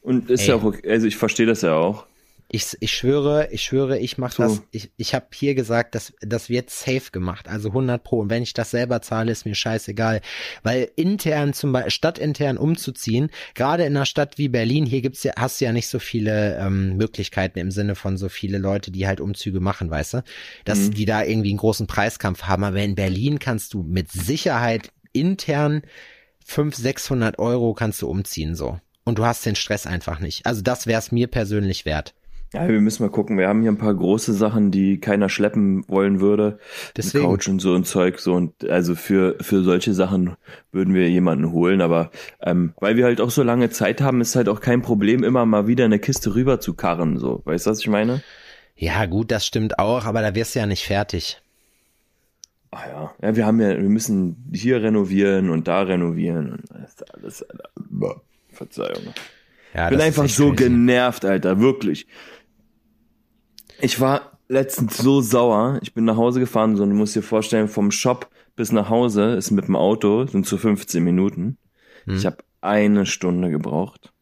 Und 0.00 0.30
ist 0.30 0.42
Ey. 0.42 0.48
ja 0.48 0.54
auch 0.56 0.64
okay, 0.64 0.90
also 0.90 1.06
ich 1.06 1.16
verstehe 1.16 1.46
das 1.46 1.62
ja 1.62 1.74
auch. 1.74 2.06
Ich, 2.54 2.76
ich 2.80 2.92
schwöre, 2.92 3.48
ich 3.50 3.62
schwöre, 3.62 3.98
ich 3.98 4.18
mach 4.18 4.32
So. 4.32 4.42
das. 4.42 4.62
Ich, 4.70 4.90
ich 4.96 5.14
habe 5.14 5.26
hier 5.32 5.54
gesagt, 5.54 5.94
dass 5.94 6.12
das 6.20 6.48
wird 6.50 6.70
safe 6.70 7.10
gemacht, 7.10 7.48
also 7.48 7.70
100 7.70 8.04
pro. 8.04 8.20
Und 8.20 8.30
wenn 8.30 8.42
ich 8.42 8.52
das 8.52 8.70
selber 8.70 9.00
zahle, 9.02 9.32
ist 9.32 9.46
mir 9.46 9.54
scheißegal, 9.54 10.20
weil 10.62 10.90
intern 10.96 11.54
zum 11.54 11.72
Beispiel 11.72 11.90
stadtintern 11.90 12.58
umzuziehen, 12.58 13.30
gerade 13.54 13.84
in 13.84 13.96
einer 13.96 14.06
Stadt 14.06 14.38
wie 14.38 14.48
Berlin, 14.48 14.84
hier 14.84 15.00
gibt's 15.00 15.22
ja 15.24 15.32
hast 15.38 15.60
du 15.60 15.64
ja 15.64 15.72
nicht 15.72 15.88
so 15.88 15.98
viele 15.98 16.58
ähm, 16.58 16.96
Möglichkeiten 16.96 17.58
im 17.58 17.70
Sinne 17.70 17.94
von 17.94 18.16
so 18.16 18.28
viele 18.28 18.58
Leute, 18.58 18.90
die 18.90 19.06
halt 19.06 19.20
Umzüge 19.20 19.60
machen, 19.60 19.90
weißt 19.90 20.14
du, 20.14 20.24
dass 20.64 20.90
die 20.90 21.06
da 21.06 21.24
irgendwie 21.24 21.50
einen 21.50 21.58
großen 21.58 21.86
Preiskampf 21.86 22.42
haben. 22.42 22.64
Aber 22.64 22.78
in 22.78 22.94
Berlin 22.94 23.38
kannst 23.38 23.72
du 23.74 23.82
mit 23.82 24.12
Sicherheit 24.12 24.92
intern 25.12 25.82
500, 26.44 26.74
600 26.82 27.38
Euro 27.38 27.74
kannst 27.74 28.02
du 28.02 28.08
umziehen 28.08 28.54
so. 28.54 28.78
Und 29.04 29.18
du 29.18 29.24
hast 29.24 29.44
den 29.46 29.56
Stress 29.56 29.86
einfach 29.86 30.20
nicht. 30.20 30.46
Also 30.46 30.62
das 30.62 30.86
wäre 30.86 30.98
es 30.98 31.10
mir 31.10 31.26
persönlich 31.26 31.84
wert. 31.84 32.14
Ja, 32.52 32.68
wir 32.68 32.80
müssen 32.80 33.02
mal 33.02 33.08
gucken. 33.10 33.38
Wir 33.38 33.48
haben 33.48 33.62
hier 33.62 33.70
ein 33.72 33.78
paar 33.78 33.94
große 33.94 34.34
Sachen, 34.34 34.70
die 34.70 35.00
keiner 35.00 35.28
schleppen 35.30 35.88
wollen 35.88 36.20
würde. 36.20 36.58
Deswegen. 36.96 37.24
Eine 37.24 37.34
Couch 37.34 37.48
und 37.48 37.60
so 37.60 37.74
ein 37.74 37.84
Zeug. 37.84 38.18
So 38.18 38.34
und 38.34 38.68
also 38.68 38.94
für 38.94 39.36
für 39.40 39.62
solche 39.62 39.94
Sachen 39.94 40.36
würden 40.70 40.92
wir 40.92 41.08
jemanden 41.08 41.50
holen. 41.52 41.80
Aber 41.80 42.10
ähm, 42.42 42.74
weil 42.78 42.96
wir 42.96 43.04
halt 43.04 43.20
auch 43.22 43.30
so 43.30 43.42
lange 43.42 43.70
Zeit 43.70 44.02
haben, 44.02 44.20
ist 44.20 44.36
halt 44.36 44.48
auch 44.50 44.60
kein 44.60 44.82
Problem, 44.82 45.24
immer 45.24 45.46
mal 45.46 45.66
wieder 45.66 45.86
eine 45.86 45.98
Kiste 45.98 46.34
rüber 46.34 46.60
zu 46.60 46.74
karren. 46.74 47.18
So, 47.18 47.40
weißt 47.44 47.66
du, 47.66 47.70
was 47.70 47.80
ich 47.80 47.88
meine? 47.88 48.22
Ja, 48.76 49.06
gut, 49.06 49.30
das 49.30 49.46
stimmt 49.46 49.78
auch, 49.78 50.04
aber 50.04 50.20
da 50.20 50.34
wirst 50.34 50.54
du 50.54 50.58
ja 50.58 50.66
nicht 50.66 50.84
fertig. 50.86 51.40
Ach 52.70 52.86
ja, 52.86 53.14
ja, 53.22 53.36
wir 53.36 53.46
haben 53.46 53.60
ja, 53.60 53.68
wir 53.70 53.88
müssen 53.88 54.50
hier 54.52 54.82
renovieren 54.82 55.50
und 55.50 55.68
da 55.68 55.82
renovieren 55.82 56.52
und 56.52 56.62
das 56.70 57.02
alles. 57.02 57.42
Alter. 57.42 57.70
Verzeihung. 58.50 59.14
Ja, 59.74 59.84
Ich 59.84 59.90
bin 59.90 60.00
einfach 60.00 60.28
so 60.28 60.50
crazy. 60.50 60.64
genervt, 60.64 61.24
Alter, 61.24 61.60
wirklich. 61.60 62.06
Ich 63.82 64.00
war 64.00 64.38
letztens 64.46 64.96
so 64.96 65.20
sauer. 65.20 65.80
Ich 65.82 65.92
bin 65.92 66.04
nach 66.04 66.16
Hause 66.16 66.38
gefahren, 66.38 66.76
so, 66.76 66.84
und 66.84 66.90
du 66.90 66.94
musst 66.94 67.16
dir 67.16 67.22
vorstellen, 67.22 67.66
vom 67.66 67.90
Shop 67.90 68.30
bis 68.54 68.70
nach 68.70 68.88
Hause 68.88 69.34
ist 69.34 69.50
mit 69.50 69.66
dem 69.66 69.74
Auto, 69.74 70.24
sind 70.26 70.46
so 70.46 70.56
15 70.56 71.02
Minuten. 71.02 71.58
Hm. 72.04 72.14
Ich 72.14 72.24
habe 72.24 72.38
eine 72.60 73.06
Stunde 73.06 73.50
gebraucht. 73.50 74.12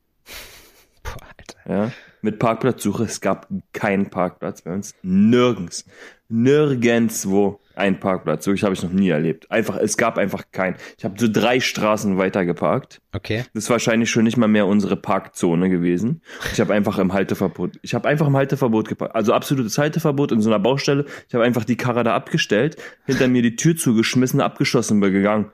Boah, 1.02 1.16
Alter. 1.36 1.58
Ja, 1.70 1.92
mit 2.22 2.38
Parkplatzsuche. 2.38 3.04
Es 3.04 3.20
gab 3.20 3.48
keinen 3.74 4.08
Parkplatz 4.08 4.62
bei 4.62 4.72
uns. 4.72 4.94
Nirgends. 5.02 5.84
Nirgendwo 6.30 7.60
ein 7.80 7.98
Parkplatz. 7.98 8.44
So, 8.44 8.52
ich 8.52 8.62
habe 8.62 8.74
ich 8.74 8.82
noch 8.82 8.92
nie 8.92 9.08
erlebt. 9.08 9.50
Einfach, 9.50 9.76
es 9.76 9.96
gab 9.96 10.18
einfach 10.18 10.44
keinen. 10.52 10.76
Ich 10.98 11.04
habe 11.04 11.14
so 11.18 11.26
drei 11.30 11.58
Straßen 11.58 12.16
weiter 12.18 12.44
geparkt. 12.44 13.00
Okay. 13.12 13.44
Das 13.52 13.64
ist 13.64 13.70
wahrscheinlich 13.70 14.10
schon 14.10 14.24
nicht 14.24 14.36
mal 14.36 14.46
mehr 14.46 14.66
unsere 14.66 14.96
Parkzone 14.96 15.68
gewesen. 15.68 16.22
Ich 16.52 16.60
habe 16.60 16.72
einfach 16.72 16.98
im 16.98 17.12
Halteverbot, 17.12 17.78
ich 17.82 17.94
habe 17.94 18.08
einfach 18.08 18.26
im 18.26 18.36
Halteverbot 18.36 18.88
geparkt. 18.88 19.14
Also 19.14 19.32
absolutes 19.32 19.76
Halteverbot 19.78 20.30
in 20.32 20.40
so 20.40 20.50
einer 20.50 20.60
Baustelle. 20.60 21.06
Ich 21.28 21.34
habe 21.34 21.44
einfach 21.44 21.64
die 21.64 21.76
Karre 21.76 22.04
da 22.04 22.14
abgestellt, 22.14 22.76
hinter 23.06 23.26
mir 23.28 23.42
die 23.42 23.56
Tür 23.56 23.76
zugeschmissen, 23.76 24.40
abgeschossen 24.40 25.00
bin 25.00 25.12
gegangen. 25.12 25.50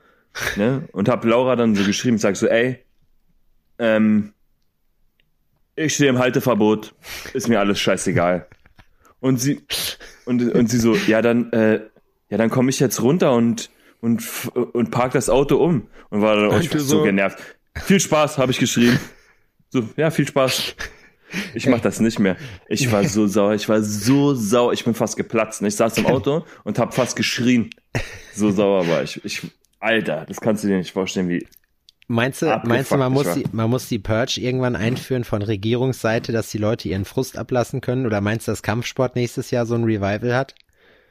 Ne? 0.57 0.87
Und 0.93 1.09
habe 1.09 1.29
Laura 1.29 1.57
dann 1.57 1.75
so 1.75 1.85
geschrieben, 1.85 2.19
sag 2.19 2.37
so, 2.37 2.47
ey, 2.47 2.85
ähm, 3.79 4.35
ich 5.77 5.95
stehe 5.95 6.11
im 6.11 6.19
Halteverbot, 6.19 6.95
ist 7.33 7.49
mir 7.49 7.61
alles 7.61 7.81
scheißegal. 7.81 8.47
Und 9.21 9.39
sie 9.39 9.63
und, 10.27 10.43
und 10.53 10.69
sie 10.69 10.79
so, 10.79 10.95
ja 10.95 11.23
dann, 11.23 11.53
äh, 11.53 11.81
ja 12.31 12.39
dann 12.39 12.51
komme 12.51 12.71
ich 12.71 12.81
jetzt 12.81 13.03
runter 13.03 13.33
und 13.35 13.71
und 14.01 14.23
und 14.55 14.91
park 14.91 15.13
das 15.13 15.29
Auto 15.29 15.57
um 15.57 15.89
und 16.11 16.23
war 16.23 16.37
dann 16.37 16.49
oh, 16.49 16.59
ich 16.59 16.73
war 16.73 16.81
so 16.81 17.03
genervt. 17.03 17.39
Viel 17.77 18.01
Spaß, 18.01 18.39
habe 18.39 18.53
ich 18.53 18.59
geschrieben. 18.59 18.99
So, 19.71 19.83
ja, 19.97 20.11
viel 20.11 20.27
Spaß. 20.27 20.75
Ich 21.55 21.67
mach 21.67 21.81
das 21.81 21.99
nicht 22.01 22.19
mehr. 22.19 22.37
Ich 22.69 22.91
war 22.93 23.05
so 23.05 23.27
sauer, 23.27 23.55
ich 23.55 23.69
war 23.69 23.83
so 23.83 24.35
sauer, 24.35 24.73
ich 24.73 24.85
bin 24.85 24.95
fast 24.95 25.17
geplatzt. 25.17 25.61
Ich 25.63 25.75
saß 25.75 25.99
im 25.99 26.07
Auto 26.07 26.45
und 26.65 26.79
habe 26.79 26.93
fast 26.93 27.17
geschrien. 27.17 27.71
So 28.33 28.51
sauer 28.53 28.87
war 28.87 29.03
ich. 29.03 29.23
Ich 29.25 29.43
Alter, 29.81 30.25
das 30.27 30.41
kannst 30.41 30.65
du 30.65 30.69
dir 30.69 30.79
nicht 30.79 30.93
vorstellen, 30.93 31.29
wie 31.29 31.47
Meinst 32.09 32.41
du, 32.41 32.61
meinst 32.65 32.93
du, 32.93 32.97
man 32.97 33.13
muss 33.13 33.27
war- 33.27 33.35
die, 33.35 33.45
man 33.51 33.69
muss 33.69 33.89
die 33.89 33.99
Purge 33.99 34.41
irgendwann 34.41 34.77
einführen 34.77 35.25
von 35.25 35.43
Regierungsseite, 35.43 36.31
dass 36.31 36.49
die 36.51 36.59
Leute 36.59 36.89
ihren 36.89 37.05
Frust 37.05 37.37
ablassen 37.37 37.81
können? 37.81 38.07
Oder 38.07 38.21
meinst 38.21 38.47
du, 38.47 38.53
dass 38.53 38.63
Kampfsport 38.63 39.17
nächstes 39.17 39.51
Jahr 39.51 39.67
so 39.67 39.75
ein 39.75 39.83
Revival 39.83 40.35
hat? 40.35 40.55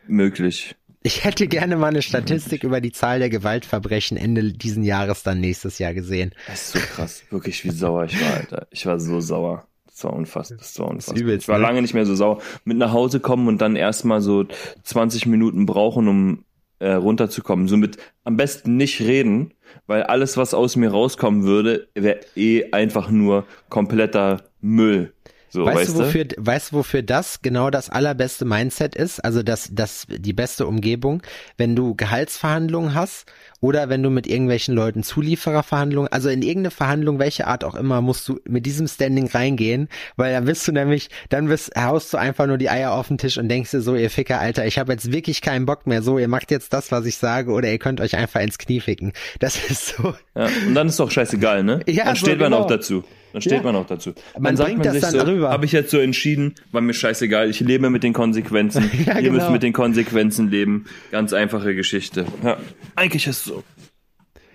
möglich. 0.08 0.76
Ich 1.06 1.24
hätte 1.24 1.46
gerne 1.46 1.78
mal 1.78 1.90
eine 1.90 2.02
Statistik 2.02 2.64
über 2.64 2.82
die 2.82 2.92
Zahl 2.92 3.20
der 3.20 3.30
Gewaltverbrechen 3.30 4.18
Ende 4.18 4.54
diesen 4.54 4.82
Jahres 4.82 5.22
dann 5.22 5.40
nächstes 5.40 5.78
Jahr 5.78 5.94
gesehen. 5.94 6.34
Das 6.48 6.62
ist 6.62 6.72
so 6.72 6.80
krass, 6.80 7.24
wirklich 7.30 7.64
wie 7.64 7.70
sauer 7.70 8.06
ich 8.06 8.20
war, 8.20 8.34
Alter. 8.34 8.68
Ich 8.72 8.88
war 8.88 9.00
so 9.00 9.20
sauer. 9.22 9.68
Das 9.86 10.04
war 10.04 10.14
unfassbar. 10.14 10.58
Das 10.58 10.80
war 10.80 10.88
unfassbar. 10.88 11.22
übelst, 11.22 11.44
ich 11.44 11.48
war 11.48 11.60
ne? 11.60 11.64
lange 11.64 11.84
nicht 11.84 11.94
mehr 11.94 12.08
so 12.08 12.16
sauer. 12.16 12.42
Mit 12.64 12.78
nach 12.78 12.92
Hause 12.92 13.20
kommen 13.20 13.48
und 13.48 13.62
dann 13.62 13.76
erstmal 13.76 14.20
so 14.20 14.46
20 14.82 15.28
Minuten 15.28 15.68
brauchen, 15.68 16.08
um 16.08 16.44
äh, 16.80 16.94
runterzukommen. 16.94 17.68
So 17.68 17.78
mit 17.78 17.98
am 18.24 18.36
besten 18.36 18.76
nicht 18.76 19.00
reden, 19.00 19.54
weil 19.86 20.02
alles, 20.02 20.38
was 20.38 20.56
aus 20.56 20.76
mir 20.76 20.90
rauskommen 20.90 21.44
würde, 21.44 21.88
wäre 21.94 22.22
eh 22.36 22.72
einfach 22.72 23.12
nur 23.12 23.46
kompletter 23.70 24.42
Müll. 24.60 25.14
So, 25.56 25.66
Weißt, 25.66 25.78
weißt, 25.78 25.90
du, 25.92 26.00
wofür, 26.00 26.26
weißt 26.36 26.72
du, 26.72 26.76
wofür 26.76 27.02
das 27.02 27.42
genau 27.42 27.70
das 27.70 27.90
allerbeste 27.90 28.44
Mindset 28.44 28.94
ist? 28.94 29.24
Also 29.24 29.42
das, 29.42 29.70
das, 29.72 30.06
die 30.10 30.34
beste 30.34 30.68
Umgebung, 30.68 31.24
wenn 31.56 31.78
du 31.78 31.96
Gehaltsverhandlungen 31.96 32.94
hast 32.94 33.32
oder 33.62 33.88
wenn 33.88 34.04
du 34.04 34.10
mit 34.10 34.28
irgendwelchen 34.28 34.76
Leuten 34.76 35.02
Zuliefererverhandlungen, 35.02 36.12
also 36.12 36.28
in 36.28 36.42
irgendeine 36.42 36.72
Verhandlung, 36.72 37.20
welche 37.20 37.48
Art 37.48 37.64
auch 37.64 37.76
immer, 37.76 38.02
musst 38.02 38.28
du 38.28 38.42
mit 38.44 38.66
diesem 38.66 38.86
Standing 38.90 39.28
reingehen, 39.28 39.88
weil 40.18 40.34
dann 40.34 40.44
bist 40.44 40.68
du 40.68 40.74
nämlich, 40.74 41.10
dann 41.30 41.48
bist, 41.48 41.72
haust 41.74 42.14
du 42.14 42.18
einfach 42.18 42.48
nur 42.48 42.58
die 42.58 42.70
Eier 42.70 42.92
auf 42.92 43.08
den 43.08 43.18
Tisch 43.18 43.38
und 43.38 43.48
denkst 43.48 43.72
dir 43.72 43.80
so, 43.80 43.96
ihr 43.96 44.10
Ficker, 44.10 44.42
Alter, 44.42 44.66
ich 44.66 44.78
habe 44.78 44.92
jetzt 44.92 45.14
wirklich 45.14 45.42
keinen 45.42 45.66
Bock 45.66 45.88
mehr, 45.88 46.02
so, 46.02 46.20
ihr 46.20 46.28
macht 46.28 46.52
jetzt 46.52 46.74
das, 46.74 46.92
was 46.92 47.06
ich 47.06 47.16
sage, 47.16 47.52
oder 47.54 47.72
ihr 47.72 47.80
könnt 47.80 48.02
euch 48.02 48.18
einfach 48.18 48.42
ins 48.42 48.58
Knie 48.58 48.82
ficken. 48.82 49.14
Das 49.40 49.56
ist 49.56 49.96
so, 49.96 50.16
Ja, 50.36 50.50
und 50.68 50.76
dann 50.76 50.88
ist 50.90 51.00
doch 51.00 51.10
scheißegal, 51.10 51.64
ne? 51.64 51.80
Ja, 51.88 52.04
dann 52.04 52.16
so 52.16 52.26
steht 52.26 52.40
man 52.40 52.52
genau. 52.52 52.64
auch 52.64 52.68
dazu. 52.68 53.06
Dann 53.36 53.42
steht 53.42 53.52
Ja. 53.52 53.64
man 53.64 53.76
auch 53.76 53.86
dazu. 53.86 54.14
Man 54.40 54.56
dann 54.56 54.66
bringt 54.66 54.86
das 54.86 55.02
dann 55.02 55.12
so, 55.12 55.50
habe 55.50 55.66
ich 55.66 55.74
jetzt 55.74 55.92
so 55.92 55.98
entschieden, 56.00 56.56
war 56.72 56.80
mir 56.80 56.94
scheißegal, 56.94 57.50
ich 57.50 57.60
lebe 57.60 57.90
mit 57.90 58.02
den 58.02 58.14
Konsequenzen. 58.14 58.90
Ja, 59.06 59.16
Ihr 59.18 59.24
genau. 59.24 59.34
müsst 59.34 59.50
mit 59.50 59.62
den 59.62 59.74
Konsequenzen 59.74 60.50
leben. 60.50 60.86
Ganz 61.12 61.34
einfache 61.34 61.76
Geschichte. 61.76 62.26
Ja, 62.46 62.56
eigentlich 62.96 63.28
ist 63.28 63.40
es 63.40 63.44
so. 63.44 63.62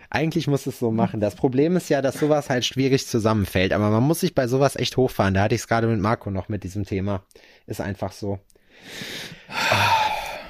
Eigentlich 0.08 0.46
muss 0.46 0.64
es 0.66 0.78
so 0.78 0.90
machen. 0.90 1.20
Das 1.20 1.34
Problem 1.34 1.76
ist 1.76 1.90
ja, 1.90 2.00
dass 2.00 2.18
sowas 2.18 2.48
halt 2.48 2.64
schwierig 2.64 3.06
zusammenfällt. 3.06 3.74
Aber 3.74 3.90
man 3.90 4.02
muss 4.02 4.20
sich 4.20 4.34
bei 4.34 4.46
sowas 4.46 4.76
echt 4.76 4.96
hochfahren. 4.96 5.34
Da 5.34 5.42
hatte 5.42 5.54
ich 5.54 5.60
es 5.60 5.68
gerade 5.68 5.86
mit 5.86 6.00
Marco 6.00 6.30
noch 6.30 6.48
mit 6.48 6.64
diesem 6.64 6.86
Thema. 6.86 7.22
Ist 7.66 7.82
einfach 7.82 8.12
so. 8.12 8.38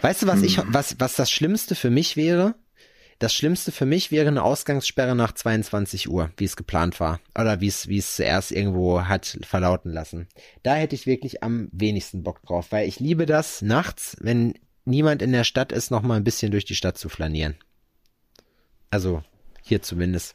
Weißt 0.03 0.23
du, 0.23 0.29
was 0.29 0.43
ich, 0.43 0.61
was, 0.67 0.95
was 1.01 1.17
das 1.17 1.33
Schlimmste 1.33 1.75
für 1.75 1.91
mich 1.91 2.17
wäre? 2.17 2.55
Das 3.21 3.35
Schlimmste 3.35 3.71
für 3.71 3.85
mich 3.85 4.11
wäre 4.11 4.29
eine 4.29 4.43
Ausgangssperre 4.43 5.15
nach 5.15 5.33
22 5.33 6.09
Uhr, 6.09 6.31
wie 6.39 6.47
es 6.47 6.57
geplant 6.57 7.01
war. 7.01 7.21
Oder 7.39 7.61
wie 7.61 7.67
es, 7.67 7.87
wie 7.87 7.99
es 7.99 8.17
zuerst 8.17 8.51
irgendwo 8.51 9.03
hat 9.03 9.39
verlauten 9.43 9.93
lassen. 9.93 10.27
Da 10.63 10.75
hätte 10.75 10.95
ich 10.95 11.07
wirklich 11.07 11.43
am 11.43 11.69
wenigsten 11.71 12.23
Bock 12.23 12.43
drauf, 12.43 12.73
weil 12.73 12.89
ich 12.89 12.99
liebe 12.99 13.27
das, 13.27 13.61
nachts, 13.61 14.17
wenn 14.21 14.55
niemand 14.87 15.21
in 15.21 15.33
der 15.33 15.45
Stadt 15.45 15.71
ist, 15.71 15.91
noch 15.91 16.01
mal 16.01 16.17
ein 16.17 16.25
bisschen 16.25 16.51
durch 16.51 16.65
die 16.65 16.75
Stadt 16.75 16.97
zu 16.97 17.11
flanieren. 17.11 17.57
Also, 18.89 19.23
hier 19.63 19.83
zumindest. 19.83 20.35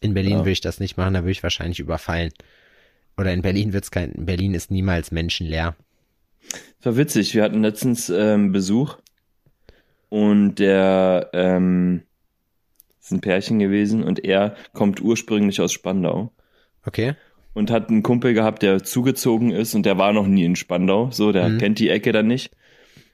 In 0.00 0.14
Berlin 0.14 0.34
Ja. 0.34 0.38
würde 0.38 0.52
ich 0.52 0.60
das 0.60 0.78
nicht 0.78 0.96
machen, 0.96 1.14
da 1.14 1.22
würde 1.22 1.32
ich 1.32 1.42
wahrscheinlich 1.42 1.80
überfallen. 1.80 2.32
Oder 3.16 3.32
in 3.32 3.42
Berlin 3.42 3.72
wird's 3.72 3.90
kein, 3.90 4.12
in 4.12 4.24
Berlin 4.24 4.54
ist 4.54 4.70
niemals 4.70 5.10
menschenleer. 5.10 5.74
Das 6.78 6.86
war 6.86 6.96
witzig. 6.96 7.34
Wir 7.34 7.42
hatten 7.42 7.62
letztens 7.62 8.08
ähm, 8.08 8.52
Besuch 8.52 8.98
und 10.14 10.54
der 10.60 11.30
ähm, 11.32 12.02
ist 13.00 13.10
ein 13.12 13.20
Pärchen 13.20 13.58
gewesen 13.58 14.04
und 14.04 14.24
er 14.24 14.54
kommt 14.72 15.00
ursprünglich 15.02 15.60
aus 15.60 15.72
Spandau 15.72 16.30
Okay? 16.86 17.14
und 17.52 17.72
hat 17.72 17.88
einen 17.88 18.04
Kumpel 18.04 18.32
gehabt, 18.32 18.62
der 18.62 18.84
zugezogen 18.84 19.50
ist 19.50 19.74
und 19.74 19.84
der 19.86 19.98
war 19.98 20.12
noch 20.12 20.28
nie 20.28 20.44
in 20.44 20.54
Spandau. 20.54 21.10
So, 21.10 21.32
der 21.32 21.48
Mhm. 21.48 21.58
kennt 21.58 21.78
die 21.80 21.88
Ecke 21.88 22.12
dann 22.12 22.28
nicht. 22.28 22.52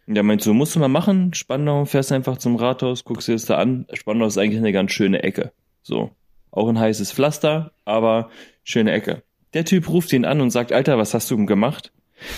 Und 0.07 0.15
der 0.15 0.25
meint 0.25 0.43
so, 0.43 0.53
musst 0.53 0.75
du 0.75 0.79
mal 0.81 0.89
machen, 0.89 1.33
Spandau, 1.33 1.87
fährst 1.87 2.13
einfach 2.13 2.37
zum 2.37 2.57
Rathaus, 2.57 3.05
guckst 3.05 3.29
dir 3.29 3.33
das 3.33 3.47
da 3.47 3.57
an. 3.57 3.87
Spandau 3.95 4.27
ist 4.27 4.37
eigentlich 4.37 4.59
eine 4.59 4.73
ganz 4.73 4.93
schöne 4.93 5.23
Ecke. 5.23 5.53
So. 5.83 6.11
Auch 6.51 6.69
ein 6.69 6.79
heißes 6.79 7.13
Pflaster, 7.13 7.73
aber 7.87 8.29
schöne 8.63 8.93
Ecke. 8.93 9.23
Der 9.55 9.65
Typ 9.65 9.89
ruft 9.89 10.13
ihn 10.13 10.27
an 10.27 10.43
und 10.43 10.51
sagt, 10.51 10.73
Alter, 10.73 10.99
was 10.99 11.15
hast 11.15 11.31
du 11.31 11.47
gemacht? 11.47 11.93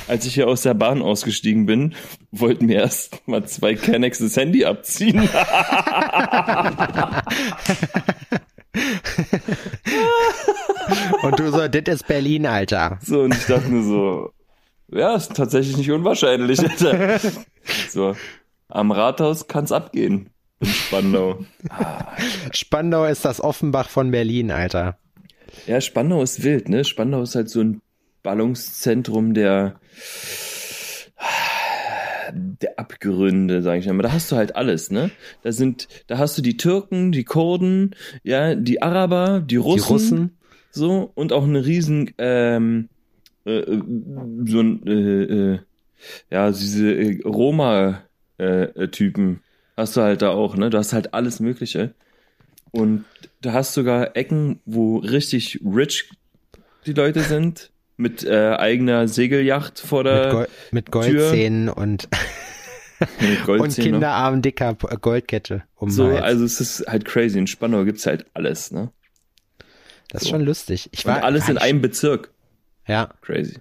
Als 0.09 0.27
ich 0.27 0.35
hier 0.35 0.49
aus 0.49 0.63
der 0.63 0.75
Bahn 0.75 1.03
ausgestiegen 1.03 1.67
bin, 1.67 1.95
wollten 2.31 2.67
mir 2.67 2.81
erst 2.81 3.27
mal 3.27 3.45
zwei 3.47 3.75
Kennex 3.75 4.19
das 4.19 4.37
Handy 4.37 4.65
abziehen. 4.65 5.29
Und 11.23 11.39
du 11.39 11.51
so, 11.51 11.69
das 11.69 11.95
ist 11.95 12.07
Berlin, 12.07 12.47
Alter. 12.47 12.99
So, 13.03 13.21
und 13.23 13.35
ich 13.35 13.45
dachte 13.47 13.69
mir 13.69 13.83
so, 13.83 14.33
ja, 14.91 15.15
ist 15.15 15.35
tatsächlich 15.35 15.77
nicht 15.77 15.91
unwahrscheinlich. 15.91 16.59
Alter. 16.59 17.21
So, 17.89 18.17
am 18.69 18.91
Rathaus 18.91 19.47
kann's 19.47 19.73
abgehen. 19.73 20.31
In 20.61 20.69
Spandau. 20.69 21.39
Spandau 22.53 23.05
ist 23.05 23.25
das 23.25 23.41
Offenbach 23.41 23.89
von 23.89 24.11
Berlin, 24.11 24.51
Alter. 24.51 24.97
Ja, 25.67 25.81
Spandau 25.81 26.23
ist 26.23 26.43
wild, 26.43 26.69
ne? 26.69 26.85
Spandau 26.85 27.23
ist 27.23 27.35
halt 27.35 27.51
so 27.51 27.61
ein 27.61 27.82
Ballungszentrum 28.23 29.35
der, 29.35 29.81
der 32.33 32.79
Abgründe, 32.79 33.63
sag 33.63 33.79
ich 33.81 33.87
mal. 33.87 34.03
Da 34.03 34.13
hast 34.13 34.31
du 34.33 34.37
halt 34.37 34.57
alles, 34.57 34.91
ne? 34.91 35.11
Da 35.43 35.53
sind, 35.53 35.89
da 36.07 36.17
hast 36.19 36.37
du 36.39 36.43
die 36.43 36.57
Türken, 36.57 37.13
die 37.13 37.25
Kurden, 37.25 37.95
ja, 38.23 38.55
die 38.55 38.81
Araber, 38.83 39.41
die 39.41 39.57
Russen, 39.57 39.85
Die 39.87 39.93
Russen. 39.93 40.31
so 40.71 41.11
und 41.15 41.33
auch 41.33 41.45
eine 41.45 41.65
riesen, 41.67 42.13
ähm, 42.19 42.89
äh, 43.45 43.59
äh, 43.59 43.83
so 44.47 44.61
ein, 44.61 44.87
äh, 44.87 45.23
äh, 45.55 45.59
ja, 46.31 46.51
diese 46.51 46.93
äh, 46.95 47.21
Roma-Typen 47.25 49.41
hast 49.77 49.97
du 49.97 50.01
halt 50.01 50.23
da 50.23 50.31
auch, 50.31 50.57
ne? 50.57 50.71
Du 50.71 50.79
hast 50.79 50.93
halt 50.93 51.15
alles 51.15 51.41
Mögliche. 51.41 51.95
Und 52.71 53.05
du 53.43 53.53
hast 53.53 53.75
sogar 53.75 54.17
Ecken, 54.17 54.61
wo 54.65 54.97
richtig 54.99 55.61
rich 55.65 56.09
die 56.87 56.93
Leute 56.95 57.21
sind, 57.21 57.71
mit 58.03 58.25
äh, 58.25 58.55
eigener 58.57 59.09
Segelyacht 59.09 59.79
vor 59.81 60.05
Mit, 60.05 60.13
der 60.13 60.49
mit 60.73 60.87
Tür. 60.87 60.93
Goldzähnen 60.93 61.69
und, 61.71 62.09
mit 63.21 63.39
und 63.41 63.47
Goldzähnen 63.47 63.91
noch. 63.93 63.99
Kinderarm 63.99 64.43
dicker 64.43 64.75
P- 64.75 64.97
Goldkette 65.01 65.63
um 65.77 65.91
So, 65.91 66.09
Hals. 66.09 66.23
also 66.23 66.45
es 66.45 66.61
ist 66.61 66.85
halt 66.87 67.05
crazy. 67.05 67.39
In 67.39 67.47
Spandau 67.47 67.85
gibt's 67.85 68.07
halt 68.07 68.27
alles, 68.35 68.71
ne? 68.71 68.91
das 70.11 70.23
ist 70.23 70.29
so. 70.29 70.35
schon 70.35 70.45
lustig. 70.45 70.89
Ich 70.93 71.07
Und 71.07 71.13
war, 71.13 71.25
alles 71.25 71.45
war 71.45 71.51
in 71.53 71.59
einem 71.59 71.81
Bezirk. 71.81 72.31
Ja, 72.87 73.11
Crazy. 73.23 73.59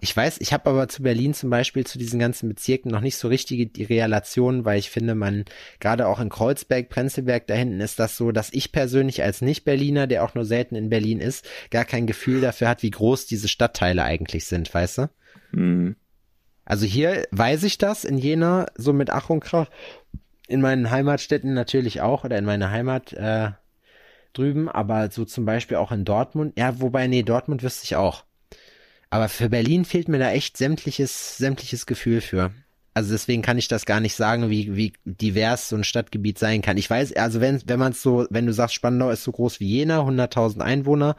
Ich 0.00 0.16
weiß, 0.16 0.38
ich 0.40 0.52
habe 0.52 0.70
aber 0.70 0.88
zu 0.88 1.02
Berlin 1.02 1.34
zum 1.34 1.50
Beispiel 1.50 1.84
zu 1.84 1.98
diesen 1.98 2.20
ganzen 2.20 2.48
Bezirken 2.48 2.90
noch 2.90 3.00
nicht 3.00 3.16
so 3.16 3.28
richtige 3.28 3.66
die 3.66 3.84
Relation, 3.84 4.64
weil 4.64 4.78
ich 4.78 4.90
finde, 4.90 5.14
man 5.14 5.44
gerade 5.80 6.06
auch 6.06 6.20
in 6.20 6.28
Kreuzberg, 6.28 6.88
Prenzlberg, 6.88 7.46
da 7.46 7.54
hinten 7.54 7.80
ist 7.80 7.98
das 7.98 8.16
so, 8.16 8.32
dass 8.32 8.52
ich 8.52 8.72
persönlich 8.72 9.22
als 9.22 9.40
Nicht-Berliner, 9.40 10.06
der 10.06 10.24
auch 10.24 10.34
nur 10.34 10.44
selten 10.44 10.76
in 10.76 10.88
Berlin 10.88 11.20
ist, 11.20 11.46
gar 11.70 11.84
kein 11.84 12.06
Gefühl 12.06 12.40
dafür 12.40 12.68
hat, 12.68 12.82
wie 12.82 12.90
groß 12.90 13.26
diese 13.26 13.48
Stadtteile 13.48 14.04
eigentlich 14.04 14.46
sind, 14.46 14.72
weißt 14.72 14.98
du? 14.98 15.10
Hm. 15.52 15.96
Also 16.64 16.86
hier 16.86 17.26
weiß 17.32 17.64
ich 17.64 17.78
das, 17.78 18.04
in 18.04 18.18
Jena, 18.18 18.66
so 18.76 18.92
mit 18.92 19.10
Ach 19.10 19.30
und 19.30 19.40
Krach, 19.40 19.68
in 20.46 20.60
meinen 20.60 20.90
Heimatstädten 20.90 21.54
natürlich 21.54 22.00
auch 22.00 22.24
oder 22.24 22.38
in 22.38 22.44
meiner 22.44 22.70
Heimat 22.70 23.12
äh, 23.14 23.50
drüben, 24.32 24.68
aber 24.68 25.10
so 25.10 25.24
zum 25.24 25.44
Beispiel 25.44 25.76
auch 25.76 25.92
in 25.92 26.04
Dortmund, 26.04 26.54
ja, 26.56 26.80
wobei, 26.80 27.06
nee, 27.08 27.22
Dortmund 27.22 27.62
wüsste 27.62 27.84
ich 27.84 27.96
auch. 27.96 28.24
Aber 29.12 29.28
für 29.28 29.50
Berlin 29.50 29.84
fehlt 29.84 30.08
mir 30.08 30.18
da 30.18 30.30
echt 30.30 30.56
sämtliches, 30.56 31.36
sämtliches 31.36 31.84
Gefühl 31.84 32.22
für. 32.22 32.50
Also 32.94 33.12
deswegen 33.12 33.42
kann 33.42 33.58
ich 33.58 33.68
das 33.68 33.84
gar 33.84 34.00
nicht 34.00 34.14
sagen, 34.14 34.48
wie, 34.48 34.74
wie 34.74 34.94
divers 35.04 35.68
so 35.68 35.76
ein 35.76 35.84
Stadtgebiet 35.84 36.38
sein 36.38 36.62
kann. 36.62 36.78
Ich 36.78 36.88
weiß, 36.88 37.14
also 37.16 37.42
wenn, 37.42 37.60
wenn 37.66 37.78
man 37.78 37.92
es 37.92 38.00
so, 38.00 38.26
wenn 38.30 38.46
du 38.46 38.54
sagst, 38.54 38.74
Spandau 38.74 39.10
ist 39.10 39.22
so 39.22 39.30
groß 39.30 39.60
wie 39.60 39.68
Jena, 39.68 40.00
100.000 40.00 40.60
Einwohner, 40.60 41.16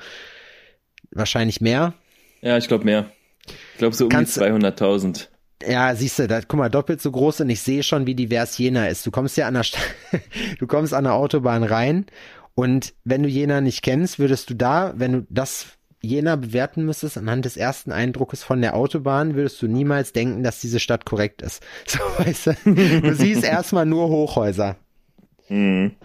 wahrscheinlich 1.12 1.62
mehr. 1.62 1.94
Ja, 2.42 2.58
ich 2.58 2.68
glaube 2.68 2.84
mehr. 2.86 3.12
Ich 3.46 3.78
glaube 3.78 3.96
so 3.96 4.06
um 4.06 4.10
Kannst- 4.10 4.38
die 4.38 4.42
200.000. 4.42 5.28
Ja, 5.68 5.94
siehst 5.94 6.18
du, 6.18 6.28
da, 6.28 6.42
guck 6.42 6.58
mal, 6.58 6.70
doppelt 6.70 7.00
so 7.00 7.12
groß 7.12 7.42
und 7.42 7.52
ich 7.52 7.62
sehe 7.62 7.84
schon, 7.84 8.08
wie 8.08 8.16
divers 8.16 8.58
Jena 8.58 8.88
ist. 8.88 9.06
Du 9.06 9.12
kommst 9.12 9.38
ja 9.38 9.48
an 9.48 9.54
der, 9.54 9.64
Sta 9.64 9.78
du 10.60 10.66
kommst 10.66 10.96
an 10.96 11.04
der 11.04 11.14
Autobahn 11.14 11.64
rein 11.64 12.08
und 12.56 12.96
wenn 13.04 13.22
du 13.22 13.30
Jena 13.30 13.62
nicht 13.62 13.84
kennst, 13.84 14.18
würdest 14.18 14.50
du 14.50 14.56
da, 14.56 14.94
wenn 14.98 15.12
du 15.12 15.28
das 15.30 15.68
Jena 16.06 16.36
bewerten 16.36 16.84
müsstest 16.86 17.18
anhand 17.18 17.46
des 17.46 17.56
ersten 17.56 17.92
Eindruckes 17.94 18.44
von 18.44 18.62
der 18.62 18.76
Autobahn, 18.76 19.36
würdest 19.36 19.62
du 19.62 19.68
niemals 19.68 20.12
denken, 20.12 20.44
dass 20.44 20.60
diese 20.60 20.80
Stadt 20.80 21.06
korrekt 21.06 21.42
ist. 21.42 21.64
So, 21.88 22.00
weißt 22.00 22.48
du, 22.66 23.02
du 23.02 23.16
siehst 23.16 23.44
erstmal 23.44 23.86
nur 23.86 24.10
Hochhäuser 24.10 24.76
Hm. 25.48 25.96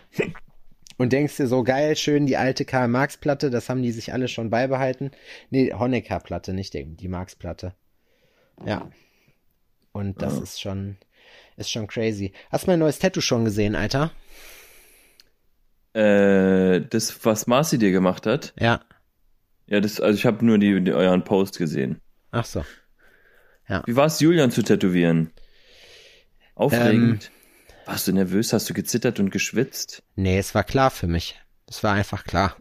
und 0.98 1.12
denkst 1.12 1.36
dir 1.36 1.46
so 1.46 1.62
geil, 1.64 1.96
schön 1.96 2.26
die 2.26 2.36
alte 2.36 2.64
Karl-Marx-Platte, 2.64 3.50
das 3.50 3.68
haben 3.68 3.82
die 3.82 3.92
sich 3.92 4.12
alle 4.12 4.28
schon 4.28 4.50
beibehalten. 4.50 5.10
Nee, 5.50 5.72
Honecker-Platte, 5.72 6.52
nicht 6.54 6.74
die, 6.74 6.84
die 6.84 7.08
Marx-Platte. 7.08 7.74
Ja. 8.64 8.90
Und 9.92 10.22
das 10.22 10.36
Ja. 10.36 10.42
ist 10.42 10.60
schon, 10.60 10.96
ist 11.56 11.70
schon 11.70 11.86
crazy. 11.88 12.32
Hast 12.50 12.66
du 12.66 12.70
mein 12.70 12.78
neues 12.80 12.98
Tattoo 13.00 13.20
schon 13.20 13.44
gesehen, 13.44 13.74
Alter? 13.74 14.12
Äh, 15.94 16.80
das, 16.88 17.24
was 17.24 17.46
Marci 17.46 17.78
dir 17.78 17.90
gemacht 17.90 18.26
hat, 18.26 18.52
Ja. 18.58 18.80
Ja, 19.68 19.80
das, 19.80 20.00
also 20.00 20.16
ich 20.16 20.26
habe 20.26 20.44
nur 20.44 20.58
die, 20.58 20.82
die, 20.82 20.92
euren 20.92 21.24
Post 21.24 21.58
gesehen. 21.58 22.00
Ach 22.30 22.44
so. 22.44 22.64
Wie 23.84 23.96
war 23.96 24.06
es, 24.06 24.20
Julian 24.20 24.50
zu 24.50 24.62
tätowieren? 24.62 25.30
Aufregend. 26.54 27.24
Ähm. 27.24 27.86
Warst 27.86 28.08
du 28.08 28.12
nervös? 28.12 28.52
Hast 28.52 28.68
du 28.68 28.74
gezittert 28.74 29.20
und 29.20 29.30
geschwitzt? 29.30 30.02
Nee, 30.16 30.38
es 30.38 30.54
war 30.54 30.64
klar 30.64 30.90
für 30.90 31.06
mich. 31.06 31.40
Es 31.66 31.82
war 31.82 31.94
einfach 31.94 32.24
klar. 32.24 32.56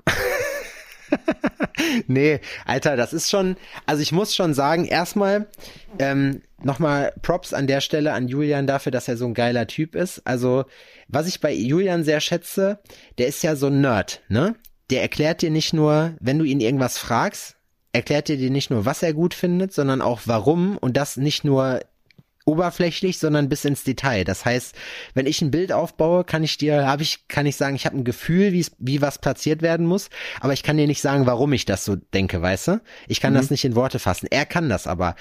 nee, 2.07 2.39
Alter, 2.65 2.95
das 2.95 3.13
ist 3.13 3.29
schon, 3.29 3.55
also 3.85 4.01
ich 4.01 4.11
muss 4.11 4.35
schon 4.35 4.53
sagen, 4.53 4.85
erstmal 4.85 5.47
ähm, 5.99 6.41
nochmal 6.61 7.13
Props 7.21 7.53
an 7.53 7.67
der 7.67 7.81
Stelle 7.81 8.13
an 8.13 8.27
Julian 8.27 8.67
dafür, 8.67 8.91
dass 8.91 9.07
er 9.07 9.17
so 9.17 9.25
ein 9.25 9.33
geiler 9.33 9.67
Typ 9.67 9.95
ist. 9.95 10.21
Also, 10.25 10.65
was 11.07 11.27
ich 11.27 11.39
bei 11.39 11.53
Julian 11.53 12.03
sehr 12.03 12.19
schätze, 12.19 12.79
der 13.17 13.27
ist 13.27 13.43
ja 13.43 13.55
so 13.55 13.67
ein 13.67 13.81
Nerd, 13.81 14.21
ne? 14.27 14.55
Der 14.89 15.01
erklärt 15.01 15.41
dir 15.41 15.51
nicht 15.51 15.73
nur, 15.73 16.15
wenn 16.19 16.39
du 16.39 16.45
ihn 16.45 16.61
irgendwas 16.61 16.97
fragst, 16.97 17.55
erklärt 17.93 18.29
er 18.29 18.37
dir 18.37 18.49
nicht 18.49 18.69
nur, 18.69 18.85
was 18.85 19.03
er 19.03 19.13
gut 19.13 19.33
findet, 19.33 19.73
sondern 19.73 20.01
auch 20.01 20.21
warum 20.25 20.77
und 20.77 20.95
das 20.95 21.17
nicht 21.17 21.43
nur 21.43 21.81
oberflächlich, 22.47 23.19
sondern 23.19 23.49
bis 23.49 23.65
ins 23.65 23.83
Detail. 23.83 24.23
Das 24.23 24.45
heißt, 24.45 24.73
wenn 25.13 25.25
ich 25.25 25.41
ein 25.41 25.51
Bild 25.51 25.73
aufbaue, 25.73 26.23
kann 26.23 26.43
ich 26.43 26.57
dir, 26.57 26.87
habe 26.87 27.03
ich, 27.03 27.27
kann 27.27 27.45
ich 27.45 27.57
sagen, 27.57 27.75
ich 27.75 27.85
habe 27.85 27.97
ein 27.97 28.05
Gefühl, 28.05 28.53
wie 28.53 28.65
wie 28.79 29.01
was 29.01 29.19
platziert 29.19 29.61
werden 29.61 29.85
muss, 29.85 30.09
aber 30.39 30.53
ich 30.53 30.63
kann 30.63 30.77
dir 30.77 30.87
nicht 30.87 31.01
sagen, 31.01 31.25
warum 31.25 31.51
ich 31.53 31.65
das 31.65 31.83
so 31.83 31.97
denke, 32.13 32.41
weißt 32.41 32.67
du? 32.69 32.81
Ich 33.07 33.19
kann 33.19 33.33
das 33.33 33.51
nicht 33.51 33.65
in 33.65 33.75
Worte 33.75 33.99
fassen. 33.99 34.27
Er 34.31 34.45
kann 34.45 34.69
das 34.69 34.87
aber. 34.87 35.15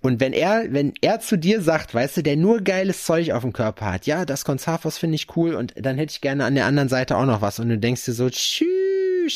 Und 0.00 0.18
wenn 0.18 0.32
er, 0.32 0.64
wenn 0.72 0.92
er 1.00 1.20
zu 1.20 1.38
dir 1.38 1.62
sagt, 1.62 1.94
weißt 1.94 2.16
du, 2.16 2.22
der 2.22 2.36
nur 2.36 2.60
geiles 2.60 3.04
Zeug 3.04 3.30
auf 3.30 3.42
dem 3.42 3.52
Körper 3.52 3.92
hat, 3.92 4.06
ja, 4.06 4.24
das 4.24 4.44
Konzerthaus 4.44 4.98
finde 4.98 5.14
ich 5.14 5.36
cool 5.36 5.54
und 5.54 5.74
dann 5.76 5.96
hätte 5.96 6.12
ich 6.12 6.20
gerne 6.20 6.44
an 6.44 6.56
der 6.56 6.66
anderen 6.66 6.88
Seite 6.88 7.16
auch 7.16 7.26
noch 7.26 7.40
was 7.40 7.60
und 7.60 7.68
du 7.68 7.78
denkst 7.78 8.04
dir 8.04 8.14
so, 8.14 8.28
tschüss, 8.28 8.93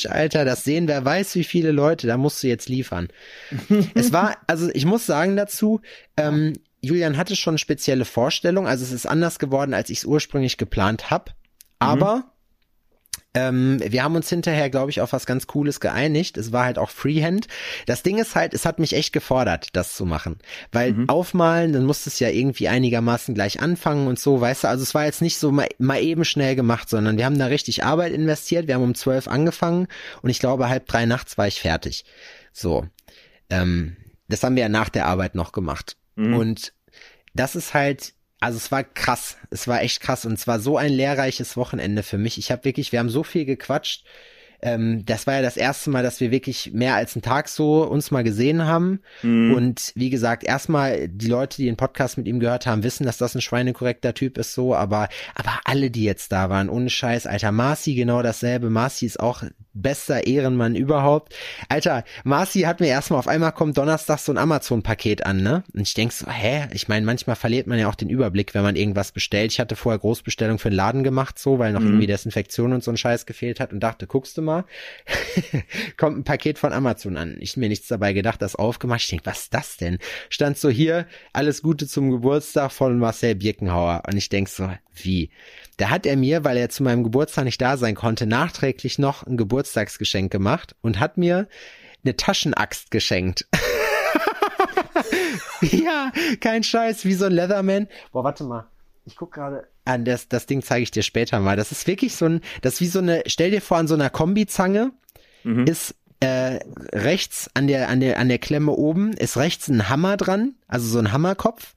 Alter, 0.08 0.44
das 0.44 0.64
sehen 0.64 0.88
wer 0.88 1.04
weiß 1.04 1.34
wie 1.34 1.44
viele 1.44 1.72
Leute, 1.72 2.06
da 2.06 2.16
musst 2.16 2.42
du 2.42 2.48
jetzt 2.48 2.68
liefern. 2.68 3.08
es 3.94 4.12
war, 4.12 4.36
also 4.46 4.70
ich 4.72 4.84
muss 4.84 5.06
sagen 5.06 5.36
dazu, 5.36 5.80
ähm, 6.16 6.54
Julian 6.80 7.16
hatte 7.16 7.36
schon 7.36 7.58
spezielle 7.58 8.04
Vorstellungen, 8.04 8.68
also 8.68 8.84
es 8.84 8.92
ist 8.92 9.06
anders 9.06 9.38
geworden, 9.38 9.74
als 9.74 9.90
ich 9.90 9.98
es 9.98 10.04
ursprünglich 10.04 10.56
geplant 10.56 11.10
habe. 11.10 11.32
Aber 11.80 12.32
ähm, 13.38 13.80
wir 13.86 14.02
haben 14.02 14.16
uns 14.16 14.28
hinterher, 14.28 14.68
glaube 14.68 14.90
ich, 14.90 15.00
auf 15.00 15.12
was 15.12 15.24
ganz 15.24 15.46
Cooles 15.46 15.78
geeinigt. 15.78 16.36
Es 16.36 16.50
war 16.50 16.64
halt 16.64 16.78
auch 16.78 16.90
Freehand. 16.90 17.46
Das 17.86 18.02
Ding 18.02 18.18
ist 18.18 18.34
halt, 18.34 18.52
es 18.52 18.64
hat 18.64 18.80
mich 18.80 18.94
echt 18.94 19.12
gefordert, 19.12 19.68
das 19.74 19.94
zu 19.94 20.04
machen. 20.04 20.38
Weil 20.72 21.04
aufmalen, 21.06 21.72
dann 21.72 21.84
musste 21.84 22.10
es 22.10 22.18
ja 22.18 22.28
irgendwie 22.28 22.68
einigermaßen 22.68 23.34
gleich 23.34 23.60
anfangen 23.60 24.08
und 24.08 24.18
so, 24.18 24.40
weißt 24.40 24.64
du. 24.64 24.68
Also 24.68 24.82
es 24.82 24.94
war 24.94 25.04
jetzt 25.04 25.22
nicht 25.22 25.38
so 25.38 25.52
mal, 25.52 25.68
mal 25.78 26.02
eben 26.02 26.24
schnell 26.24 26.56
gemacht, 26.56 26.88
sondern 26.88 27.16
wir 27.16 27.24
haben 27.24 27.38
da 27.38 27.46
richtig 27.46 27.84
Arbeit 27.84 28.12
investiert. 28.12 28.66
Wir 28.66 28.74
haben 28.74 28.82
um 28.82 28.94
zwölf 28.94 29.28
angefangen 29.28 29.86
und 30.22 30.30
ich 30.30 30.40
glaube, 30.40 30.68
halb 30.68 30.86
drei 30.86 31.06
nachts 31.06 31.38
war 31.38 31.46
ich 31.46 31.60
fertig. 31.60 32.04
So. 32.52 32.86
Ähm, 33.50 33.96
das 34.26 34.42
haben 34.42 34.56
wir 34.56 34.62
ja 34.62 34.68
nach 34.68 34.88
der 34.88 35.06
Arbeit 35.06 35.34
noch 35.34 35.52
gemacht. 35.52 35.96
Und 36.34 36.72
das 37.34 37.54
ist 37.54 37.72
halt, 37.72 38.14
also 38.40 38.56
es 38.56 38.70
war 38.70 38.84
krass. 38.84 39.36
Es 39.50 39.66
war 39.66 39.82
echt 39.82 40.00
krass 40.00 40.24
und 40.24 40.34
es 40.34 40.46
war 40.46 40.60
so 40.60 40.76
ein 40.76 40.92
lehrreiches 40.92 41.56
Wochenende 41.56 42.02
für 42.02 42.18
mich. 42.18 42.38
Ich 42.38 42.50
habe 42.50 42.64
wirklich, 42.64 42.92
wir 42.92 43.00
haben 43.00 43.10
so 43.10 43.24
viel 43.24 43.44
gequatscht. 43.44 44.04
Ähm, 44.60 45.04
das 45.06 45.26
war 45.26 45.34
ja 45.34 45.42
das 45.42 45.56
erste 45.56 45.90
Mal, 45.90 46.02
dass 46.02 46.20
wir 46.20 46.30
wirklich 46.30 46.72
mehr 46.72 46.94
als 46.94 47.14
einen 47.14 47.22
Tag 47.22 47.48
so 47.48 47.84
uns 47.84 48.10
mal 48.10 48.24
gesehen 48.24 48.66
haben. 48.66 49.00
Und 49.54 49.92
wie 49.94 50.10
gesagt, 50.10 50.44
erstmal 50.44 51.08
die 51.08 51.28
Leute, 51.28 51.58
die 51.58 51.66
den 51.66 51.76
Podcast 51.76 52.18
mit 52.18 52.26
ihm 52.26 52.40
gehört 52.40 52.66
haben, 52.66 52.82
wissen, 52.82 53.06
dass 53.06 53.18
das 53.18 53.34
ein 53.34 53.40
schweinekorrekter 53.40 54.14
Typ 54.14 54.38
ist 54.38 54.54
so, 54.54 54.74
aber, 54.74 55.08
aber 55.34 55.60
alle, 55.64 55.90
die 55.90 56.04
jetzt 56.04 56.32
da 56.32 56.50
waren, 56.50 56.68
ohne 56.68 56.90
Scheiß, 56.90 57.26
Alter, 57.26 57.52
Marci 57.52 57.94
genau 57.94 58.22
dasselbe. 58.22 58.70
Marci 58.70 59.06
ist 59.06 59.20
auch 59.20 59.44
bester 59.74 60.26
Ehrenmann 60.26 60.74
überhaupt. 60.74 61.34
Alter, 61.68 62.04
Marci 62.24 62.62
hat 62.62 62.80
mir 62.80 62.88
erstmal 62.88 63.20
auf 63.20 63.28
einmal 63.28 63.52
kommt 63.52 63.78
Donnerstag 63.78 64.18
so 64.18 64.32
ein 64.32 64.38
Amazon-Paket 64.38 65.24
an, 65.24 65.42
ne? 65.42 65.62
Und 65.72 65.82
ich 65.82 65.94
denk 65.94 66.12
so, 66.12 66.26
hä? 66.28 66.66
Ich 66.72 66.88
meine, 66.88 67.06
manchmal 67.06 67.36
verliert 67.36 67.68
man 67.68 67.78
ja 67.78 67.88
auch 67.88 67.94
den 67.94 68.10
Überblick, 68.10 68.54
wenn 68.54 68.62
man 68.62 68.74
irgendwas 68.74 69.12
bestellt. 69.12 69.52
Ich 69.52 69.60
hatte 69.60 69.76
vorher 69.76 70.00
Großbestellung 70.00 70.58
für 70.58 70.70
den 70.70 70.76
Laden 70.76 71.04
gemacht, 71.04 71.38
so, 71.38 71.58
weil 71.60 71.72
noch 71.72 71.80
irgendwie 71.80 72.08
Desinfektion 72.08 72.72
und 72.72 72.82
so 72.82 72.90
ein 72.90 72.96
Scheiß 72.96 73.24
gefehlt 73.24 73.60
hat 73.60 73.72
und 73.72 73.80
dachte, 73.80 74.06
guckst 74.08 74.36
du 74.36 74.42
mal, 74.42 74.47
kommt 75.96 76.18
ein 76.18 76.24
Paket 76.24 76.58
von 76.58 76.72
Amazon 76.72 77.16
an. 77.16 77.36
Ich 77.40 77.56
mir 77.56 77.68
nichts 77.68 77.88
dabei 77.88 78.12
gedacht, 78.12 78.42
das 78.42 78.56
aufgemacht. 78.56 79.02
Ich 79.02 79.08
denk, 79.08 79.26
was 79.26 79.42
ist 79.42 79.54
das 79.54 79.76
denn? 79.76 79.98
Stand 80.28 80.58
so 80.58 80.68
hier, 80.68 81.06
alles 81.32 81.62
Gute 81.62 81.86
zum 81.86 82.10
Geburtstag 82.10 82.72
von 82.72 82.98
Marcel 82.98 83.34
Birkenhauer. 83.34 84.02
Und 84.06 84.16
ich 84.16 84.28
denk 84.28 84.48
so, 84.48 84.70
wie? 84.94 85.30
Da 85.76 85.90
hat 85.90 86.06
er 86.06 86.16
mir, 86.16 86.44
weil 86.44 86.56
er 86.56 86.68
zu 86.68 86.82
meinem 86.82 87.04
Geburtstag 87.04 87.44
nicht 87.44 87.60
da 87.60 87.76
sein 87.76 87.94
konnte, 87.94 88.26
nachträglich 88.26 88.98
noch 88.98 89.24
ein 89.24 89.36
Geburtstagsgeschenk 89.36 90.32
gemacht 90.32 90.74
und 90.80 90.98
hat 90.98 91.18
mir 91.18 91.48
eine 92.04 92.16
Taschenaxt 92.16 92.90
geschenkt. 92.90 93.46
ja, 95.60 96.12
kein 96.40 96.62
Scheiß, 96.62 97.04
wie 97.04 97.14
so 97.14 97.26
ein 97.26 97.32
Leatherman. 97.32 97.88
Boah, 98.12 98.24
warte 98.24 98.44
mal. 98.44 98.66
Ich 99.04 99.16
guck 99.16 99.32
gerade. 99.32 99.68
Ah, 99.88 99.96
das, 99.96 100.28
das 100.28 100.44
Ding 100.44 100.62
zeige 100.62 100.82
ich 100.82 100.90
dir 100.90 101.02
später 101.02 101.40
mal. 101.40 101.56
Das 101.56 101.72
ist 101.72 101.86
wirklich 101.86 102.14
so 102.14 102.26
ein, 102.26 102.40
das 102.60 102.74
ist 102.74 102.80
wie 102.82 102.88
so 102.88 102.98
eine, 102.98 103.22
stell 103.26 103.50
dir 103.50 103.62
vor, 103.62 103.78
an 103.78 103.88
so 103.88 103.94
einer 103.94 104.10
Kombizange 104.10 104.92
ist 105.64 105.94
äh, 106.20 106.58
rechts 106.92 107.48
an 107.54 107.68
der, 107.68 107.88
an 107.88 108.00
der, 108.00 108.18
an 108.18 108.28
der 108.28 108.38
Klemme 108.38 108.72
oben 108.72 109.14
ist 109.14 109.38
rechts 109.38 109.68
ein 109.68 109.88
Hammer 109.88 110.18
dran, 110.18 110.56
also 110.66 110.86
so 110.86 110.98
ein 110.98 111.12
Hammerkopf. 111.12 111.74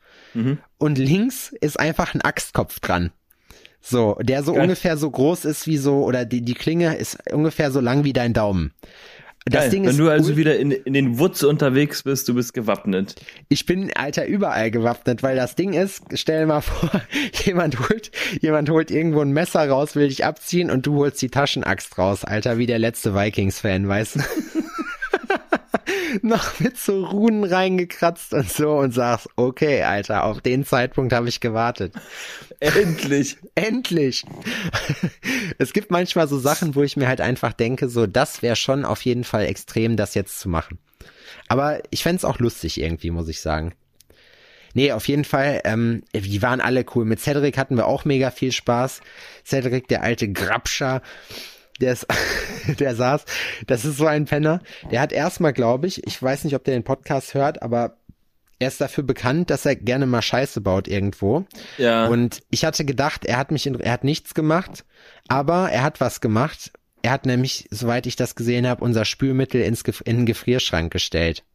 Und 0.78 0.98
links 0.98 1.54
ist 1.62 1.80
einfach 1.80 2.14
ein 2.14 2.22
Axtkopf 2.22 2.82
dran. 2.82 3.12
So, 3.82 4.18
der 4.22 4.44
so 4.44 4.54
Geil. 4.54 4.64
ungefähr 4.64 4.98
so 4.98 5.10
groß 5.10 5.46
ist 5.46 5.66
wie 5.68 5.78
so, 5.78 6.04
oder 6.04 6.26
die, 6.26 6.42
die 6.42 6.54
Klinge 6.54 6.96
ist 6.96 7.18
ungefähr 7.32 7.72
so 7.72 7.80
lang 7.80 8.04
wie 8.04 8.14
dein 8.14 8.34
Daumen. 8.34 8.74
Das 9.46 9.64
Geil. 9.64 9.70
Ding 9.72 9.86
Wenn 9.88 9.98
du 9.98 10.08
also 10.08 10.38
wieder 10.38 10.58
in, 10.58 10.70
in 10.70 10.94
den 10.94 11.18
Woods 11.18 11.44
unterwegs 11.44 12.04
bist, 12.04 12.28
du 12.30 12.36
bist 12.36 12.54
gewappnet. 12.54 13.16
Ich 13.50 13.66
bin, 13.66 13.92
Alter, 13.96 14.28
überall 14.28 14.70
gewappnet, 14.70 15.24
weil 15.24 15.36
das 15.36 15.56
Ding 15.56 15.74
ist, 15.74 16.04
stell 16.14 16.42
dir 16.42 16.46
mal 16.46 16.62
vor, 16.62 17.02
jemand 17.44 17.80
holt, 17.80 18.12
jemand 18.40 18.70
holt 18.70 18.92
irgendwo 18.92 19.22
ein 19.22 19.32
Messer 19.32 19.68
raus, 19.68 19.96
will 19.96 20.10
dich 20.10 20.26
abziehen 20.26 20.70
und 20.70 20.86
du 20.86 20.98
holst 20.98 21.20
die 21.24 21.30
Taschenaxt 21.30 21.98
raus, 21.98 22.24
Alter, 22.24 22.60
wie 22.60 22.68
der 22.68 22.78
letzte 22.78 23.16
Vikings-Fan, 23.16 23.88
weißt 23.88 24.16
du? 24.18 24.20
Noch 26.22 26.60
mit 26.60 26.78
so 26.78 27.06
Runen 27.06 27.44
reingekratzt 27.44 28.34
und 28.34 28.50
so 28.52 28.72
und 28.72 28.94
sagst, 28.94 29.28
okay, 29.36 29.84
Alter, 29.84 30.24
auf 30.26 30.42
den 30.42 30.66
Zeitpunkt 30.66 31.14
habe 31.14 31.30
ich 31.30 31.40
gewartet. 31.40 31.94
Endlich. 32.60 33.38
Endlich! 33.56 34.26
es 35.58 35.74
gibt 35.74 35.92
manchmal 35.92 36.28
so 36.28 36.40
Sachen, 36.40 36.76
wo 36.76 36.84
ich 36.84 36.98
mir 36.98 37.08
halt 37.08 37.22
einfach 37.22 37.54
denke, 37.54 37.90
so, 37.90 38.08
das 38.08 38.42
wäre 38.42 38.56
schon 38.56 38.86
auf 38.86 39.04
jeden 39.04 39.24
Fall 39.24 39.46
extrem, 39.46 39.98
das 39.98 40.14
jetzt 40.14 40.40
zu 40.40 40.50
machen. 40.50 40.78
Aber 41.48 41.82
ich 41.90 42.04
fänd's 42.04 42.26
auch 42.26 42.40
lustig 42.40 42.80
irgendwie, 42.80 43.12
muss 43.12 43.28
ich 43.28 43.42
sagen. 43.42 43.74
Nee, 44.74 44.92
auf 44.94 45.08
jeden 45.08 45.26
Fall, 45.26 45.62
ähm, 45.66 46.04
die 46.14 46.42
waren 46.42 46.62
alle 46.62 46.86
cool. 46.96 47.06
Mit 47.06 47.20
Cedric 47.20 47.58
hatten 47.58 47.76
wir 47.76 47.88
auch 47.88 48.06
mega 48.06 48.32
viel 48.32 48.52
Spaß. 48.52 49.02
Cedric, 49.46 49.88
der 49.88 50.02
alte 50.02 50.32
Grabscher, 50.32 51.02
der 51.82 51.94
ist, 51.94 52.08
der 52.80 52.96
saß, 52.96 53.26
das 53.68 53.86
ist 53.86 53.98
so 53.98 54.06
ein 54.06 54.26
Penner. 54.26 54.62
Der 54.92 55.02
hat 55.02 55.12
erstmal, 55.12 55.54
glaube 55.54 55.88
ich, 55.88 56.06
ich 56.06 56.22
weiß 56.22 56.44
nicht, 56.44 56.56
ob 56.56 56.64
der 56.64 56.76
den 56.76 56.84
Podcast 56.84 57.34
hört, 57.34 57.62
aber 57.62 57.98
er 58.60 58.68
ist 58.68 58.80
dafür 58.80 59.04
bekannt, 59.04 59.50
dass 59.50 59.66
er 59.66 59.76
gerne 59.76 60.06
mal 60.06 60.22
Scheiße 60.22 60.62
baut 60.62 60.88
irgendwo. 60.88 61.46
Ja. 61.78 62.08
Und 62.08 62.44
ich 62.52 62.64
hatte 62.64 62.86
gedacht, 62.86 63.26
er 63.26 63.38
hat 63.38 63.52
mich, 63.52 63.66
in, 63.66 63.80
er 63.80 63.92
hat 63.92 64.04
nichts 64.04 64.36
gemacht, 64.36 64.86
aber 65.28 65.72
er 65.72 65.82
hat 65.84 66.00
was 66.00 66.22
gemacht. 66.22 66.72
Er 67.02 67.12
hat 67.12 67.26
nämlich, 67.26 67.68
soweit 67.72 68.06
ich 68.06 68.16
das 68.16 68.36
gesehen 68.36 68.68
habe, 68.68 68.84
unser 68.84 69.06
Spülmittel 69.06 69.62
ins 69.62 69.84
Gef 69.84 70.04
in 70.06 70.18
den 70.18 70.26
Gefrierschrank 70.28 70.94
gestellt. 70.94 71.44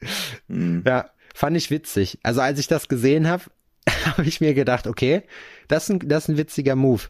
Ja, 0.48 1.10
fand 1.34 1.56
ich 1.56 1.70
witzig. 1.70 2.18
Also 2.22 2.40
als 2.40 2.58
ich 2.58 2.68
das 2.68 2.88
gesehen 2.88 3.28
habe, 3.28 3.44
habe 4.06 4.24
ich 4.24 4.40
mir 4.40 4.54
gedacht, 4.54 4.86
okay, 4.86 5.22
das 5.68 5.84
ist, 5.84 5.90
ein, 5.90 6.08
das 6.08 6.24
ist 6.24 6.28
ein 6.28 6.36
witziger 6.38 6.76
Move. 6.76 7.02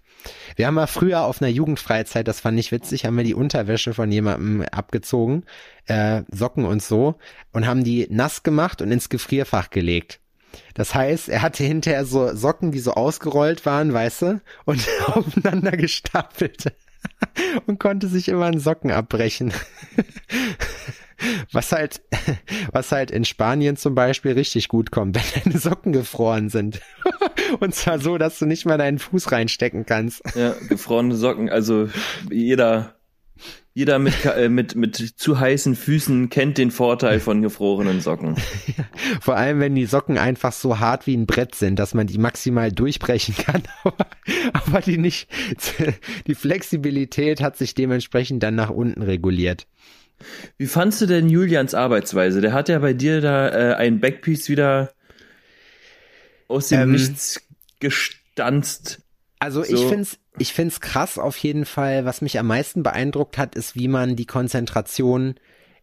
Wir 0.57 0.66
haben 0.66 0.74
mal 0.74 0.87
früher 0.87 1.22
auf 1.22 1.41
einer 1.41 1.51
Jugendfreizeit, 1.51 2.27
das 2.29 2.41
fand 2.41 2.59
ich 2.59 2.72
witzig, 2.72 3.05
haben 3.05 3.16
wir 3.16 3.24
die 3.24 3.35
Unterwäsche 3.35 3.95
von 3.95 4.11
jemandem 4.11 4.62
abgezogen, 4.70 5.45
äh, 5.87 6.22
Socken 6.31 6.64
und 6.64 6.83
so, 6.83 7.16
und 7.53 7.66
haben 7.66 7.85
die 7.85 8.07
nass 8.11 8.43
gemacht 8.43 8.83
und 8.83 8.91
ins 8.91 9.09
Gefrierfach 9.09 9.70
gelegt. 9.70 10.20
Das 10.74 10.95
heißt, 10.95 11.29
er 11.29 11.43
hatte 11.43 11.64
hinterher 11.64 12.05
so 12.05 12.35
Socken, 12.35 12.72
die 12.72 12.79
so 12.79 12.93
ausgerollt 12.93 13.66
waren, 13.66 13.93
weißt 13.93 14.22
du, 14.22 14.41
und 14.64 14.87
aufeinander 15.07 15.72
gestapelt 15.72 16.72
und 17.66 17.79
konnte 17.79 18.09
sich 18.09 18.29
immer 18.29 18.47
einen 18.47 18.61
Socken 18.61 18.91
abbrechen. 18.91 19.53
Was 21.53 21.73
halt, 21.73 22.03
was 22.73 22.93
halt 22.93 23.11
in 23.11 23.25
Spanien 23.25 23.77
zum 23.77 23.95
Beispiel 23.95 24.33
richtig 24.33 24.69
gut 24.69 24.91
kommt, 24.91 25.17
wenn 25.35 25.43
deine 25.45 25.59
Socken 25.59 25.93
gefroren 25.93 26.49
sind. 26.49 26.81
Und 27.61 27.75
zwar 27.75 27.99
so, 27.99 28.19
dass 28.19 28.39
du 28.39 28.47
nicht 28.47 28.67
mal 28.67 28.79
deinen 28.79 28.99
Fuß 28.99 29.33
reinstecken 29.33 29.87
kannst. 29.87 30.23
Ja, 30.35 30.55
gefrorene 30.69 31.14
Socken. 31.14 31.49
Also 31.49 31.89
jeder, 32.31 32.97
jeder 33.73 33.99
mit, 33.99 34.14
äh, 34.25 34.49
mit, 34.49 34.75
mit 34.75 34.97
zu 34.97 35.39
heißen 35.39 35.77
Füßen 35.77 36.31
kennt 36.31 36.59
den 36.59 36.71
Vorteil 36.71 37.21
von 37.21 37.43
gefrorenen 37.43 38.01
Socken. 38.01 38.37
Vor 39.21 39.37
allem, 39.37 39.61
wenn 39.61 39.75
die 39.75 39.87
Socken 39.87 40.19
einfach 40.19 40.53
so 40.53 40.81
hart 40.81 41.07
wie 41.07 41.17
ein 41.17 41.27
Brett 41.27 41.55
sind, 41.55 41.79
dass 41.79 41.95
man 41.95 42.07
die 42.07 42.19
maximal 42.19 42.73
durchbrechen 42.73 43.37
kann, 43.37 43.62
aber, 43.85 44.07
aber 44.55 44.81
die 44.81 44.99
nicht, 44.99 45.29
die 46.27 46.35
Flexibilität 46.35 47.41
hat 47.41 47.57
sich 47.57 47.75
dementsprechend 47.75 48.43
dann 48.43 48.55
nach 48.55 48.71
unten 48.71 49.03
reguliert. 49.03 49.67
Wie 50.59 50.67
fandst 50.67 51.01
du 51.01 51.07
denn 51.07 51.29
Julians 51.29 51.75
Arbeitsweise? 51.75 52.41
Der 52.41 52.53
hat 52.53 52.69
ja 52.69 52.79
bei 52.79 52.93
dir 52.93 53.21
da 53.21 53.49
äh, 53.49 53.75
ein 53.75 54.01
Backpiece 54.01 54.49
wieder 54.49 54.93
aus 56.49 56.69
dem 56.69 56.81
Ähm, 56.81 56.93
Nichts 56.93 57.43
gestanzt. 57.81 59.01
Also 59.39 59.62
So. 59.62 59.75
ich 59.75 59.85
find's, 59.85 60.19
ich 60.39 60.53
find's 60.53 60.81
krass 60.81 61.19
auf 61.19 61.37
jeden 61.39 61.67
Fall. 61.67 62.05
Was 62.05 62.23
mich 62.23 62.39
am 62.39 62.47
meisten 62.47 62.83
beeindruckt 62.83 63.39
hat, 63.39 63.55
ist, 63.55 63.75
wie 63.75 63.89
man 63.89 64.17
die 64.17 64.27
Konzentration 64.27 65.35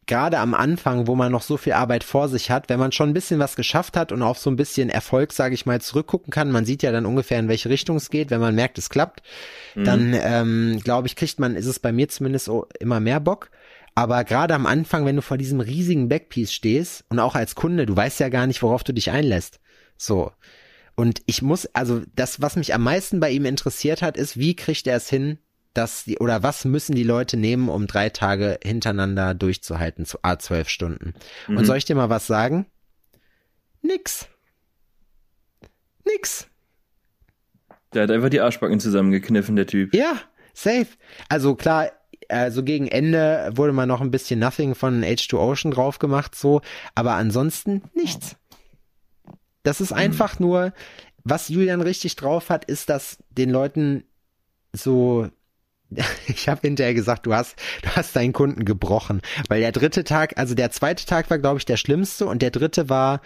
gerade 0.06 0.40
am 0.40 0.54
Anfang, 0.54 1.08
wo 1.08 1.16
man 1.16 1.32
noch 1.32 1.44
so 1.44 1.56
viel 1.56 1.74
Arbeit 1.74 2.04
vor 2.04 2.28
sich 2.28 2.52
hat, 2.52 2.68
wenn 2.68 2.80
man 2.80 2.92
schon 2.92 3.10
ein 3.10 3.14
bisschen 3.14 3.40
was 3.40 3.56
geschafft 3.56 3.96
hat 3.96 4.12
und 4.12 4.22
auf 4.22 4.38
so 4.38 4.50
ein 4.50 4.58
bisschen 4.58 4.90
Erfolg, 4.90 5.32
sage 5.32 5.56
ich 5.56 5.66
mal, 5.66 5.80
zurückgucken 5.80 6.30
kann, 6.30 6.52
man 6.52 6.66
sieht 6.66 6.84
ja 6.84 6.92
dann 6.92 7.06
ungefähr, 7.06 7.40
in 7.40 7.48
welche 7.48 7.70
Richtung 7.70 7.96
es 7.96 8.10
geht, 8.10 8.30
wenn 8.30 8.42
man 8.42 8.54
merkt, 8.54 8.78
es 8.78 8.90
klappt, 8.90 9.22
dann 9.76 10.14
ähm, 10.14 10.82
glaube 10.84 11.08
ich, 11.08 11.16
kriegt 11.16 11.40
man, 11.40 11.56
ist 11.56 11.68
es 11.68 11.80
bei 11.80 11.94
mir 11.94 12.10
zumindest 12.10 12.50
immer 12.80 13.00
mehr 13.00 13.22
Bock. 13.22 13.50
Aber 13.96 14.24
gerade 14.24 14.56
am 14.56 14.66
Anfang, 14.66 15.06
wenn 15.06 15.16
du 15.16 15.22
vor 15.22 15.38
diesem 15.38 15.60
riesigen 15.60 16.10
Backpiece 16.10 16.52
stehst 16.52 17.06
und 17.10 17.20
auch 17.20 17.36
als 17.36 17.56
Kunde, 17.56 17.86
du 17.86 17.96
weißt 17.96 18.20
ja 18.20 18.30
gar 18.30 18.48
nicht, 18.48 18.64
worauf 18.64 18.84
du 18.84 18.94
dich 18.94 19.12
einlässt. 19.12 19.60
So. 19.98 20.32
Und 20.96 21.22
ich 21.26 21.42
muss, 21.42 21.68
also 21.74 22.02
das, 22.16 22.42
was 22.42 22.56
mich 22.56 22.74
am 22.74 22.84
meisten 22.84 23.20
bei 23.20 23.32
ihm 23.32 23.46
interessiert 23.46 24.02
hat, 24.02 24.18
ist, 24.18 24.38
wie 24.38 24.56
kriegt 24.56 24.88
er 24.88 24.98
es 24.98 25.10
hin, 25.10 25.40
dass 25.74 26.06
die, 26.06 26.20
oder 26.20 26.44
was 26.44 26.66
müssen 26.66 26.96
die 26.96 27.04
Leute 27.04 27.36
nehmen, 27.36 27.70
um 27.70 27.88
drei 27.88 28.10
Tage 28.10 28.60
hintereinander 28.64 29.34
durchzuhalten, 29.34 30.06
zu 30.06 30.20
A 30.22 30.38
zwölf 30.38 30.70
Stunden. 30.70 31.14
Und 31.48 31.66
soll 31.66 31.78
ich 31.78 31.86
dir 31.86 31.96
mal 31.96 32.10
was 32.10 32.28
sagen? 32.28 32.68
Nix. 33.82 34.28
Nix. 36.06 36.48
Der 37.94 38.04
hat 38.04 38.12
einfach 38.12 38.30
die 38.30 38.40
Arschbacken 38.40 38.80
zusammengekniffen, 38.80 39.56
der 39.56 39.68
Typ. 39.68 39.94
Ja, 39.94 40.20
safe. 40.54 40.88
Also 41.30 41.56
klar, 41.56 41.92
also 42.30 42.64
gegen 42.64 42.88
Ende 42.88 43.52
wurde 43.56 43.74
mal 43.74 43.86
noch 43.86 44.02
ein 44.02 44.12
bisschen 44.12 44.40
Nothing 44.40 44.76
von 44.76 45.04
H2 45.04 45.38
Ocean 45.38 45.72
drauf 45.72 46.00
gemacht, 46.00 46.36
so, 46.36 46.62
aber 46.96 47.14
ansonsten 47.14 47.84
nichts. 47.94 48.36
Das 49.64 49.82
ist 49.82 49.94
einfach 49.94 50.40
nur, 50.40 50.74
was 51.24 51.48
Julian 51.48 51.82
richtig 51.82 52.16
drauf 52.16 52.50
hat, 52.50 52.66
ist, 52.66 52.90
dass 52.90 53.18
den 53.30 53.50
Leuten 53.50 54.04
so 54.74 55.30
ich 56.28 56.50
habe 56.50 56.62
hinterher 56.62 56.94
gesagt, 56.94 57.26
du 57.26 57.34
hast, 57.34 57.56
du 57.82 57.90
hast 57.90 58.16
deinen 58.16 58.34
Kunden 58.34 58.66
gebrochen, 58.66 59.22
weil 59.48 59.62
der 59.62 59.72
dritte 59.72 60.04
Tag, 60.04 60.38
also 60.38 60.56
der 60.56 60.72
zweite 60.72 61.06
Tag 61.06 61.30
war, 61.30 61.40
glaube 61.40 61.60
ich, 61.60 61.66
der 61.66 61.78
schlimmste 61.78 62.26
und 62.26 62.42
der 62.42 62.52
dritte 62.52 62.90
war 62.90 63.22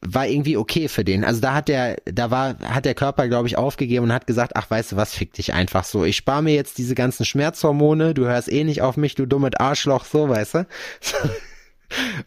war 0.00 0.26
irgendwie 0.26 0.56
okay 0.56 0.88
für 0.88 1.04
den. 1.04 1.24
Also 1.24 1.40
da 1.40 1.54
hat 1.54 1.68
der, 1.68 1.96
da 2.04 2.30
war, 2.30 2.58
hat 2.60 2.84
der 2.84 2.94
Körper, 2.94 3.28
glaube 3.28 3.48
ich, 3.48 3.56
aufgegeben 3.58 4.04
und 4.04 4.12
hat 4.12 4.26
gesagt, 4.26 4.52
ach, 4.54 4.70
weißt 4.70 4.92
du 4.92 4.96
was, 4.96 5.14
fick 5.14 5.32
dich 5.32 5.52
einfach 5.52 5.84
so. 5.84 6.04
Ich 6.04 6.16
spare 6.16 6.42
mir 6.42 6.54
jetzt 6.54 6.78
diese 6.78 6.94
ganzen 6.94 7.24
Schmerzhormone, 7.24 8.14
du 8.14 8.26
hörst 8.26 8.50
eh 8.50 8.64
nicht 8.64 8.82
auf 8.82 8.96
mich, 8.96 9.14
du 9.14 9.26
dummes 9.26 9.54
Arschloch, 9.58 10.04
so, 10.04 10.28
weißt 10.28 10.54
du. 10.54 10.66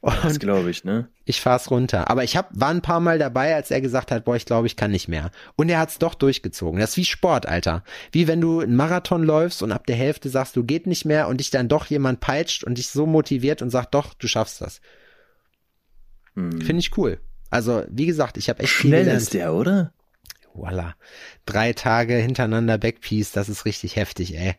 Das 0.02 0.34
Und 0.34 0.40
glaube 0.40 0.70
ich, 0.70 0.86
ne? 0.86 1.10
ich 1.26 1.42
fahr's 1.42 1.70
runter. 1.70 2.10
Aber 2.10 2.24
ich 2.24 2.38
hab, 2.38 2.50
war 2.54 2.70
ein 2.70 2.82
paar 2.82 3.02
Mal 3.02 3.20
dabei, 3.20 3.56
als 3.56 3.72
er 3.72 3.82
gesagt 3.82 4.10
hat, 4.12 4.26
boah, 4.26 4.36
ich 4.36 4.46
glaube, 4.46 4.68
ich 4.68 4.76
kann 4.76 4.92
nicht 4.92 5.08
mehr. 5.08 5.32
Und 5.58 5.70
er 5.70 5.80
hat's 5.80 6.00
doch 6.00 6.14
durchgezogen. 6.14 6.80
Das 6.80 6.92
ist 6.92 6.98
wie 6.98 7.06
Sport, 7.06 7.46
Alter. 7.46 7.84
Wie 8.12 8.28
wenn 8.28 8.42
du 8.42 8.62
einen 8.62 8.76
Marathon 8.76 9.24
läufst 9.24 9.62
und 9.62 9.72
ab 9.72 9.86
der 9.86 9.98
Hälfte 9.98 10.30
sagst, 10.30 10.56
du 10.56 10.64
geht 10.64 10.88
nicht 10.88 11.06
mehr 11.06 11.28
und 11.28 11.40
dich 11.40 11.50
dann 11.50 11.68
doch 11.68 11.86
jemand 11.88 12.22
peitscht 12.22 12.64
und 12.64 12.78
dich 12.78 12.88
so 12.88 13.06
motiviert 13.06 13.62
und 13.62 13.70
sagt, 13.70 13.94
doch, 13.94 14.14
du 14.14 14.28
schaffst 14.28 14.62
das. 14.62 14.82
Hm. 16.36 16.62
Finde 16.62 16.80
ich 16.80 16.98
cool. 16.98 17.20
Also, 17.50 17.84
wie 17.90 18.06
gesagt, 18.06 18.38
ich 18.38 18.50
habe 18.50 18.64
echt 18.64 18.72
viel 18.72 18.92
Schnell 18.92 19.08
ist 19.08 19.34
der, 19.34 19.54
oder? 19.54 19.94
Voila. 20.54 20.96
Drei 21.46 21.74
Tage 21.74 22.16
hintereinander 22.16 22.78
Backpiece, 22.78 23.32
das 23.32 23.50
ist 23.50 23.66
richtig 23.66 23.96
heftig, 23.96 24.38
ey. 24.38 24.56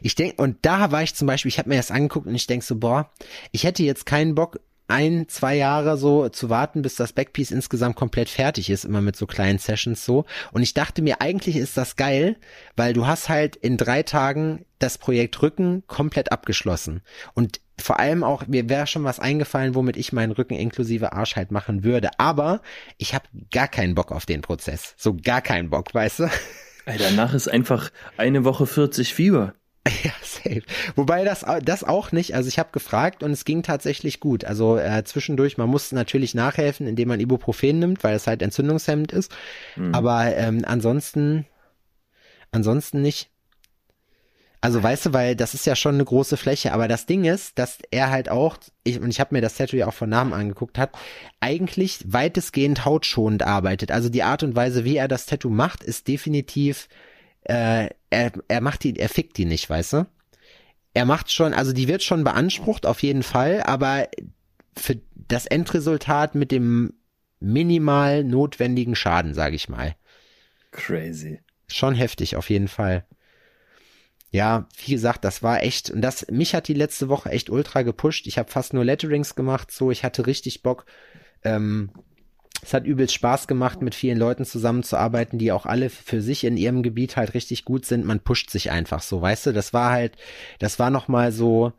Ich 0.00 0.14
denk, 0.14 0.38
und 0.38 0.58
da 0.62 0.90
war 0.90 1.02
ich 1.02 1.14
zum 1.14 1.26
Beispiel, 1.26 1.50
ich 1.50 1.58
habe 1.58 1.68
mir 1.68 1.76
das 1.76 1.90
angeguckt 1.90 2.26
und 2.26 2.34
ich 2.34 2.46
denk 2.46 2.62
so, 2.62 2.76
boah, 2.76 3.10
ich 3.50 3.64
hätte 3.64 3.82
jetzt 3.82 4.06
keinen 4.06 4.34
Bock, 4.34 4.60
ein, 4.92 5.26
zwei 5.28 5.56
Jahre 5.56 5.96
so 5.96 6.28
zu 6.28 6.50
warten, 6.50 6.82
bis 6.82 6.96
das 6.96 7.12
Backpiece 7.12 7.50
insgesamt 7.50 7.96
komplett 7.96 8.28
fertig 8.28 8.68
ist, 8.68 8.84
immer 8.84 9.00
mit 9.00 9.16
so 9.16 9.26
kleinen 9.26 9.58
Sessions 9.58 10.04
so. 10.04 10.26
Und 10.52 10.62
ich 10.62 10.74
dachte 10.74 11.00
mir, 11.00 11.20
eigentlich 11.20 11.56
ist 11.56 11.76
das 11.76 11.96
geil, 11.96 12.36
weil 12.76 12.92
du 12.92 13.06
hast 13.06 13.28
halt 13.28 13.56
in 13.56 13.78
drei 13.78 14.02
Tagen 14.02 14.66
das 14.78 14.98
Projekt 14.98 15.40
Rücken 15.40 15.82
komplett 15.86 16.30
abgeschlossen. 16.30 17.00
Und 17.32 17.60
vor 17.80 17.98
allem 17.98 18.22
auch, 18.22 18.46
mir 18.46 18.68
wäre 18.68 18.86
schon 18.86 19.04
was 19.04 19.18
eingefallen, 19.18 19.74
womit 19.74 19.96
ich 19.96 20.12
meinen 20.12 20.32
Rücken 20.32 20.54
inklusive 20.54 21.12
Arsch 21.12 21.36
halt 21.36 21.50
machen 21.50 21.84
würde. 21.84 22.10
Aber 22.18 22.60
ich 22.98 23.14
habe 23.14 23.24
gar 23.50 23.68
keinen 23.68 23.94
Bock 23.94 24.12
auf 24.12 24.26
den 24.26 24.42
Prozess. 24.42 24.94
So 24.98 25.16
gar 25.16 25.40
keinen 25.40 25.70
Bock, 25.70 25.94
weißt 25.94 26.20
du? 26.20 26.30
Ey, 26.84 26.98
danach 26.98 27.32
ist 27.32 27.48
einfach 27.48 27.90
eine 28.16 28.44
Woche 28.44 28.66
40 28.66 29.14
Fieber. 29.14 29.54
Ja, 30.04 30.12
safe. 30.22 30.62
Wobei 30.94 31.24
das, 31.24 31.44
das 31.64 31.84
auch 31.84 32.12
nicht, 32.12 32.34
also 32.34 32.48
ich 32.48 32.58
habe 32.58 32.70
gefragt 32.72 33.22
und 33.22 33.32
es 33.32 33.44
ging 33.44 33.62
tatsächlich 33.62 34.20
gut. 34.20 34.44
Also 34.44 34.78
äh, 34.78 35.02
zwischendurch, 35.04 35.58
man 35.58 35.68
muss 35.68 35.92
natürlich 35.92 36.34
nachhelfen, 36.34 36.86
indem 36.86 37.08
man 37.08 37.20
Ibuprofen 37.20 37.78
nimmt, 37.78 38.04
weil 38.04 38.14
es 38.14 38.26
halt 38.26 38.42
entzündungshemmend 38.42 39.12
ist. 39.12 39.32
Aber 39.92 40.36
ähm, 40.36 40.64
ansonsten, 40.66 41.46
ansonsten 42.52 43.02
nicht. 43.02 43.30
Also 44.60 44.80
weißt 44.80 45.06
du, 45.06 45.12
weil 45.12 45.34
das 45.34 45.54
ist 45.54 45.66
ja 45.66 45.74
schon 45.74 45.96
eine 45.96 46.04
große 46.04 46.36
Fläche, 46.36 46.72
aber 46.72 46.86
das 46.86 47.06
Ding 47.06 47.24
ist, 47.24 47.58
dass 47.58 47.78
er 47.90 48.10
halt 48.10 48.28
auch, 48.28 48.58
ich, 48.84 49.00
und 49.00 49.10
ich 49.10 49.18
habe 49.18 49.34
mir 49.34 49.40
das 49.40 49.56
Tattoo 49.56 49.76
ja 49.76 49.88
auch 49.88 49.94
von 49.94 50.08
Namen 50.08 50.32
angeguckt 50.32 50.78
hat, 50.78 50.92
eigentlich 51.40 51.98
weitestgehend 52.06 52.84
hautschonend 52.84 53.42
arbeitet. 53.42 53.90
Also 53.90 54.08
die 54.08 54.22
Art 54.22 54.44
und 54.44 54.54
Weise, 54.54 54.84
wie 54.84 54.96
er 54.96 55.08
das 55.08 55.26
Tattoo 55.26 55.50
macht, 55.50 55.82
ist 55.82 56.06
definitiv, 56.06 56.88
äh, 57.44 57.88
er, 58.10 58.32
er 58.48 58.60
macht 58.60 58.84
die, 58.84 58.98
er 58.98 59.08
fickt 59.08 59.36
die 59.36 59.44
nicht, 59.44 59.68
weißt 59.68 59.92
du? 59.94 60.06
er 60.94 61.04
macht 61.04 61.30
schon, 61.30 61.54
also 61.54 61.72
die 61.72 61.88
wird 61.88 62.02
schon 62.02 62.24
beansprucht, 62.24 62.86
auf 62.86 63.02
jeden 63.02 63.22
Fall, 63.22 63.62
aber 63.62 64.08
für 64.76 65.00
das 65.14 65.46
Endresultat 65.46 66.34
mit 66.34 66.50
dem 66.50 66.94
minimal 67.40 68.24
notwendigen 68.24 68.94
Schaden, 68.94 69.34
sage 69.34 69.56
ich 69.56 69.68
mal. 69.68 69.96
Crazy. 70.70 71.40
Schon 71.66 71.94
heftig, 71.94 72.36
auf 72.36 72.50
jeden 72.50 72.68
Fall. 72.68 73.06
Ja, 74.30 74.68
wie 74.84 74.92
gesagt, 74.92 75.24
das 75.24 75.42
war 75.42 75.62
echt, 75.62 75.90
und 75.90 76.00
das, 76.00 76.26
mich 76.30 76.54
hat 76.54 76.68
die 76.68 76.74
letzte 76.74 77.08
Woche 77.08 77.30
echt 77.30 77.50
ultra 77.50 77.82
gepusht. 77.82 78.26
Ich 78.26 78.38
habe 78.38 78.50
fast 78.50 78.72
nur 78.72 78.84
Letterings 78.84 79.34
gemacht, 79.34 79.70
so, 79.70 79.90
ich 79.90 80.04
hatte 80.04 80.26
richtig 80.26 80.62
Bock. 80.62 80.86
Ähm, 81.42 81.90
es 82.64 82.72
hat 82.72 82.86
übelst 82.86 83.12
Spaß 83.14 83.48
gemacht, 83.48 83.82
mit 83.82 83.94
vielen 83.94 84.18
Leuten 84.18 84.44
zusammenzuarbeiten, 84.44 85.38
die 85.38 85.50
auch 85.50 85.66
alle 85.66 85.90
für 85.90 86.22
sich 86.22 86.44
in 86.44 86.56
ihrem 86.56 86.82
Gebiet 86.82 87.16
halt 87.16 87.34
richtig 87.34 87.64
gut 87.64 87.84
sind. 87.84 88.04
Man 88.04 88.20
pusht 88.20 88.50
sich 88.50 88.70
einfach 88.70 89.02
so, 89.02 89.20
weißt 89.20 89.46
du? 89.46 89.52
Das 89.52 89.72
war 89.72 89.90
halt, 89.90 90.16
das 90.60 90.78
war 90.78 90.90
nochmal 90.90 91.32
so 91.32 91.72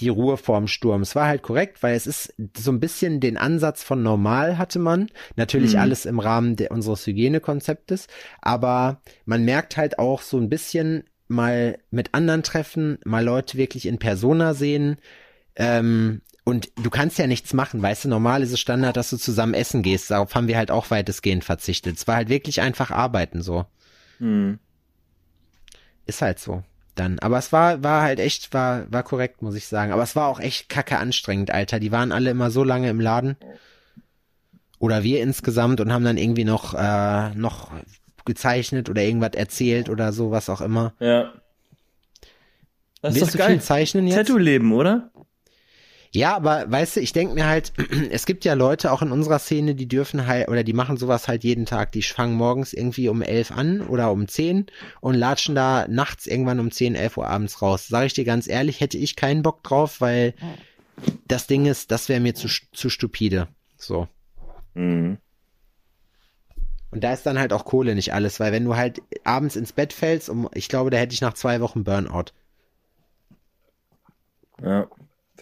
die 0.00 0.08
Ruhe 0.08 0.38
vorm 0.38 0.66
Sturm. 0.66 1.02
Es 1.02 1.14
war 1.14 1.26
halt 1.26 1.42
korrekt, 1.42 1.82
weil 1.82 1.94
es 1.94 2.06
ist 2.06 2.34
so 2.56 2.72
ein 2.72 2.80
bisschen 2.80 3.20
den 3.20 3.36
Ansatz 3.36 3.82
von 3.82 4.02
normal 4.02 4.56
hatte 4.56 4.78
man. 4.78 5.08
Natürlich 5.36 5.74
Mhm. 5.74 5.80
alles 5.80 6.06
im 6.06 6.18
Rahmen 6.20 6.56
der, 6.56 6.70
unseres 6.70 7.06
Hygienekonzeptes. 7.06 8.06
Aber 8.40 9.02
man 9.26 9.44
merkt 9.44 9.76
halt 9.76 9.98
auch 9.98 10.22
so 10.22 10.38
ein 10.38 10.48
bisschen 10.48 11.04
mal 11.28 11.78
mit 11.90 12.14
anderen 12.14 12.42
treffen, 12.42 12.98
mal 13.04 13.22
Leute 13.22 13.58
wirklich 13.58 13.84
in 13.86 13.98
Persona 13.98 14.54
sehen. 14.54 14.96
Ähm, 15.54 16.22
und 16.44 16.70
du 16.76 16.90
kannst 16.90 17.18
ja 17.18 17.26
nichts 17.26 17.52
machen, 17.52 17.82
weißt 17.82 18.04
du, 18.04 18.08
normal 18.08 18.42
ist 18.42 18.52
es 18.52 18.60
Standard, 18.60 18.96
dass 18.96 19.10
du 19.10 19.16
zusammen 19.16 19.54
essen 19.54 19.82
gehst. 19.82 20.10
Darauf 20.10 20.34
haben 20.34 20.48
wir 20.48 20.56
halt 20.56 20.70
auch 20.70 20.90
weitestgehend 20.90 21.44
verzichtet. 21.44 21.96
Es 21.96 22.06
war 22.06 22.16
halt 22.16 22.28
wirklich 22.28 22.60
einfach 22.60 22.90
arbeiten 22.90 23.42
so. 23.42 23.66
Hm. 24.18 24.58
Ist 26.06 26.22
halt 26.22 26.38
so. 26.38 26.62
Dann. 26.94 27.18
Aber 27.20 27.38
es 27.38 27.52
war, 27.52 27.82
war 27.82 28.02
halt 28.02 28.18
echt, 28.18 28.52
war, 28.52 28.90
war 28.90 29.02
korrekt, 29.02 29.42
muss 29.42 29.54
ich 29.54 29.66
sagen. 29.66 29.92
Aber 29.92 30.02
es 30.02 30.16
war 30.16 30.26
auch 30.26 30.40
echt 30.40 30.68
kacke 30.68 30.98
anstrengend, 30.98 31.50
Alter. 31.50 31.78
Die 31.78 31.92
waren 31.92 32.12
alle 32.12 32.30
immer 32.30 32.50
so 32.50 32.64
lange 32.64 32.90
im 32.90 33.00
Laden. 33.00 33.36
Oder 34.78 35.02
wir 35.02 35.22
insgesamt 35.22 35.80
und 35.80 35.92
haben 35.92 36.04
dann 36.04 36.16
irgendwie 36.16 36.44
noch, 36.44 36.74
äh, 36.74 37.34
noch 37.34 37.70
gezeichnet 38.24 38.88
oder 38.88 39.02
irgendwas 39.02 39.34
erzählt 39.34 39.88
oder 39.88 40.12
so, 40.12 40.30
was 40.30 40.48
auch 40.48 40.60
immer. 40.60 40.94
Ja. 40.98 41.32
Das 43.02 43.14
ist 43.14 43.20
Willst 43.20 43.34
doch 43.34 43.38
du 43.38 43.44
viel 43.44 43.54
geil. 43.56 43.60
zeichnen 43.62 44.06
jetzt? 44.06 44.16
Tattoo-Leben, 44.16 44.72
oder? 44.72 45.10
Ja, 46.12 46.34
aber 46.34 46.68
weißt 46.68 46.96
du, 46.96 47.00
ich 47.00 47.12
denk 47.12 47.34
mir 47.34 47.46
halt, 47.46 47.72
es 48.10 48.26
gibt 48.26 48.44
ja 48.44 48.54
Leute 48.54 48.90
auch 48.90 49.02
in 49.02 49.12
unserer 49.12 49.38
Szene, 49.38 49.76
die 49.76 49.86
dürfen 49.86 50.26
halt, 50.26 50.48
oder 50.48 50.64
die 50.64 50.72
machen 50.72 50.96
sowas 50.96 51.28
halt 51.28 51.44
jeden 51.44 51.66
Tag. 51.66 51.92
Die 51.92 52.02
fangen 52.02 52.34
morgens 52.34 52.72
irgendwie 52.72 53.08
um 53.08 53.22
elf 53.22 53.52
an 53.52 53.82
oder 53.82 54.10
um 54.10 54.26
zehn 54.26 54.66
und 55.00 55.14
latschen 55.14 55.54
da 55.54 55.86
nachts 55.88 56.26
irgendwann 56.26 56.58
um 56.58 56.72
zehn, 56.72 56.96
elf 56.96 57.16
Uhr 57.16 57.28
abends 57.28 57.62
raus. 57.62 57.86
Sag 57.86 58.06
ich 58.06 58.14
dir 58.14 58.24
ganz 58.24 58.48
ehrlich, 58.48 58.80
hätte 58.80 58.98
ich 58.98 59.14
keinen 59.14 59.42
Bock 59.42 59.62
drauf, 59.62 60.00
weil 60.00 60.34
das 61.28 61.46
Ding 61.46 61.66
ist, 61.66 61.92
das 61.92 62.08
wäre 62.08 62.20
mir 62.20 62.34
zu, 62.34 62.48
zu 62.72 62.90
stupide. 62.90 63.46
So. 63.76 64.08
Mhm. 64.74 65.18
Und 66.90 67.04
da 67.04 67.12
ist 67.12 67.24
dann 67.24 67.38
halt 67.38 67.52
auch 67.52 67.64
Kohle 67.64 67.94
nicht 67.94 68.12
alles, 68.12 68.40
weil 68.40 68.50
wenn 68.50 68.64
du 68.64 68.74
halt 68.74 69.00
abends 69.22 69.54
ins 69.54 69.72
Bett 69.72 69.92
fällst, 69.92 70.28
um, 70.28 70.50
ich 70.54 70.68
glaube, 70.68 70.90
da 70.90 70.98
hätte 70.98 71.14
ich 71.14 71.20
nach 71.20 71.34
zwei 71.34 71.60
Wochen 71.60 71.84
Burnout. 71.84 72.32
Ja, 74.60 74.88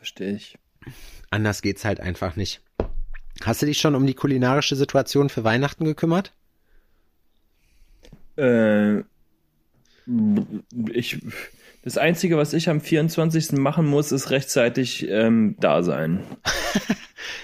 verstehe 0.08 0.36
ich. 0.36 0.58
Anders 1.30 1.62
geht's 1.62 1.84
halt 1.84 2.00
einfach 2.00 2.36
nicht. 2.36 2.60
Hast 3.44 3.62
du 3.62 3.66
dich 3.66 3.78
schon 3.78 3.94
um 3.94 4.06
die 4.06 4.14
kulinarische 4.14 4.74
Situation 4.74 5.28
für 5.28 5.44
Weihnachten 5.44 5.84
gekümmert? 5.84 6.32
Äh, 8.36 9.00
ich, 10.92 11.20
das 11.82 11.98
Einzige, 11.98 12.36
was 12.36 12.52
ich 12.52 12.68
am 12.68 12.80
24. 12.80 13.52
machen 13.52 13.86
muss, 13.86 14.10
ist 14.10 14.30
rechtzeitig 14.30 15.06
ähm, 15.08 15.56
da 15.60 15.82
sein. 15.82 16.24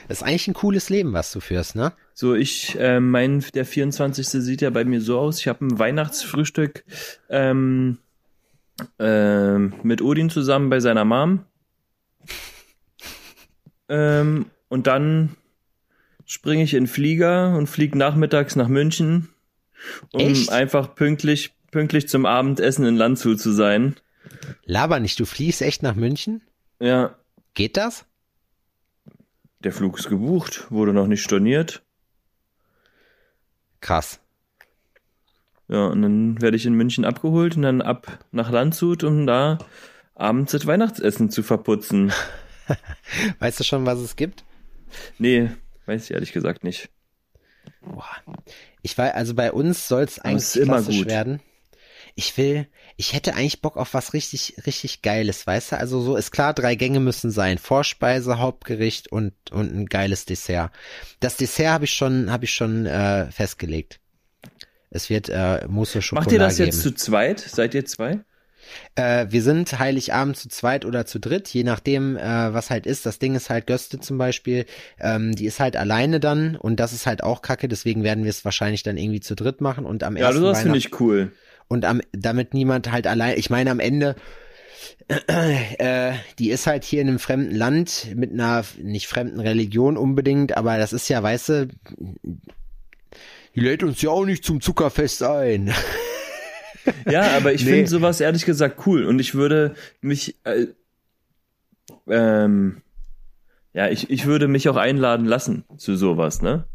Das 0.06 0.18
ist 0.18 0.22
eigentlich 0.22 0.48
ein 0.48 0.54
cooles 0.54 0.90
Leben, 0.90 1.14
was 1.14 1.32
du 1.32 1.40
führst, 1.40 1.76
ne? 1.76 1.94
So, 2.12 2.34
ich, 2.34 2.78
äh, 2.78 3.00
mein, 3.00 3.42
der 3.54 3.64
24. 3.64 4.26
sieht 4.26 4.60
ja 4.60 4.68
bei 4.68 4.84
mir 4.84 5.00
so 5.00 5.18
aus. 5.18 5.40
Ich 5.40 5.48
habe 5.48 5.64
ein 5.64 5.78
Weihnachtsfrühstück 5.78 6.84
ähm, 7.30 7.98
ähm, 8.98 9.72
mit 9.82 10.02
Odin 10.02 10.28
zusammen 10.28 10.68
bei 10.68 10.80
seiner 10.80 11.06
Mom. 11.06 11.46
Ähm, 13.88 14.46
und 14.68 14.86
dann 14.86 15.36
springe 16.24 16.62
ich 16.62 16.74
in 16.74 16.86
Flieger 16.86 17.56
und 17.56 17.66
fliege 17.66 17.98
nachmittags 17.98 18.56
nach 18.56 18.68
München, 18.68 19.28
um 20.12 20.20
Echt? 20.20 20.50
einfach 20.50 20.94
pünktlich, 20.94 21.52
pünktlich 21.70 22.08
zum 22.08 22.26
Abendessen 22.26 22.86
in 22.86 22.96
Landshut 22.96 23.40
zu 23.40 23.52
sein. 23.52 23.96
Laber 24.64 25.00
nicht, 25.00 25.20
du 25.20 25.26
fliegst 25.26 25.60
echt 25.62 25.82
nach 25.82 25.94
München? 25.94 26.42
Ja, 26.80 27.14
Geht 27.54 27.76
das? 27.76 28.04
der 29.62 29.72
Flug 29.72 29.98
ist 29.98 30.08
gebucht, 30.10 30.66
wurde 30.70 30.92
noch 30.92 31.06
nicht 31.06 31.22
storniert. 31.22 31.82
Krass. 33.80 34.20
Ja, 35.68 35.86
und 35.86 36.02
dann 36.02 36.42
werde 36.42 36.56
ich 36.58 36.66
in 36.66 36.74
München 36.74 37.04
abgeholt 37.06 37.56
und 37.56 37.62
dann 37.62 37.80
ab 37.80 38.18
nach 38.30 38.50
Landshut, 38.50 39.04
um 39.04 39.26
da 39.26 39.56
abends 40.14 40.52
das 40.52 40.66
Weihnachtsessen 40.66 41.30
zu 41.30 41.42
verputzen. 41.42 42.12
Weißt 43.38 43.60
du 43.60 43.64
schon, 43.64 43.86
was 43.86 43.98
es 43.98 44.16
gibt? 44.16 44.44
Nee, 45.18 45.50
weiß 45.86 46.04
ich 46.04 46.10
ehrlich 46.12 46.32
gesagt 46.32 46.64
nicht. 46.64 46.88
Boah. 47.80 48.06
Ich 48.82 48.96
weiß, 48.96 49.14
also 49.14 49.34
bei 49.34 49.52
uns 49.52 49.88
soll 49.88 50.02
es 50.02 50.18
eigentlich 50.18 50.56
immer 50.56 50.74
klassisch 50.74 50.98
gut. 50.98 51.06
werden. 51.08 51.40
Ich 52.16 52.36
will, 52.38 52.68
ich 52.96 53.12
hätte 53.12 53.34
eigentlich 53.34 53.60
Bock 53.60 53.76
auf 53.76 53.92
was 53.92 54.12
richtig, 54.12 54.54
richtig 54.66 55.02
Geiles, 55.02 55.46
weißt 55.46 55.72
du? 55.72 55.78
Also 55.78 56.00
so 56.00 56.16
ist 56.16 56.30
klar, 56.30 56.54
drei 56.54 56.76
Gänge 56.76 57.00
müssen 57.00 57.32
sein. 57.32 57.58
Vorspeise, 57.58 58.38
Hauptgericht 58.38 59.10
und, 59.10 59.32
und 59.50 59.74
ein 59.74 59.86
geiles 59.86 60.24
Dessert. 60.24 60.70
Das 61.18 61.36
Dessert 61.36 61.72
habe 61.72 61.86
ich 61.86 61.94
schon, 61.94 62.30
habe 62.30 62.44
ich 62.44 62.54
schon 62.54 62.86
äh, 62.86 63.30
festgelegt. 63.32 63.98
Es 64.90 65.10
wird 65.10 65.28
äh, 65.28 65.66
Mousse 65.66 66.02
Schokolade 66.02 66.26
Macht 66.26 66.32
ihr 66.32 66.38
das 66.38 66.56
geben. 66.58 66.66
jetzt 66.66 66.82
zu 66.82 66.94
zweit? 66.94 67.40
Seid 67.40 67.74
ihr 67.74 67.84
zwei? 67.84 68.20
Äh, 68.94 69.26
wir 69.30 69.42
sind 69.42 69.78
Heiligabend 69.78 70.36
zu 70.36 70.48
zweit 70.48 70.84
oder 70.84 71.06
zu 71.06 71.18
dritt, 71.18 71.48
je 71.48 71.64
nachdem, 71.64 72.16
äh, 72.16 72.52
was 72.54 72.70
halt 72.70 72.86
ist. 72.86 73.06
Das 73.06 73.18
Ding 73.18 73.34
ist 73.34 73.50
halt 73.50 73.66
Göste 73.66 73.98
zum 74.00 74.18
Beispiel, 74.18 74.66
ähm, 75.00 75.34
die 75.34 75.46
ist 75.46 75.60
halt 75.60 75.76
alleine 75.76 76.20
dann 76.20 76.56
und 76.56 76.80
das 76.80 76.92
ist 76.92 77.06
halt 77.06 77.22
auch 77.22 77.42
kacke, 77.42 77.68
deswegen 77.68 78.04
werden 78.04 78.24
wir 78.24 78.30
es 78.30 78.44
wahrscheinlich 78.44 78.82
dann 78.82 78.96
irgendwie 78.96 79.20
zu 79.20 79.34
dritt 79.34 79.60
machen 79.60 79.84
und 79.86 80.02
am 80.04 80.16
Ja, 80.16 80.26
ersten 80.28 80.42
das 80.44 80.62
finde 80.62 80.78
ich 80.78 81.00
cool. 81.00 81.32
und 81.68 81.84
am, 81.84 82.00
damit 82.12 82.54
niemand 82.54 82.90
halt 82.92 83.06
allein, 83.06 83.38
ich 83.38 83.50
meine 83.50 83.70
am 83.70 83.80
Ende, 83.80 84.16
äh, 85.26 86.12
die 86.38 86.50
ist 86.50 86.66
halt 86.66 86.84
hier 86.84 87.02
in 87.02 87.08
einem 87.08 87.18
fremden 87.18 87.54
Land 87.54 88.08
mit 88.14 88.32
einer 88.32 88.64
nicht 88.82 89.06
fremden 89.06 89.40
Religion 89.40 89.96
unbedingt, 89.96 90.56
aber 90.56 90.78
das 90.78 90.92
ist 90.92 91.08
ja, 91.08 91.22
weißt 91.22 91.48
du, 91.50 91.68
die 93.54 93.60
lädt 93.60 93.82
uns 93.82 94.00
ja 94.02 94.10
auch 94.10 94.24
nicht 94.24 94.44
zum 94.44 94.60
Zuckerfest 94.60 95.22
ein. 95.22 95.72
Ja, 97.08 97.30
aber 97.36 97.52
ich 97.52 97.64
Nee. 97.64 97.70
finde 97.70 97.90
sowas 97.90 98.20
ehrlich 98.20 98.44
gesagt 98.44 98.86
cool 98.86 99.04
und 99.04 99.18
ich 99.18 99.34
würde 99.34 99.74
mich, 100.00 100.36
äh, 100.44 100.66
ähm, 102.08 102.82
ja, 103.72 103.88
ich, 103.88 104.10
ich 104.10 104.26
würde 104.26 104.48
mich 104.48 104.68
auch 104.68 104.76
einladen 104.76 105.26
lassen 105.26 105.64
zu 105.76 105.96
sowas, 105.96 106.42
ne? 106.42 106.66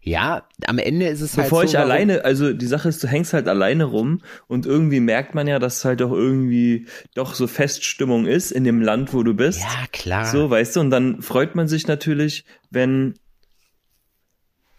Ja, 0.00 0.44
am 0.66 0.78
Ende 0.78 1.06
ist 1.08 1.20
es 1.20 1.34
Bevor 1.34 1.58
halt 1.60 1.66
ich 1.66 1.72
so, 1.72 1.78
warum- 1.78 1.90
alleine, 1.90 2.24
also 2.24 2.52
die 2.52 2.66
Sache 2.66 2.88
ist, 2.88 3.02
du 3.02 3.08
hängst 3.08 3.32
halt 3.32 3.48
alleine 3.48 3.84
rum 3.84 4.22
und 4.46 4.64
irgendwie 4.64 5.00
merkt 5.00 5.34
man 5.34 5.48
ja, 5.48 5.58
dass 5.58 5.78
es 5.78 5.84
halt 5.84 6.00
doch 6.00 6.12
irgendwie 6.12 6.86
doch 7.14 7.34
so 7.34 7.46
Feststimmung 7.48 8.26
ist 8.26 8.52
in 8.52 8.62
dem 8.64 8.80
Land, 8.80 9.12
wo 9.12 9.22
du 9.24 9.34
bist. 9.34 9.60
Ja, 9.60 9.86
klar. 9.92 10.26
So, 10.26 10.48
weißt 10.50 10.76
du, 10.76 10.80
und 10.80 10.90
dann 10.90 11.20
freut 11.20 11.56
man 11.56 11.66
sich 11.66 11.88
natürlich, 11.88 12.44
wenn 12.70 13.14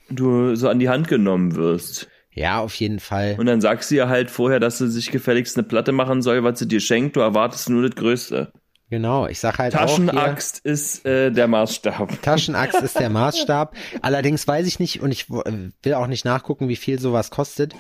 du 0.10 0.56
so 0.56 0.70
an 0.70 0.80
die 0.80 0.90
Hand 0.90 1.08
genommen 1.10 1.56
wirst. 1.56 2.08
Ja, 2.34 2.60
auf 2.60 2.76
jeden 2.76 3.00
Fall. 3.00 3.36
Und 3.40 3.48
dann 3.48 3.60
sagst 3.62 3.90
du 3.92 3.96
ihr 3.96 4.08
halt 4.08 4.30
vorher, 4.30 4.60
dass 4.60 4.78
sie 4.78 4.90
sich 4.90 5.12
gefälligst 5.12 5.58
eine 5.58 5.68
Platte 5.68 5.92
machen 5.92 6.22
soll, 6.22 6.44
was 6.44 6.60
sie 6.60 6.68
dir 6.68 6.80
schenkt. 6.80 7.16
Du 7.16 7.20
erwartest 7.22 7.70
nur 7.70 7.82
das 7.82 7.96
Größte. 7.96 8.52
Genau, 8.90 9.28
ich 9.28 9.40
sag 9.40 9.60
halt 9.60 9.76
auch 9.76 9.82
Taschenaxt 9.82 10.60
ist 10.66 11.06
äh, 11.06 11.32
der 11.32 11.48
Maßstab. 11.48 12.10
hier, 12.10 12.20
Taschenaxt 12.22 12.82
ist 12.82 13.00
der 13.00 13.10
Maßstab. 13.10 13.76
Allerdings 14.02 14.48
weiß 14.48 14.66
ich 14.68 14.80
nicht 14.80 15.02
und 15.02 15.12
ich 15.12 15.30
äh, 15.30 15.70
will 15.84 15.94
auch 15.94 16.08
nicht 16.08 16.26
nachgucken, 16.26 16.70
wie 16.70 16.76
viel 16.76 17.00
sowas 17.00 17.30
kostet. 17.30 17.76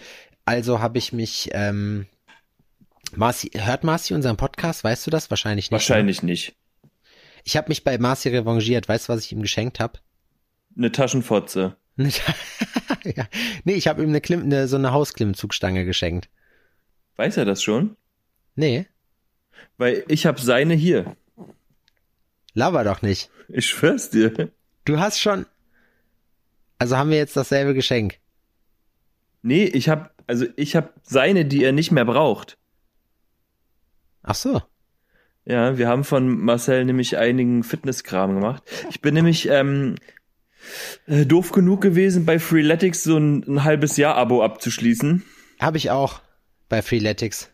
Also 0.45 0.79
habe 0.81 0.97
ich 0.99 1.11
mich, 1.13 1.49
ähm, 1.53 2.05
Marci, 3.15 3.49
hört 3.55 3.83
Marci 3.83 4.13
unseren 4.13 4.37
Podcast? 4.37 4.83
Weißt 4.83 5.05
du 5.07 5.11
das? 5.11 5.29
Wahrscheinlich 5.31 5.65
nicht. 5.65 5.71
ne? 5.71 5.75
Wahrscheinlich 5.75 6.21
nicht. 6.21 6.55
Ich 7.43 7.57
habe 7.57 7.69
mich 7.69 7.83
bei 7.83 7.97
Marci 7.97 8.29
revanchiert. 8.29 8.87
Weißt 8.87 9.07
du, 9.09 9.13
was 9.13 9.25
ich 9.25 9.31
ihm 9.31 9.41
geschenkt 9.41 9.79
habe? 9.79 9.99
Eine 10.77 10.91
Taschenfotze. 10.91 11.75
ja. 13.03 13.27
Nee, 13.63 13.73
ich 13.73 13.87
habe 13.87 14.01
ihm 14.03 14.09
eine, 14.09 14.21
Klimm, 14.21 14.43
eine 14.43 14.67
so 14.67 14.77
eine 14.77 14.91
Hausklimmzugstange 14.91 15.85
geschenkt. 15.85 16.29
Weiß 17.17 17.37
er 17.37 17.45
das 17.45 17.61
schon? 17.61 17.97
Nee, 18.55 18.85
Weil 19.77 20.03
ich 20.07 20.25
habe 20.25 20.39
seine 20.41 20.73
hier. 20.73 21.15
laber 22.53 22.83
doch 22.83 23.01
nicht. 23.01 23.29
Ich 23.49 23.67
schwör's 23.67 24.09
dir. 24.09 24.49
Du 24.85 24.99
hast 24.99 25.19
schon. 25.19 25.45
Also 26.77 26.97
haben 26.97 27.09
wir 27.09 27.17
jetzt 27.17 27.35
dasselbe 27.35 27.73
Geschenk. 27.73 28.19
Nee, 29.41 29.65
ich 29.65 29.89
hab, 29.89 30.13
also 30.27 30.45
ich 30.55 30.75
hab 30.75 30.93
seine, 31.03 31.45
die 31.45 31.63
er 31.63 31.71
nicht 31.73 31.91
mehr 31.91 32.05
braucht. 32.05 32.57
Ach 34.23 34.35
so. 34.35 34.61
Ja, 35.45 35.77
wir 35.77 35.87
haben 35.87 36.03
von 36.03 36.27
Marcel 36.29 36.85
nämlich 36.85 37.17
einigen 37.17 37.63
Fitnesskram 37.63 38.35
gemacht. 38.35 38.63
Ich 38.89 39.01
bin 39.01 39.13
nämlich 39.13 39.47
ähm, 39.49 39.95
äh, 41.07 41.25
doof 41.25 41.51
genug 41.51 41.81
gewesen, 41.81 42.25
bei 42.25 42.39
Freeletics 42.39 43.03
so 43.03 43.17
ein, 43.17 43.43
ein 43.47 43.63
halbes 43.63 43.97
Jahr 43.97 44.15
Abo 44.15 44.43
abzuschließen 44.43 45.23
Habe 45.59 45.77
ich 45.77 45.89
auch 45.91 46.21
bei 46.69 46.81
Freeletics. 46.81 47.49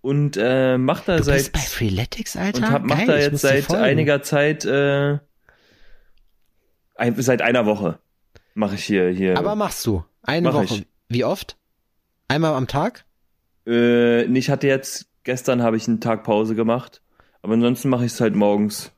und 0.00 0.36
äh, 0.40 0.76
mach 0.78 1.00
da 1.04 1.16
Du 1.18 1.22
seit 1.24 1.36
bist 1.36 1.52
bei 1.52 1.60
Freeletics, 1.60 2.36
Alter? 2.36 2.58
und 2.58 2.70
hab, 2.70 2.84
mach 2.84 2.96
Geil, 2.98 3.06
da 3.06 3.16
ich 3.18 3.24
jetzt 3.24 3.40
seit 3.40 3.72
einiger 3.74 4.22
Zeit 4.22 4.64
äh, 4.64 5.18
ein, 6.96 7.14
seit 7.22 7.42
einer 7.42 7.66
Woche 7.66 7.98
mache 8.54 8.74
ich 8.74 8.84
hier 8.84 9.08
hier. 9.10 9.38
Aber 9.38 9.54
machst 9.54 9.86
du? 9.86 10.04
Eine 10.22 10.48
Mach 10.48 10.54
Woche. 10.54 10.64
ich. 10.64 10.86
Wie 11.08 11.24
oft? 11.24 11.56
Einmal 12.26 12.54
am 12.54 12.66
Tag? 12.66 13.04
äh, 13.66 14.24
ich 14.24 14.50
hatte 14.50 14.66
jetzt 14.66 15.06
gestern 15.24 15.62
habe 15.62 15.76
ich 15.76 15.86
einen 15.88 16.00
Tag 16.00 16.24
Pause 16.24 16.54
gemacht, 16.54 17.02
aber 17.42 17.54
ansonsten 17.54 17.88
mache 17.88 18.04
ich 18.04 18.12
es 18.12 18.20
halt 18.20 18.34
morgens 18.34 18.92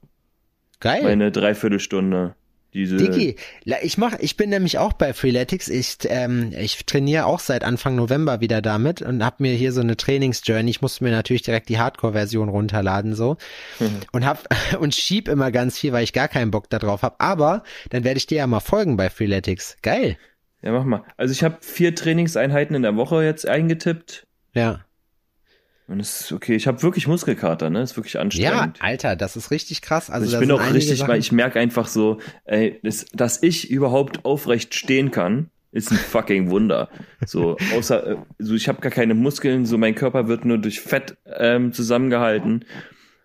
Geil. 0.80 1.02
meine 1.02 1.30
Dreiviertelstunde. 1.30 2.34
Diese 2.72 2.96
Digi, 2.96 3.34
ich 3.82 3.98
mach, 3.98 4.18
ich 4.20 4.36
bin 4.36 4.50
nämlich 4.50 4.78
auch 4.78 4.92
bei 4.92 5.12
Freeletics. 5.12 5.68
Ich, 5.68 5.98
ähm, 6.04 6.52
ich 6.56 6.86
trainiere 6.86 7.26
auch 7.26 7.40
seit 7.40 7.64
Anfang 7.64 7.96
November 7.96 8.40
wieder 8.40 8.62
damit 8.62 9.02
und 9.02 9.24
hab 9.24 9.40
mir 9.40 9.54
hier 9.54 9.72
so 9.72 9.80
eine 9.80 9.96
Trainingsjourney. 9.96 10.70
Ich 10.70 10.80
musste 10.80 11.02
mir 11.02 11.10
natürlich 11.10 11.42
direkt 11.42 11.68
die 11.68 11.78
Hardcore-Version 11.78 12.48
runterladen 12.48 13.14
so 13.14 13.38
und 14.12 14.24
hab 14.24 14.48
und 14.80 14.94
schieb 14.94 15.26
immer 15.26 15.50
ganz 15.50 15.78
viel, 15.78 15.92
weil 15.92 16.04
ich 16.04 16.12
gar 16.12 16.28
keinen 16.28 16.52
Bock 16.52 16.70
darauf 16.70 17.02
hab. 17.02 17.20
Aber 17.20 17.64
dann 17.90 18.04
werde 18.04 18.18
ich 18.18 18.26
dir 18.26 18.38
ja 18.38 18.46
mal 18.46 18.60
folgen 18.60 18.96
bei 18.96 19.10
Freeletics. 19.10 19.76
Geil. 19.82 20.16
Ja, 20.62 20.72
mach 20.72 20.84
mal. 20.84 21.04
Also 21.16 21.32
ich 21.32 21.42
habe 21.42 21.56
vier 21.60 21.94
Trainingseinheiten 21.94 22.76
in 22.76 22.82
der 22.82 22.94
Woche 22.94 23.24
jetzt 23.24 23.48
eingetippt. 23.48 24.26
Ja. 24.54 24.84
Und 25.90 25.98
es 26.00 26.20
ist 26.20 26.32
okay. 26.32 26.54
Ich 26.54 26.66
habe 26.68 26.82
wirklich 26.82 27.08
Muskelkater, 27.08 27.68
ne? 27.68 27.82
Ist 27.82 27.96
wirklich 27.96 28.14
Ja, 28.14 28.20
anstrengend. 28.20 28.78
Alter, 28.80 29.16
das 29.16 29.36
ist 29.36 29.50
richtig 29.50 29.82
krass. 29.82 30.08
Also, 30.08 30.24
Also 30.26 30.36
ich 30.36 30.40
bin 30.48 30.50
auch 30.52 30.72
richtig, 30.72 30.98
Sachen- 31.00 31.10
weil 31.10 31.18
ich 31.18 31.32
merke 31.32 31.58
einfach 31.58 31.88
so, 31.88 32.18
ey, 32.44 32.78
das, 32.84 33.06
dass 33.12 33.42
ich 33.42 33.70
überhaupt 33.70 34.24
aufrecht 34.24 34.74
stehen 34.74 35.10
kann, 35.10 35.50
ist 35.72 35.90
ein 35.90 35.96
fucking 35.98 36.48
Wunder. 36.50 36.88
So, 37.26 37.56
außer, 37.76 38.06
äh, 38.06 38.16
so 38.38 38.54
ich 38.54 38.68
habe 38.68 38.80
gar 38.80 38.90
keine 38.92 39.14
Muskeln, 39.14 39.66
so 39.66 39.78
mein 39.78 39.94
Körper 39.96 40.28
wird 40.28 40.44
nur 40.44 40.58
durch 40.58 40.80
Fett 40.80 41.16
ähm, 41.26 41.72
zusammengehalten. 41.72 42.64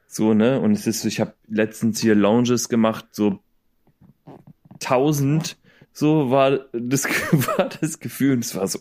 So, 0.07 0.33
ne? 0.33 0.59
Und 0.59 0.71
es 0.73 0.87
ist 0.87 1.01
so, 1.01 1.07
ich 1.07 1.19
habe 1.19 1.33
letztens 1.47 1.99
hier 2.01 2.15
Lounges 2.15 2.67
gemacht, 2.69 3.05
so 3.11 3.39
1000, 4.81 5.57
so 5.93 6.29
war 6.31 6.59
das, 6.73 7.05
war 7.31 7.69
das 7.79 7.99
Gefühl. 7.99 8.33
Und 8.33 8.45
es 8.45 8.55
war 8.55 8.67
so, 8.67 8.79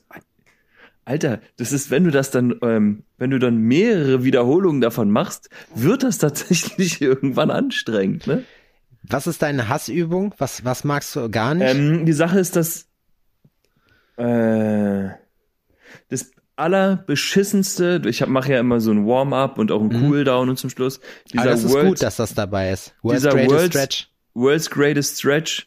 Alter, 1.06 1.40
das 1.58 1.72
ist, 1.72 1.90
wenn 1.90 2.04
du 2.04 2.10
das 2.10 2.30
dann, 2.30 2.54
ähm, 2.62 3.02
wenn 3.18 3.30
du 3.30 3.38
dann 3.38 3.58
mehrere 3.58 4.24
Wiederholungen 4.24 4.80
davon 4.80 5.10
machst, 5.10 5.50
wird 5.74 6.02
das 6.02 6.18
tatsächlich 6.18 7.00
irgendwann 7.02 7.50
anstrengend, 7.50 8.26
ne? 8.26 8.44
Was 9.06 9.26
ist 9.26 9.42
deine 9.42 9.68
Hassübung? 9.68 10.34
Was, 10.38 10.64
was 10.64 10.82
magst 10.82 11.14
du 11.14 11.28
gar 11.28 11.54
nicht? 11.54 11.68
Ähm, 11.74 12.06
die 12.06 12.14
Sache 12.14 12.38
ist, 12.38 12.56
dass 12.56 12.86
äh, 14.16 15.08
das 16.08 16.30
allerbeschissenste, 16.56 18.00
ich 18.06 18.26
mache 18.26 18.52
ja 18.52 18.60
immer 18.60 18.80
so 18.80 18.90
ein 18.92 19.06
Warm-up 19.06 19.58
und 19.58 19.72
auch 19.72 19.82
ein 19.82 19.90
Cooldown 19.90 20.48
und 20.48 20.56
zum 20.58 20.70
Schluss 20.70 21.00
Aber 21.00 21.08
dieser 21.32 21.44
das 21.50 21.64
ist 21.64 21.72
World, 21.72 21.88
gut, 21.88 22.02
dass 22.02 22.16
das 22.16 22.34
dabei 22.34 22.70
ist. 22.70 22.94
World's 23.02 23.22
dieser 23.22 23.32
Greatest 23.34 23.50
World's- 23.52 23.66
Stretch. 23.76 24.08
World's 24.34 24.70
Greatest 24.70 25.18
Stretch 25.18 25.66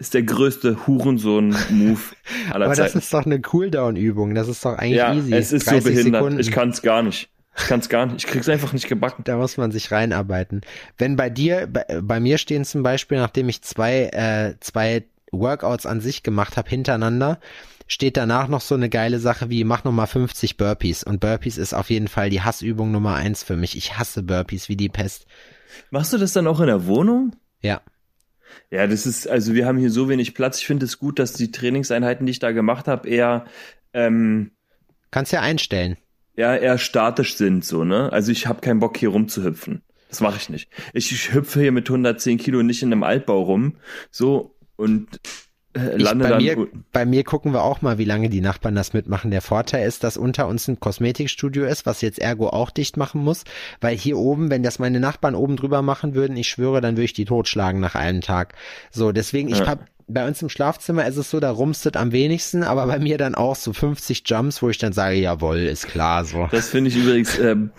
ist 0.00 0.14
der 0.14 0.22
größte 0.22 0.86
Hurensohn-Move 0.86 2.00
aller 2.50 2.66
Aber 2.66 2.74
das 2.74 2.92
Zeiten. 2.92 2.98
ist 2.98 3.12
doch 3.12 3.26
eine 3.26 3.40
Cooldown-Übung. 3.40 4.34
Das 4.34 4.48
ist 4.48 4.64
doch 4.64 4.78
eigentlich 4.78 4.96
ja, 4.96 5.14
easy. 5.14 5.34
es 5.34 5.52
ist 5.52 5.66
so 5.66 5.72
30 5.72 5.84
behindert. 5.84 6.22
Sekunden. 6.22 6.40
Ich 6.40 6.50
kann 6.50 6.70
es 6.70 6.80
gar 6.82 7.02
nicht. 7.02 7.28
Ich 7.56 7.66
kann 7.66 7.80
es 7.80 7.88
gar 7.90 8.06
nicht. 8.06 8.24
Ich 8.24 8.26
krieg's 8.26 8.48
einfach 8.48 8.72
nicht 8.72 8.88
gebacken. 8.88 9.24
Da 9.24 9.36
muss 9.36 9.58
man 9.58 9.70
sich 9.70 9.92
reinarbeiten. 9.92 10.62
Wenn 10.96 11.16
bei 11.16 11.28
dir, 11.28 11.68
bei, 11.70 11.84
bei 12.02 12.18
mir 12.18 12.38
stehen 12.38 12.64
zum 12.64 12.82
Beispiel, 12.82 13.18
nachdem 13.18 13.50
ich 13.50 13.60
zwei, 13.60 14.04
äh, 14.06 14.54
zwei 14.60 15.04
Workouts 15.32 15.84
an 15.84 16.00
sich 16.00 16.22
gemacht 16.22 16.56
habe 16.56 16.70
hintereinander, 16.70 17.38
steht 17.86 18.16
danach 18.16 18.48
noch 18.48 18.62
so 18.62 18.76
eine 18.76 18.88
geile 18.88 19.18
Sache 19.18 19.50
wie 19.50 19.64
mach 19.64 19.84
nochmal 19.84 20.06
50 20.06 20.56
Burpees. 20.56 21.04
Und 21.04 21.20
Burpees 21.20 21.58
ist 21.58 21.74
auf 21.74 21.90
jeden 21.90 22.08
Fall 22.08 22.30
die 22.30 22.40
Hassübung 22.40 22.90
Nummer 22.90 23.16
eins 23.16 23.42
für 23.42 23.56
mich. 23.56 23.76
Ich 23.76 23.98
hasse 23.98 24.22
Burpees 24.22 24.70
wie 24.70 24.76
die 24.76 24.88
Pest. 24.88 25.26
Machst 25.90 26.14
du 26.14 26.16
das 26.18 26.32
dann 26.32 26.46
auch 26.46 26.60
in 26.60 26.68
der 26.68 26.86
Wohnung? 26.86 27.36
Ja. 27.60 27.82
Ja, 28.70 28.86
das 28.86 29.06
ist, 29.06 29.26
also 29.28 29.54
wir 29.54 29.66
haben 29.66 29.78
hier 29.78 29.90
so 29.90 30.08
wenig 30.08 30.34
Platz. 30.34 30.60
Ich 30.60 30.66
finde 30.66 30.86
es 30.86 30.98
gut, 30.98 31.18
dass 31.18 31.32
die 31.32 31.50
Trainingseinheiten, 31.50 32.26
die 32.26 32.32
ich 32.32 32.38
da 32.38 32.52
gemacht 32.52 32.88
habe, 32.88 33.08
eher, 33.08 33.46
ähm, 33.92 34.52
Kannst 35.10 35.32
ja 35.32 35.40
einstellen. 35.40 35.96
ja, 36.36 36.54
eher 36.56 36.78
statisch 36.78 37.36
sind, 37.36 37.64
so, 37.64 37.84
ne? 37.84 38.12
Also 38.12 38.30
ich 38.32 38.46
habe 38.46 38.60
keinen 38.60 38.80
Bock, 38.80 38.96
hier 38.96 39.08
rumzuhüpfen. 39.10 39.82
Das 40.08 40.20
mache 40.20 40.36
ich 40.38 40.48
nicht. 40.48 40.68
Ich, 40.92 41.10
ich 41.12 41.32
hüpfe 41.34 41.60
hier 41.60 41.72
mit 41.72 41.88
110 41.88 42.38
Kilo 42.38 42.62
nicht 42.62 42.82
in 42.82 42.92
einem 42.92 43.02
Altbau 43.02 43.42
rum, 43.42 43.76
so, 44.10 44.56
und 44.76 45.20
Ich, 45.72 46.02
lande 46.02 46.24
bei, 46.24 46.30
dann. 46.30 46.42
mir, 46.42 46.66
bei 46.92 47.06
mir 47.06 47.22
gucken 47.22 47.52
wir 47.52 47.62
auch 47.62 47.80
mal, 47.80 47.96
wie 47.98 48.04
lange 48.04 48.28
die 48.28 48.40
Nachbarn 48.40 48.74
das 48.74 48.92
mitmachen. 48.92 49.30
Der 49.30 49.40
Vorteil 49.40 49.86
ist, 49.86 50.02
dass 50.02 50.16
unter 50.16 50.48
uns 50.48 50.66
ein 50.66 50.80
Kosmetikstudio 50.80 51.64
ist, 51.64 51.86
was 51.86 52.00
jetzt 52.00 52.18
Ergo 52.18 52.48
auch 52.48 52.70
dicht 52.70 52.96
machen 52.96 53.22
muss, 53.22 53.44
weil 53.80 53.96
hier 53.96 54.18
oben, 54.18 54.50
wenn 54.50 54.64
das 54.64 54.80
meine 54.80 54.98
Nachbarn 54.98 55.36
oben 55.36 55.56
drüber 55.56 55.80
machen 55.82 56.14
würden, 56.14 56.36
ich 56.36 56.48
schwöre, 56.48 56.80
dann 56.80 56.96
würde 56.96 57.04
ich 57.04 57.12
die 57.12 57.24
totschlagen 57.24 57.80
nach 57.80 57.94
einem 57.94 58.20
Tag. 58.20 58.54
So, 58.90 59.12
deswegen, 59.12 59.48
ich 59.48 59.58
Ja. 59.60 59.66
hab, 59.68 59.84
bei 60.08 60.26
uns 60.26 60.42
im 60.42 60.48
Schlafzimmer 60.48 61.06
ist 61.06 61.16
es 61.16 61.30
so, 61.30 61.38
da 61.38 61.52
rumstet 61.52 61.96
am 61.96 62.10
wenigsten, 62.10 62.64
aber 62.64 62.84
bei 62.88 62.98
mir 62.98 63.16
dann 63.16 63.36
auch 63.36 63.54
so 63.54 63.72
50 63.72 64.24
Jumps, 64.26 64.60
wo 64.62 64.68
ich 64.70 64.78
dann 64.78 64.92
sage, 64.92 65.14
jawohl, 65.14 65.58
ist 65.58 65.86
klar, 65.86 66.24
so. 66.24 66.48
Das 66.50 66.70
finde 66.70 66.90
ich 66.90 66.96
übrigens, 66.96 67.38
ähm, 67.38 67.70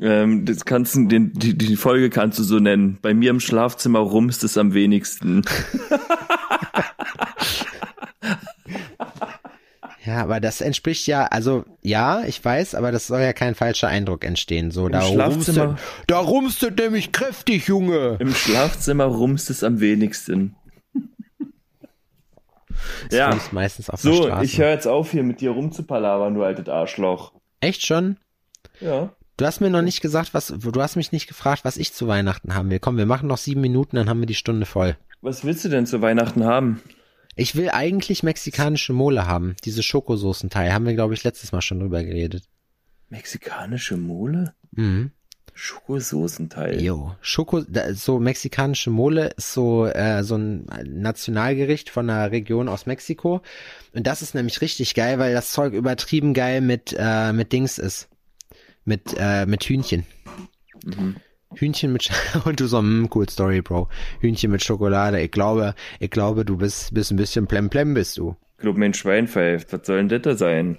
ähm, 0.00 0.44
das 0.44 0.64
kannst 0.64 0.94
du, 0.94 1.06
den, 1.06 1.32
die, 1.32 1.56
die 1.56 1.76
Folge 1.76 2.10
kannst 2.10 2.38
du 2.38 2.42
so 2.42 2.58
nennen. 2.58 2.98
Bei 3.02 3.14
mir 3.14 3.30
im 3.30 3.40
Schlafzimmer 3.40 3.98
rumst 4.00 4.44
es 4.44 4.56
am 4.58 4.74
wenigsten. 4.74 5.42
Ja, 10.04 10.22
aber 10.22 10.38
das 10.38 10.60
entspricht 10.60 11.08
ja, 11.08 11.24
also 11.26 11.64
ja, 11.82 12.22
ich 12.24 12.42
weiß, 12.44 12.76
aber 12.76 12.92
das 12.92 13.08
soll 13.08 13.20
ja 13.22 13.32
kein 13.32 13.56
falscher 13.56 13.88
Eindruck 13.88 14.24
entstehen. 14.24 14.70
So, 14.70 14.88
da 14.88 15.00
Schlafzimmer- 15.00 15.64
rumstet, 15.64 15.78
da 16.06 16.18
rumstet 16.18 16.78
nämlich 16.78 17.10
kräftig, 17.10 17.66
Junge. 17.66 18.16
Im 18.20 18.32
Schlafzimmer 18.32 19.06
rumst 19.06 19.50
es 19.50 19.64
am 19.64 19.80
wenigsten. 19.80 20.54
Das 23.08 23.18
ja, 23.18 23.32
ist 23.34 23.52
meistens 23.52 23.90
auf 23.90 24.00
so, 24.00 24.30
ich 24.42 24.58
höre 24.58 24.70
jetzt 24.70 24.86
auf, 24.86 25.10
hier 25.10 25.24
mit 25.24 25.40
dir 25.40 25.50
rumzupalabern, 25.50 26.34
du 26.34 26.44
altes 26.44 26.68
Arschloch. 26.68 27.32
Echt 27.60 27.84
schon? 27.84 28.18
Ja. 28.80 29.10
Du 29.36 29.44
hast 29.44 29.60
mir 29.60 29.68
noch 29.68 29.82
nicht 29.82 30.00
gesagt, 30.00 30.32
was, 30.32 30.46
du 30.46 30.80
hast 30.80 30.96
mich 30.96 31.12
nicht 31.12 31.26
gefragt, 31.26 31.64
was 31.64 31.76
ich 31.76 31.92
zu 31.92 32.08
Weihnachten 32.08 32.54
haben 32.54 32.70
will. 32.70 32.80
Komm, 32.80 32.96
wir 32.96 33.04
machen 33.04 33.28
noch 33.28 33.36
sieben 33.36 33.60
Minuten, 33.60 33.96
dann 33.96 34.08
haben 34.08 34.20
wir 34.20 34.26
die 34.26 34.34
Stunde 34.34 34.64
voll. 34.64 34.96
Was 35.20 35.44
willst 35.44 35.64
du 35.64 35.68
denn 35.68 35.86
zu 35.86 36.00
Weihnachten 36.00 36.44
haben? 36.44 36.80
Ich 37.34 37.54
will 37.54 37.68
eigentlich 37.68 38.22
mexikanische 38.22 38.94
Mole 38.94 39.26
haben. 39.26 39.54
Diese 39.64 39.82
Schokosoßenteil. 39.82 40.72
Haben 40.72 40.86
wir, 40.86 40.94
glaube 40.94 41.12
ich, 41.12 41.22
letztes 41.22 41.52
Mal 41.52 41.60
schon 41.60 41.80
drüber 41.80 42.02
geredet. 42.02 42.44
Mexikanische 43.10 43.98
Mole? 43.98 44.54
Mhm. 44.70 45.10
Schokosoßenteil. 45.52 46.82
Jo. 46.82 47.14
Schoko, 47.20 47.62
so 47.92 48.18
mexikanische 48.18 48.90
Mole 48.90 49.28
ist 49.36 49.52
so, 49.52 49.86
äh, 49.86 50.22
so 50.22 50.36
ein 50.36 50.66
Nationalgericht 50.84 51.90
von 51.90 52.08
einer 52.08 52.30
Region 52.30 52.68
aus 52.68 52.86
Mexiko. 52.86 53.42
Und 53.94 54.06
das 54.06 54.22
ist 54.22 54.34
nämlich 54.34 54.62
richtig 54.62 54.94
geil, 54.94 55.18
weil 55.18 55.34
das 55.34 55.52
Zeug 55.52 55.74
übertrieben 55.74 56.32
geil 56.32 56.62
mit, 56.62 56.94
äh, 56.98 57.34
mit 57.34 57.52
Dings 57.52 57.78
ist. 57.78 58.08
Mit, 58.86 59.14
äh, 59.18 59.44
mit 59.46 59.64
Hühnchen. 59.64 60.06
Mhm. 60.84 61.16
Hühnchen 61.54 61.92
mit, 61.92 62.02
Sch- 62.04 62.44
und 62.46 62.60
du 62.60 62.66
so, 62.66 62.80
mm, 62.80 63.08
cool 63.14 63.28
Story, 63.28 63.60
Bro. 63.60 63.88
Hühnchen 64.20 64.50
mit 64.50 64.62
Schokolade. 64.62 65.20
Ich 65.20 65.30
glaube, 65.32 65.74
ich 66.00 66.10
glaube, 66.10 66.44
du 66.44 66.56
bist, 66.56 66.94
bist 66.94 67.10
ein 67.10 67.16
bisschen 67.16 67.46
plemplem, 67.46 67.94
bist 67.94 68.16
du. 68.16 68.36
Ich 68.56 68.62
glaub, 68.62 68.76
mein 68.76 68.94
Schwein 68.94 69.28
pfeift. 69.28 69.72
Was 69.72 69.86
soll 69.86 69.98
denn 69.98 70.08
das 70.08 70.22
da 70.22 70.34
sein? 70.36 70.78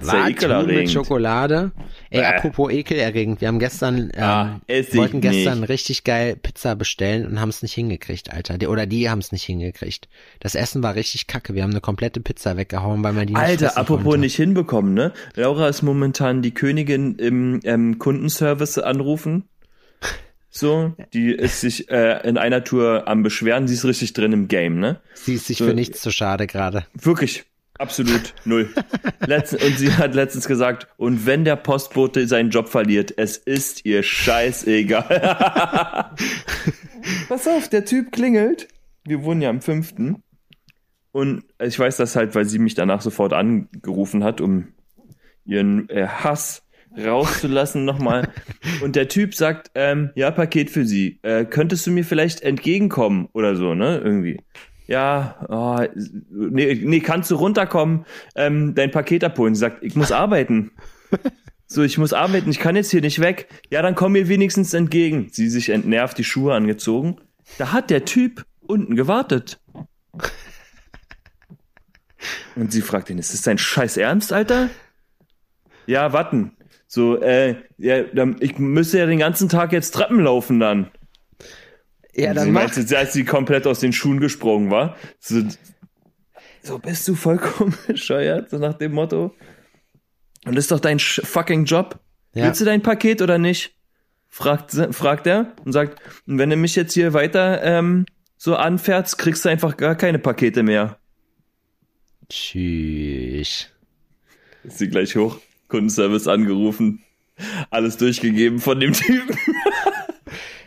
Was? 0.00 0.12
Huhn 0.12 0.22
mit 0.24 0.30
ekelerregend. 0.36 0.90
Schokolade? 0.90 1.72
Ey, 2.10 2.20
Bäh. 2.20 2.26
apropos 2.26 2.70
ekelerregend. 2.72 3.40
Wir 3.40 3.48
haben 3.48 3.58
gestern, 3.58 4.10
ähm, 4.14 4.22
Ah, 4.22 4.60
ess 4.66 4.88
ich 4.90 4.94
wollten 4.96 5.20
gestern 5.20 5.60
nicht. 5.60 5.68
richtig 5.68 6.04
geil 6.04 6.36
Pizza 6.36 6.74
bestellen 6.76 7.26
und 7.26 7.40
haben 7.40 7.48
es 7.48 7.62
nicht 7.62 7.74
hingekriegt, 7.74 8.32
Alter. 8.32 8.58
Die, 8.58 8.66
oder 8.66 8.86
die 8.86 9.08
haben 9.10 9.18
es 9.18 9.32
nicht 9.32 9.44
hingekriegt. 9.44 10.08
Das 10.40 10.54
Essen 10.54 10.82
war 10.82 10.94
richtig 10.94 11.26
kacke. 11.26 11.54
Wir 11.54 11.62
haben 11.62 11.70
eine 11.70 11.80
komplette 11.80 12.20
Pizza 12.20 12.56
weggehauen, 12.56 13.02
weil 13.04 13.12
man 13.12 13.26
die 13.26 13.34
nicht 13.34 13.42
Alter, 13.42 13.76
apropos 13.78 14.04
konnte. 14.04 14.20
nicht 14.20 14.36
hinbekommen, 14.36 14.94
ne? 14.94 15.12
Laura 15.34 15.68
ist 15.68 15.82
momentan 15.82 16.42
die 16.42 16.52
Königin 16.52 17.16
im 17.16 17.60
ähm, 17.64 17.98
Kundenservice 17.98 18.78
anrufen. 18.78 19.44
So, 20.54 20.94
die 21.14 21.32
ist 21.32 21.62
sich 21.62 21.90
äh, 21.90 22.28
in 22.28 22.36
einer 22.36 22.62
Tour 22.62 23.04
am 23.08 23.22
Beschweren, 23.22 23.66
sie 23.68 23.72
ist 23.74 23.86
richtig 23.86 24.12
drin 24.12 24.32
im 24.32 24.48
Game, 24.48 24.78
ne? 24.80 25.00
Sie 25.14 25.32
ist 25.34 25.46
sich 25.46 25.56
so- 25.56 25.64
für 25.64 25.72
nichts 25.72 26.02
zu 26.02 26.10
schade 26.10 26.46
gerade. 26.46 26.84
Wirklich, 26.92 27.44
absolut 27.82 28.34
null. 28.44 28.70
Letzten, 29.26 29.56
und 29.56 29.76
sie 29.76 29.92
hat 29.92 30.14
letztens 30.14 30.48
gesagt, 30.48 30.86
und 30.96 31.26
wenn 31.26 31.44
der 31.44 31.56
Postbote 31.56 32.26
seinen 32.26 32.50
Job 32.50 32.68
verliert, 32.68 33.12
es 33.16 33.36
ist 33.36 33.84
ihr 33.84 34.02
scheißegal. 34.02 36.14
Pass 37.28 37.48
auf, 37.48 37.68
der 37.68 37.84
Typ 37.84 38.12
klingelt. 38.12 38.68
Wir 39.04 39.24
wohnen 39.24 39.42
ja 39.42 39.50
am 39.50 39.60
fünften. 39.60 40.22
Und 41.10 41.44
ich 41.60 41.78
weiß 41.78 41.98
das 41.98 42.16
halt, 42.16 42.34
weil 42.34 42.46
sie 42.46 42.58
mich 42.58 42.74
danach 42.74 43.02
sofort 43.02 43.34
angerufen 43.34 44.24
hat, 44.24 44.40
um 44.40 44.68
ihren 45.44 45.88
äh, 45.90 46.06
Hass 46.06 46.62
rauszulassen 46.96 47.84
nochmal. 47.84 48.28
Und 48.82 48.96
der 48.96 49.08
Typ 49.08 49.34
sagt, 49.34 49.70
ähm, 49.74 50.10
ja, 50.14 50.30
Paket 50.30 50.70
für 50.70 50.84
Sie. 50.84 51.18
Äh, 51.22 51.44
könntest 51.44 51.86
du 51.86 51.90
mir 51.90 52.04
vielleicht 52.04 52.42
entgegenkommen 52.42 53.28
oder 53.32 53.56
so, 53.56 53.74
ne? 53.74 54.00
Irgendwie. 54.02 54.40
Ja, 54.86 55.46
oh, 55.48 55.80
nee, 56.30 56.80
nee, 56.82 57.00
kannst 57.00 57.30
du 57.30 57.36
runterkommen, 57.36 58.04
ähm, 58.34 58.74
dein 58.74 58.90
Paket 58.90 59.24
abholen. 59.24 59.54
Sie 59.54 59.60
sagt, 59.60 59.82
ich 59.82 59.96
muss 59.96 60.12
arbeiten. 60.12 60.72
So, 61.66 61.82
ich 61.82 61.96
muss 61.96 62.12
arbeiten, 62.12 62.50
ich 62.50 62.58
kann 62.58 62.76
jetzt 62.76 62.90
hier 62.90 63.00
nicht 63.00 63.20
weg. 63.20 63.48
Ja, 63.70 63.80
dann 63.80 63.94
komm 63.94 64.12
mir 64.12 64.28
wenigstens 64.28 64.74
entgegen. 64.74 65.28
Sie 65.32 65.48
sich 65.48 65.70
entnervt 65.70 66.18
die 66.18 66.24
Schuhe 66.24 66.52
angezogen. 66.52 67.16
Da 67.56 67.72
hat 67.72 67.88
der 67.88 68.04
Typ 68.04 68.44
unten 68.60 68.94
gewartet. 68.94 69.58
Und 72.56 72.72
sie 72.72 72.82
fragt 72.82 73.08
ihn, 73.08 73.16
ist 73.16 73.32
das 73.32 73.40
dein 73.40 73.56
scheiß 73.56 73.96
Ernst, 73.96 74.34
Alter? 74.34 74.68
Ja, 75.86 76.12
warten. 76.12 76.56
So, 76.86 77.18
äh, 77.22 77.56
ja, 77.78 78.02
ich 78.40 78.58
müsste 78.58 78.98
ja 78.98 79.06
den 79.06 79.18
ganzen 79.18 79.48
Tag 79.48 79.72
jetzt 79.72 79.92
Treppen 79.92 80.20
laufen 80.20 80.60
dann. 80.60 80.90
Ja, 82.14 82.34
dann 82.34 82.52
mach. 82.52 82.74
meinte, 82.74 82.98
als 82.98 83.12
sie 83.12 83.24
komplett 83.24 83.66
aus 83.66 83.80
den 83.80 83.92
Schuhen 83.92 84.20
gesprungen 84.20 84.70
war. 84.70 84.96
So, 85.18 85.42
so 86.62 86.78
bist 86.78 87.08
du 87.08 87.14
vollkommen 87.14 87.74
bescheuert, 87.86 88.50
so 88.50 88.58
nach 88.58 88.74
dem 88.74 88.92
Motto. 88.92 89.34
Und 90.44 90.54
das 90.54 90.64
ist 90.64 90.70
doch 90.70 90.80
dein 90.80 90.98
fucking 90.98 91.64
Job. 91.64 92.00
Ja. 92.34 92.46
Willst 92.46 92.60
du 92.60 92.64
dein 92.64 92.82
Paket 92.82 93.22
oder 93.22 93.38
nicht? 93.38 93.74
Fragt, 94.28 94.72
fragt 94.92 95.26
er 95.26 95.54
und 95.64 95.72
sagt, 95.72 96.00
und 96.26 96.38
wenn 96.38 96.48
du 96.50 96.56
mich 96.56 96.74
jetzt 96.74 96.94
hier 96.94 97.12
weiter 97.12 97.62
ähm, 97.62 98.06
so 98.36 98.56
anfährst, 98.56 99.18
kriegst 99.18 99.44
du 99.44 99.50
einfach 99.50 99.76
gar 99.76 99.94
keine 99.94 100.18
Pakete 100.18 100.62
mehr. 100.62 100.98
Tschüss. 102.30 103.68
Ist 104.64 104.78
sie 104.78 104.88
gleich 104.88 105.16
hoch, 105.16 105.38
Kundenservice 105.68 106.28
angerufen, 106.28 107.02
alles 107.70 107.98
durchgegeben 107.98 108.58
von 108.58 108.80
dem 108.80 108.94
Typen. 108.94 109.36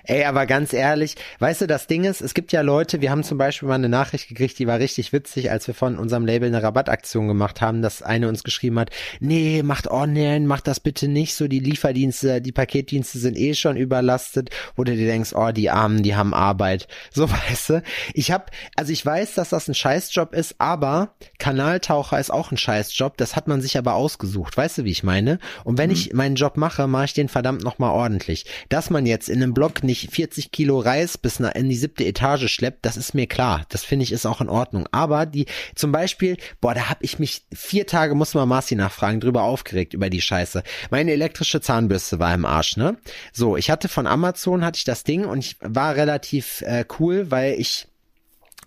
Ey, 0.07 0.23
aber 0.25 0.45
ganz 0.45 0.71
ehrlich, 0.71 1.15
weißt 1.39 1.61
du, 1.61 1.67
das 1.67 1.87
Ding 1.87 2.03
ist, 2.03 2.21
es 2.21 2.35
gibt 2.35 2.51
ja 2.51 2.61
Leute, 2.61 3.01
wir 3.01 3.09
haben 3.09 3.23
zum 3.23 3.39
Beispiel 3.39 3.67
mal 3.67 3.75
eine 3.75 3.89
Nachricht 3.89 4.27
gekriegt, 4.27 4.59
die 4.59 4.67
war 4.67 4.77
richtig 4.77 5.13
witzig, 5.13 5.49
als 5.49 5.65
wir 5.65 5.73
von 5.73 5.97
unserem 5.97 6.27
Label 6.27 6.47
eine 6.47 6.61
Rabattaktion 6.61 7.27
gemacht 7.27 7.59
haben, 7.59 7.81
dass 7.81 8.03
eine 8.03 8.27
uns 8.29 8.43
geschrieben 8.43 8.77
hat, 8.77 8.91
nee, 9.19 9.63
macht 9.63 9.89
online, 9.89 10.45
macht 10.45 10.67
das 10.67 10.79
bitte 10.79 11.07
nicht 11.07 11.33
so, 11.33 11.47
die 11.47 11.59
Lieferdienste, 11.59 12.39
die 12.39 12.51
Paketdienste 12.51 13.17
sind 13.17 13.35
eh 13.35 13.55
schon 13.55 13.77
überlastet, 13.77 14.51
wo 14.75 14.83
du 14.83 14.95
dir 14.95 15.07
denkst, 15.07 15.31
oh, 15.33 15.51
die 15.51 15.71
Armen, 15.71 16.03
die 16.03 16.15
haben 16.15 16.35
Arbeit. 16.35 16.87
So, 17.11 17.27
weißt 17.49 17.69
du, 17.69 17.83
ich 18.13 18.31
hab, 18.31 18.51
also 18.75 18.91
ich 18.91 19.03
weiß, 19.03 19.33
dass 19.33 19.49
das 19.49 19.67
ein 19.67 19.73
Scheißjob 19.73 20.35
ist, 20.35 20.55
aber 20.59 21.15
Kanaltaucher 21.39 22.19
ist 22.19 22.29
auch 22.29 22.51
ein 22.51 22.57
Scheißjob, 22.57 23.17
das 23.17 23.35
hat 23.35 23.47
man 23.47 23.59
sich 23.59 23.75
aber 23.75 23.95
ausgesucht, 23.95 24.55
weißt 24.55 24.79
du, 24.79 24.83
wie 24.83 24.91
ich 24.91 25.03
meine? 25.03 25.39
Und 25.63 25.79
wenn 25.79 25.89
ich 25.89 26.13
meinen 26.13 26.35
Job 26.35 26.57
mache, 26.57 26.85
mache 26.85 27.05
ich 27.05 27.13
den 27.13 27.27
verdammt 27.27 27.63
nochmal 27.63 27.91
ordentlich. 27.91 28.45
Dass 28.69 28.91
man 28.91 29.07
jetzt 29.07 29.29
in 29.29 29.41
einem 29.41 29.55
Block 29.55 29.83
nicht 29.83 29.94
40 29.95 30.51
Kilo 30.51 30.79
Reis 30.79 31.17
bis 31.17 31.39
in 31.39 31.69
die 31.69 31.75
siebte 31.75 32.05
Etage 32.05 32.47
schleppt, 32.51 32.85
das 32.85 32.97
ist 32.97 33.13
mir 33.13 33.27
klar. 33.27 33.65
Das 33.69 33.83
finde 33.83 34.03
ich 34.03 34.11
ist 34.11 34.25
auch 34.25 34.41
in 34.41 34.49
Ordnung. 34.49 34.87
Aber 34.91 35.25
die, 35.25 35.45
zum 35.75 35.91
Beispiel, 35.91 36.37
boah, 36.61 36.73
da 36.73 36.89
habe 36.89 37.03
ich 37.03 37.19
mich 37.19 37.45
vier 37.53 37.87
Tage, 37.87 38.15
muss 38.15 38.33
man 38.33 38.47
Marci 38.47 38.75
nachfragen, 38.75 39.19
drüber 39.19 39.43
aufgeregt 39.43 39.93
über 39.93 40.09
die 40.09 40.21
Scheiße. 40.21 40.63
Meine 40.91 41.11
elektrische 41.11 41.61
Zahnbürste 41.61 42.19
war 42.19 42.33
im 42.33 42.45
Arsch, 42.45 42.77
ne? 42.77 42.97
So, 43.33 43.57
ich 43.57 43.69
hatte 43.69 43.87
von 43.87 44.07
Amazon, 44.07 44.65
hatte 44.65 44.77
ich 44.77 44.83
das 44.83 45.03
Ding 45.03 45.25
und 45.25 45.39
ich 45.39 45.57
war 45.61 45.95
relativ 45.95 46.61
äh, 46.61 46.85
cool, 46.99 47.31
weil 47.31 47.59
ich 47.59 47.87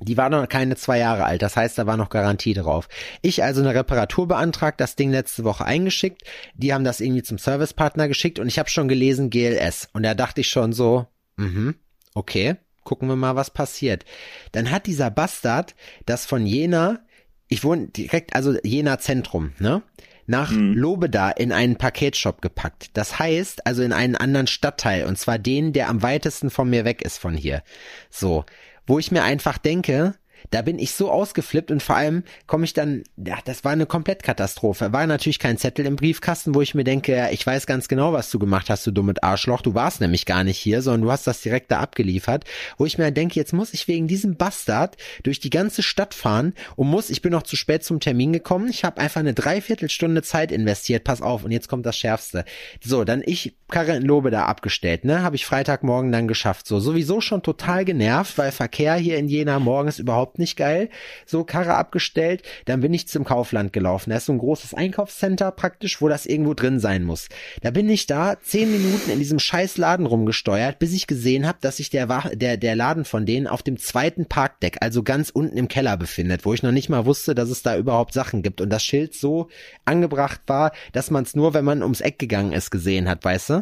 die 0.01 0.16
war 0.16 0.31
noch 0.31 0.49
keine 0.49 0.76
zwei 0.76 0.99
Jahre 0.99 1.24
alt, 1.24 1.43
das 1.43 1.57
heißt, 1.57 1.76
da 1.76 1.87
war 1.87 1.97
noch 1.97 2.09
Garantie 2.09 2.55
drauf. 2.55 2.89
Ich 3.20 3.43
also 3.43 3.61
eine 3.61 3.74
Reparatur 3.74 4.29
beantragt, 4.29 4.81
das 4.81 4.95
Ding 4.95 5.11
letzte 5.11 5.45
Woche 5.45 5.64
eingeschickt. 5.64 6.22
Die 6.55 6.72
haben 6.72 6.85
das 6.85 7.01
irgendwie 7.01 7.22
zum 7.22 7.39
Servicepartner 7.39 8.07
geschickt 8.07 8.39
und 8.39 8.47
ich 8.47 8.59
habe 8.59 8.70
schon 8.70 8.89
gelesen 8.89 9.31
GLS. 9.31 9.89
Und 9.93 10.05
da 10.05 10.14
dachte 10.14 10.41
ich 10.41 10.49
schon 10.49 10.72
so, 10.72 11.07
mhm, 11.39 11.74
okay, 12.14 12.57
gucken 12.84 13.09
wir 13.09 13.16
mal, 13.16 13.36
was 13.36 13.51
passiert. 13.51 14.05
Dann 14.53 14.70
hat 14.70 14.86
dieser 14.86 15.11
Bastard 15.11 15.74
das 16.07 16.26
von 16.26 16.47
Jena, 16.47 17.01
ich 17.49 17.64
wohne 17.64 17.89
direkt, 17.89 18.34
also 18.34 18.57
Jena 18.62 18.99
Zentrum, 18.99 19.53
ne? 19.59 19.82
nach 20.28 20.53
Lobeda 20.53 21.30
in 21.30 21.53
einen 21.53 21.76
Paketshop 21.76 22.43
gepackt. 22.43 22.91
Das 22.93 23.18
heißt, 23.18 23.66
also 23.66 23.82
in 23.82 23.95
einen 23.95 24.14
anderen 24.14 24.47
Stadtteil, 24.47 25.07
und 25.07 25.18
zwar 25.18 25.39
den, 25.39 25.72
der 25.72 25.89
am 25.89 26.03
weitesten 26.03 26.51
von 26.51 26.68
mir 26.68 26.84
weg 26.84 27.01
ist 27.01 27.16
von 27.16 27.34
hier. 27.34 27.62
So, 28.11 28.45
wo 28.86 28.99
ich 28.99 29.11
mir 29.11 29.24
einfach 29.24 29.57
denke, 29.57 30.14
da 30.51 30.62
bin 30.62 30.78
ich 30.78 30.93
so 30.93 31.11
ausgeflippt 31.11 31.70
und 31.70 31.82
vor 31.82 31.97
allem 31.97 32.24
komme 32.47 32.64
ich 32.64 32.72
dann, 32.72 33.05
ja, 33.16 33.39
das 33.45 33.64
war 33.64 33.72
eine 33.72 33.86
Komplettkatastrophe. 33.86 34.93
War 34.93 35.07
natürlich 35.07 35.39
kein 35.39 35.59
Zettel 35.59 35.86
im 35.86 35.97
Briefkasten, 35.97 36.55
wo 36.55 36.62
ich 36.62 36.74
mir 36.74 36.84
denke, 36.84 37.28
ich 37.32 37.47
weiß 37.47 37.66
ganz 37.66 37.89
genau, 37.89 38.12
was 38.12 38.30
du 38.30 38.39
gemacht 38.39 38.70
hast, 38.70 38.86
du 38.86 38.91
dummes 38.91 39.22
Arschloch. 39.22 39.62
Du 39.62 39.74
warst 39.74 40.01
nämlich 40.01 40.26
gar 40.26 40.45
nicht 40.45 40.59
hier, 40.59 40.82
sondern 40.82 41.03
du 41.03 41.12
hast 41.12 41.26
das 41.26 41.43
direkt 41.43 41.70
da 41.70 41.80
abgeliefert. 41.80 42.45
Wo 42.76 42.86
ich 42.86 42.99
mir 42.99 43.11
denke, 43.11 43.36
jetzt 43.36 43.53
muss 43.53 43.74
ich 43.74 43.89
wegen 43.89 44.09
diesem 44.09 44.36
Bastard 44.36 44.97
durch 45.22 45.41
die 45.41 45.51
ganze 45.51 45.82
Stadt 45.82 46.14
fahren 46.14 46.55
und 46.76 46.89
muss, 46.89 47.11
ich 47.11 47.22
bin 47.22 47.32
noch 47.32 47.43
zu 47.43 47.57
spät 47.57 47.84
zum 47.84 48.01
Termin 48.01 48.32
gekommen. 48.32 48.68
Ich 48.68 48.84
habe 48.84 49.01
einfach 49.01 49.20
eine 49.20 49.34
Dreiviertelstunde 49.34 50.22
Zeit 50.22 50.53
investiert. 50.53 51.05
Pass 51.05 51.22
auf, 51.22 51.45
und 51.45 51.51
jetzt 51.51 51.68
kommt 51.68 51.86
das 51.86 51.97
Schärfste. 51.97 52.45
So, 52.82 53.05
dann 53.05 53.22
ich 53.24 53.57
Karre 53.68 53.96
in 53.96 54.02
Lobe 54.02 54.30
da 54.30 54.46
abgestellt, 54.46 55.04
ne? 55.04 55.22
Habe 55.22 55.36
ich 55.36 55.44
Freitagmorgen 55.46 56.10
dann 56.10 56.26
geschafft. 56.26 56.66
So, 56.66 56.80
sowieso 56.80 57.20
schon 57.20 57.42
total 57.42 57.84
genervt, 57.84 58.38
weil 58.38 58.50
Verkehr 58.50 58.94
hier 58.94 59.18
in 59.18 59.28
Jena 59.28 59.58
morgen 59.58 59.88
ist 59.88 59.98
überhaupt 59.98 60.38
nicht 60.38 60.56
geil. 60.56 60.88
So, 61.26 61.44
Karre 61.44 61.74
abgestellt, 61.74 62.42
dann 62.64 62.80
bin 62.80 62.94
ich 62.94 63.08
zum 63.08 63.24
Kaufland 63.24 63.72
gelaufen. 63.72 64.10
Da 64.10 64.16
ist 64.16 64.26
so 64.26 64.32
ein 64.32 64.38
großes 64.38 64.74
Einkaufscenter 64.74 65.50
praktisch, 65.50 66.00
wo 66.00 66.08
das 66.08 66.24
irgendwo 66.26 66.54
drin 66.54 66.80
sein 66.80 67.04
muss. 67.04 67.28
Da 67.60 67.70
bin 67.70 67.90
ich 67.90 68.06
da 68.06 68.40
zehn 68.40 68.72
Minuten 68.72 69.10
in 69.10 69.18
diesem 69.18 69.38
scheiß 69.38 69.76
Laden 69.76 70.06
rumgesteuert, 70.06 70.78
bis 70.78 70.94
ich 70.94 71.06
gesehen 71.06 71.46
habe, 71.46 71.58
dass 71.60 71.76
sich 71.76 71.90
der, 71.90 72.06
der, 72.32 72.56
der 72.56 72.76
Laden 72.76 73.04
von 73.04 73.26
denen 73.26 73.46
auf 73.46 73.62
dem 73.62 73.78
zweiten 73.78 74.26
Parkdeck, 74.26 74.78
also 74.80 75.02
ganz 75.02 75.30
unten 75.30 75.58
im 75.58 75.68
Keller 75.68 75.96
befindet, 75.96 76.44
wo 76.44 76.54
ich 76.54 76.62
noch 76.62 76.72
nicht 76.72 76.88
mal 76.88 77.04
wusste, 77.04 77.34
dass 77.34 77.50
es 77.50 77.62
da 77.62 77.76
überhaupt 77.76 78.14
Sachen 78.14 78.42
gibt 78.42 78.60
und 78.60 78.70
das 78.70 78.84
Schild 78.84 79.14
so 79.14 79.48
angebracht 79.84 80.40
war, 80.46 80.72
dass 80.92 81.10
man 81.10 81.24
es 81.24 81.36
nur, 81.36 81.52
wenn 81.54 81.64
man 81.64 81.82
ums 81.82 82.00
Eck 82.00 82.18
gegangen 82.18 82.52
ist, 82.52 82.70
gesehen 82.70 83.08
hat, 83.08 83.24
weißt 83.24 83.50
du? 83.50 83.57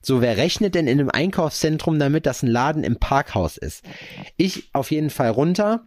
So, 0.00 0.20
wer 0.20 0.36
rechnet 0.36 0.74
denn 0.74 0.86
in 0.86 0.98
einem 0.98 1.10
Einkaufszentrum 1.10 1.98
damit, 1.98 2.26
dass 2.26 2.42
ein 2.42 2.48
Laden 2.48 2.84
im 2.84 2.96
Parkhaus 2.96 3.56
ist? 3.56 3.84
Ich 4.36 4.68
auf 4.72 4.90
jeden 4.90 5.10
Fall 5.10 5.30
runter. 5.30 5.86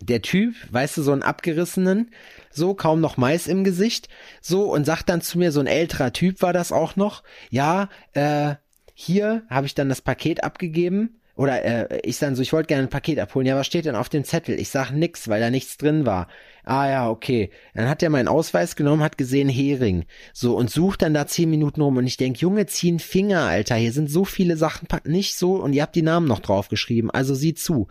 Der 0.00 0.22
Typ, 0.22 0.54
weißt 0.70 0.96
du, 0.96 1.02
so 1.02 1.12
einen 1.12 1.24
abgerissenen, 1.24 2.12
so 2.50 2.74
kaum 2.74 3.00
noch 3.00 3.16
Mais 3.16 3.48
im 3.48 3.64
Gesicht, 3.64 4.08
so 4.40 4.72
und 4.72 4.84
sagt 4.84 5.08
dann 5.08 5.22
zu 5.22 5.38
mir, 5.38 5.50
so 5.50 5.58
ein 5.58 5.66
älterer 5.66 6.12
Typ 6.12 6.40
war 6.40 6.52
das 6.52 6.70
auch 6.70 6.94
noch, 6.94 7.24
ja, 7.50 7.88
äh, 8.12 8.54
hier 8.94 9.42
habe 9.50 9.66
ich 9.66 9.74
dann 9.74 9.88
das 9.88 10.00
Paket 10.00 10.42
abgegeben. 10.44 11.20
Oder 11.36 11.64
äh, 11.64 12.00
ich 12.02 12.18
dann 12.18 12.34
so, 12.34 12.42
ich 12.42 12.52
wollte 12.52 12.66
gerne 12.66 12.82
ein 12.82 12.90
Paket 12.90 13.20
abholen. 13.20 13.46
Ja, 13.46 13.54
was 13.54 13.68
steht 13.68 13.84
denn 13.84 13.94
auf 13.94 14.08
dem 14.08 14.24
Zettel? 14.24 14.58
Ich 14.58 14.70
sag 14.70 14.90
nix, 14.90 15.28
weil 15.28 15.40
da 15.40 15.50
nichts 15.50 15.76
drin 15.76 16.04
war. 16.04 16.26
Ah 16.68 16.86
ja, 16.90 17.08
okay. 17.08 17.48
Dann 17.72 17.88
hat 17.88 18.02
er 18.02 18.10
meinen 18.10 18.28
Ausweis 18.28 18.76
genommen, 18.76 19.02
hat 19.02 19.16
gesehen 19.16 19.48
Hering. 19.48 20.04
So, 20.34 20.54
und 20.54 20.70
sucht 20.70 21.00
dann 21.00 21.14
da 21.14 21.26
zehn 21.26 21.48
Minuten 21.48 21.80
rum. 21.80 21.96
Und 21.96 22.06
ich 22.06 22.18
denk, 22.18 22.42
Junge, 22.42 22.66
zieh 22.66 22.88
einen 22.88 22.98
Finger, 22.98 23.44
Alter. 23.44 23.76
Hier 23.76 23.90
sind 23.90 24.10
so 24.10 24.26
viele 24.26 24.58
Sachen, 24.58 24.86
nicht 25.04 25.34
so. 25.34 25.54
Und 25.54 25.72
ihr 25.72 25.80
habt 25.80 25.96
die 25.96 26.02
Namen 26.02 26.28
noch 26.28 26.40
draufgeschrieben. 26.40 27.10
Also 27.10 27.34
sieh 27.34 27.54
zu. 27.54 27.88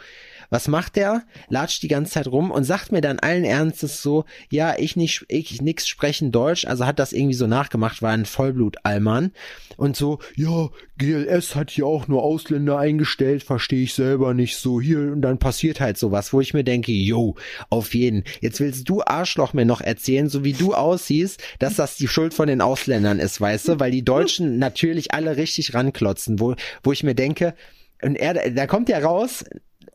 Was 0.49 0.67
macht 0.67 0.95
der? 0.95 1.23
Latscht 1.49 1.83
die 1.83 1.87
ganze 1.87 2.13
Zeit 2.13 2.27
rum 2.27 2.51
und 2.51 2.63
sagt 2.63 2.91
mir 2.91 3.01
dann 3.01 3.19
allen 3.19 3.43
Ernstes 3.43 4.01
so, 4.01 4.25
ja, 4.49 4.75
ich 4.77 4.95
nicht, 4.95 5.25
ich 5.27 5.61
nix 5.61 5.87
sprechen 5.87 6.31
Deutsch, 6.31 6.65
also 6.65 6.85
hat 6.85 6.99
das 6.99 7.13
irgendwie 7.13 7.33
so 7.33 7.47
nachgemacht, 7.47 8.01
war 8.01 8.11
ein 8.11 8.25
Vollblut-Allmann. 8.25 9.31
Und 9.75 9.95
so, 9.95 10.19
ja, 10.35 10.69
GLS 10.97 11.55
hat 11.55 11.69
hier 11.69 11.85
auch 11.85 12.07
nur 12.07 12.23
Ausländer 12.23 12.77
eingestellt, 12.79 13.43
verstehe 13.43 13.83
ich 13.83 13.93
selber 13.93 14.33
nicht 14.33 14.57
so 14.57 14.81
hier 14.81 14.99
und 14.99 15.21
dann 15.21 15.37
passiert 15.37 15.79
halt 15.79 15.97
sowas, 15.97 16.33
wo 16.33 16.41
ich 16.41 16.53
mir 16.53 16.63
denke, 16.63 16.91
yo, 16.91 17.35
auf 17.69 17.93
jeden. 17.93 18.23
Jetzt 18.41 18.59
willst 18.59 18.87
du 18.89 19.01
Arschloch 19.03 19.53
mir 19.53 19.65
noch 19.65 19.81
erzählen, 19.81 20.29
so 20.29 20.43
wie 20.43 20.53
du 20.53 20.73
aussiehst, 20.73 21.41
dass 21.59 21.75
das 21.75 21.97
die 21.97 22.07
Schuld 22.07 22.33
von 22.33 22.47
den 22.47 22.61
Ausländern 22.61 23.19
ist, 23.19 23.39
weißt 23.39 23.67
du, 23.67 23.79
weil 23.79 23.91
die 23.91 24.05
Deutschen 24.05 24.59
natürlich 24.59 25.13
alle 25.13 25.37
richtig 25.37 25.73
ranklotzen, 25.73 26.39
wo, 26.39 26.55
wo 26.83 26.91
ich 26.91 27.03
mir 27.03 27.15
denke, 27.15 27.53
und 28.01 28.15
er, 28.15 28.51
da 28.51 28.67
kommt 28.67 28.89
er 28.89 29.03
raus 29.03 29.43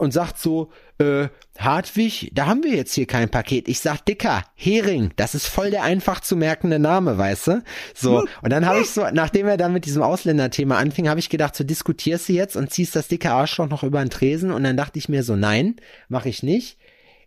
und 0.02 0.10
sagt 0.10 0.36
so, 0.36 0.72
äh, 0.98 1.28
Hartwig, 1.58 2.32
da 2.34 2.46
haben 2.46 2.64
wir 2.64 2.74
jetzt 2.74 2.92
hier 2.92 3.06
kein 3.06 3.28
Paket. 3.28 3.68
Ich 3.68 3.78
sag, 3.78 4.04
Dicker, 4.04 4.42
Hering, 4.56 5.12
das 5.14 5.36
ist 5.36 5.46
voll 5.46 5.70
der 5.70 5.84
einfach 5.84 6.18
zu 6.20 6.34
merkende 6.34 6.80
Name, 6.80 7.18
weißt 7.18 7.46
du? 7.46 7.62
So, 7.94 8.24
und 8.42 8.50
dann 8.50 8.66
habe 8.66 8.80
ich 8.80 8.90
so, 8.90 9.06
nachdem 9.12 9.46
er 9.46 9.56
dann 9.56 9.72
mit 9.72 9.84
diesem 9.84 10.02
Ausländerthema 10.02 10.76
anfing, 10.76 11.08
habe 11.08 11.20
ich 11.20 11.28
gedacht, 11.28 11.54
so 11.54 11.62
diskutierst 11.62 12.28
du 12.28 12.32
jetzt 12.32 12.56
und 12.56 12.72
ziehst 12.72 12.96
das 12.96 13.06
dicke 13.06 13.30
Arschloch 13.30 13.68
noch 13.68 13.84
über 13.84 14.00
den 14.00 14.10
Tresen 14.10 14.50
und 14.50 14.64
dann 14.64 14.76
dachte 14.76 14.98
ich 14.98 15.08
mir 15.08 15.22
so, 15.22 15.36
nein, 15.36 15.76
mache 16.08 16.28
ich 16.28 16.42
nicht. 16.42 16.78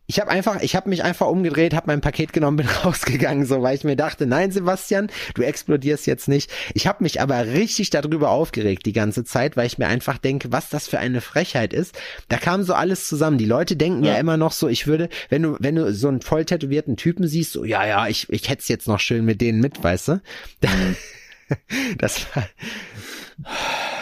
Ich 0.07 0.19
habe 0.19 0.29
einfach, 0.29 0.61
ich 0.61 0.75
habe 0.75 0.89
mich 0.89 1.03
einfach 1.03 1.27
umgedreht, 1.27 1.73
habe 1.73 1.87
mein 1.87 2.01
Paket 2.01 2.31
genommen, 2.31 2.57
bin 2.57 2.67
rausgegangen, 2.67 3.45
so 3.45 3.61
weil 3.61 3.75
ich 3.75 3.83
mir 3.83 3.95
dachte, 3.95 4.27
nein, 4.27 4.51
Sebastian, 4.51 5.09
du 5.33 5.41
explodierst 5.41 6.05
jetzt 6.05 6.27
nicht. 6.27 6.51
Ich 6.73 6.85
habe 6.87 7.03
mich 7.03 7.21
aber 7.21 7.45
richtig 7.47 7.89
darüber 7.89 8.29
aufgeregt 8.29 8.85
die 8.85 8.93
ganze 8.93 9.23
Zeit, 9.23 9.57
weil 9.57 9.65
ich 9.67 9.77
mir 9.77 9.87
einfach 9.87 10.17
denke, 10.17 10.51
was 10.51 10.69
das 10.69 10.87
für 10.87 10.99
eine 10.99 11.21
Frechheit 11.21 11.73
ist. 11.73 11.97
Da 12.27 12.37
kam 12.37 12.63
so 12.63 12.73
alles 12.73 13.07
zusammen. 13.07 13.37
Die 13.37 13.45
Leute 13.45 13.75
denken 13.75 14.03
ja, 14.03 14.15
immer 14.17 14.37
noch 14.37 14.51
so, 14.51 14.67
ich 14.67 14.85
würde, 14.87 15.09
wenn 15.29 15.41
du, 15.41 15.57
wenn 15.59 15.75
du 15.75 15.93
so 15.93 16.07
einen 16.07 16.21
voll 16.21 16.45
tätowierten 16.45 16.97
Typen 16.97 17.27
siehst, 17.27 17.53
so 17.53 17.65
ja, 17.65 17.85
ja, 17.87 18.07
ich, 18.07 18.29
ich 18.29 18.47
hätte 18.49 18.63
jetzt 18.67 18.87
noch 18.87 18.99
schön 18.99 19.25
mit 19.25 19.41
denen 19.41 19.59
mit, 19.59 19.83
weißt 19.83 20.07
du? 20.09 20.21
Da, 20.61 20.69
Das 21.99 22.25
war, 22.35 22.47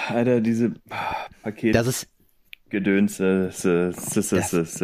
Alter, 0.09 0.41
diese 0.41 0.73
Paket 1.41 1.75
das 1.75 1.87
ist, 1.87 2.07
Gedöns, 2.69 3.19
äh, 3.19 3.47
s- 3.47 3.65
s- 3.65 4.31
s- 4.31 4.53
s- 4.53 4.81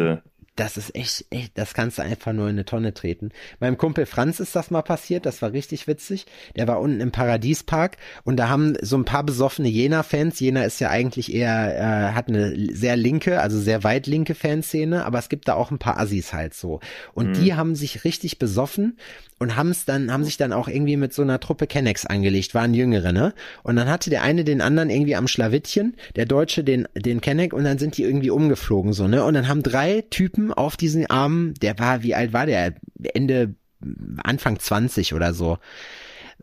das 0.56 0.76
ist 0.76 0.94
echt, 0.94 1.24
echt, 1.30 1.56
das 1.56 1.74
kannst 1.74 1.98
du 1.98 2.02
einfach 2.02 2.32
nur 2.32 2.46
in 2.46 2.56
eine 2.56 2.64
Tonne 2.64 2.92
treten. 2.92 3.30
Meinem 3.60 3.78
Kumpel 3.78 4.04
Franz 4.04 4.40
ist 4.40 4.54
das 4.54 4.70
mal 4.70 4.82
passiert, 4.82 5.24
das 5.24 5.40
war 5.42 5.52
richtig 5.52 5.86
witzig. 5.86 6.26
Der 6.56 6.68
war 6.68 6.80
unten 6.80 7.00
im 7.00 7.12
Paradiespark 7.12 7.96
und 8.24 8.36
da 8.36 8.48
haben 8.48 8.76
so 8.82 8.96
ein 8.96 9.04
paar 9.04 9.24
besoffene 9.24 9.68
Jena-Fans, 9.68 10.38
Jena 10.38 10.64
ist 10.64 10.80
ja 10.80 10.90
eigentlich 10.90 11.32
eher, 11.32 12.10
äh, 12.10 12.14
hat 12.14 12.28
eine 12.28 12.54
sehr 12.74 12.96
linke, 12.96 13.40
also 13.40 13.58
sehr 13.58 13.84
weit 13.84 14.06
linke 14.06 14.34
Fanszene, 14.34 15.06
aber 15.06 15.18
es 15.18 15.28
gibt 15.28 15.48
da 15.48 15.54
auch 15.54 15.70
ein 15.70 15.78
paar 15.78 15.98
Assis 15.98 16.32
halt 16.32 16.54
so. 16.54 16.80
Und 17.14 17.36
die 17.36 17.54
haben 17.54 17.74
sich 17.74 18.04
richtig 18.04 18.38
besoffen 18.38 18.98
und 19.40 19.56
haben 19.56 19.70
es 19.70 19.86
dann, 19.86 20.12
haben 20.12 20.22
sich 20.22 20.36
dann 20.36 20.52
auch 20.52 20.68
irgendwie 20.68 20.98
mit 20.98 21.14
so 21.14 21.22
einer 21.22 21.40
Truppe 21.40 21.66
Kennex 21.66 22.04
angelegt, 22.04 22.54
waren 22.54 22.74
Jüngere, 22.74 23.12
ne? 23.12 23.32
Und 23.62 23.76
dann 23.76 23.88
hatte 23.88 24.10
der 24.10 24.22
eine 24.22 24.44
den 24.44 24.60
anderen 24.60 24.90
irgendwie 24.90 25.16
am 25.16 25.26
Schlawittchen, 25.26 25.96
der 26.14 26.26
Deutsche 26.26 26.62
den, 26.62 26.86
den 26.94 27.22
Kenneck 27.22 27.54
und 27.54 27.64
dann 27.64 27.78
sind 27.78 27.96
die 27.96 28.04
irgendwie 28.04 28.30
umgeflogen, 28.30 28.92
so, 28.92 29.08
ne? 29.08 29.24
Und 29.24 29.32
dann 29.32 29.48
haben 29.48 29.62
drei 29.62 30.04
Typen 30.10 30.52
auf 30.52 30.76
diesen 30.76 31.06
Armen, 31.06 31.54
der 31.54 31.78
war, 31.78 32.02
wie 32.02 32.14
alt 32.14 32.34
war 32.34 32.44
der? 32.44 32.74
Ende, 33.14 33.54
Anfang 34.22 34.58
20 34.58 35.14
oder 35.14 35.32
so. 35.32 35.56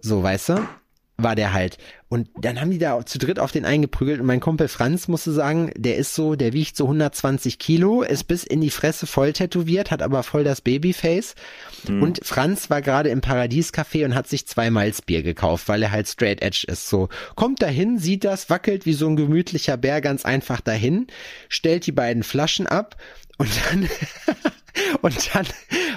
So, 0.02 0.24
weißt 0.24 0.50
du? 0.50 0.68
War 1.18 1.36
der 1.36 1.54
halt. 1.54 1.78
Und 2.10 2.30
dann 2.40 2.62
haben 2.62 2.72
die 2.72 2.78
da 2.78 3.06
zu 3.06 3.20
dritt 3.20 3.38
auf 3.38 3.52
den 3.52 3.66
eingeprügelt 3.66 4.22
und 4.22 4.26
mein 4.26 4.40
Kumpel 4.40 4.70
Franz 4.70 5.10
musste 5.10 5.34
sagen, 5.34 5.72
der 5.76 5.98
ist 5.98 6.16
so, 6.16 6.36
der 6.36 6.54
wiegt 6.54 6.78
so 6.78 6.86
120 6.86 7.60
Kilo, 7.60 8.02
ist 8.02 8.26
bis 8.26 8.46
in 8.46 8.62
die 8.62 8.70
Fresse 8.70 9.08
voll 9.08 9.34
tätowiert, 9.34 9.92
hat 9.92 10.02
aber 10.02 10.24
voll 10.24 10.46
das 10.46 10.62
Babyface. 10.62 11.36
Und 11.88 12.22
Franz 12.24 12.70
war 12.70 12.82
gerade 12.82 13.10
im 13.10 13.20
Paradiescafé 13.20 14.06
und 14.06 14.16
hat 14.16 14.28
sich 14.28 14.48
zwei 14.48 14.70
Malzbier 14.70 15.22
gekauft, 15.22 15.68
weil 15.68 15.84
er 15.84 15.92
halt 15.92 16.08
straight 16.08 16.42
edge 16.42 16.66
ist. 16.68 16.88
So, 16.88 17.10
kommt 17.36 17.62
dahin, 17.62 18.00
sieht 18.00 18.24
das, 18.24 18.50
wackelt 18.50 18.86
wie 18.86 18.94
so 18.94 19.08
ein 19.08 19.18
gemütlicher 19.18 19.76
Bär 19.76 20.00
ganz 20.00 20.24
einfach 20.24 20.62
dahin, 20.62 21.08
stellt 21.50 21.86
die 21.88 21.92
beiden 21.92 22.24
Flaschen 22.24 22.68
ab 22.68 22.96
und 23.38 23.50
dann 23.66 23.90
und 25.02 25.36
dann 25.36 25.48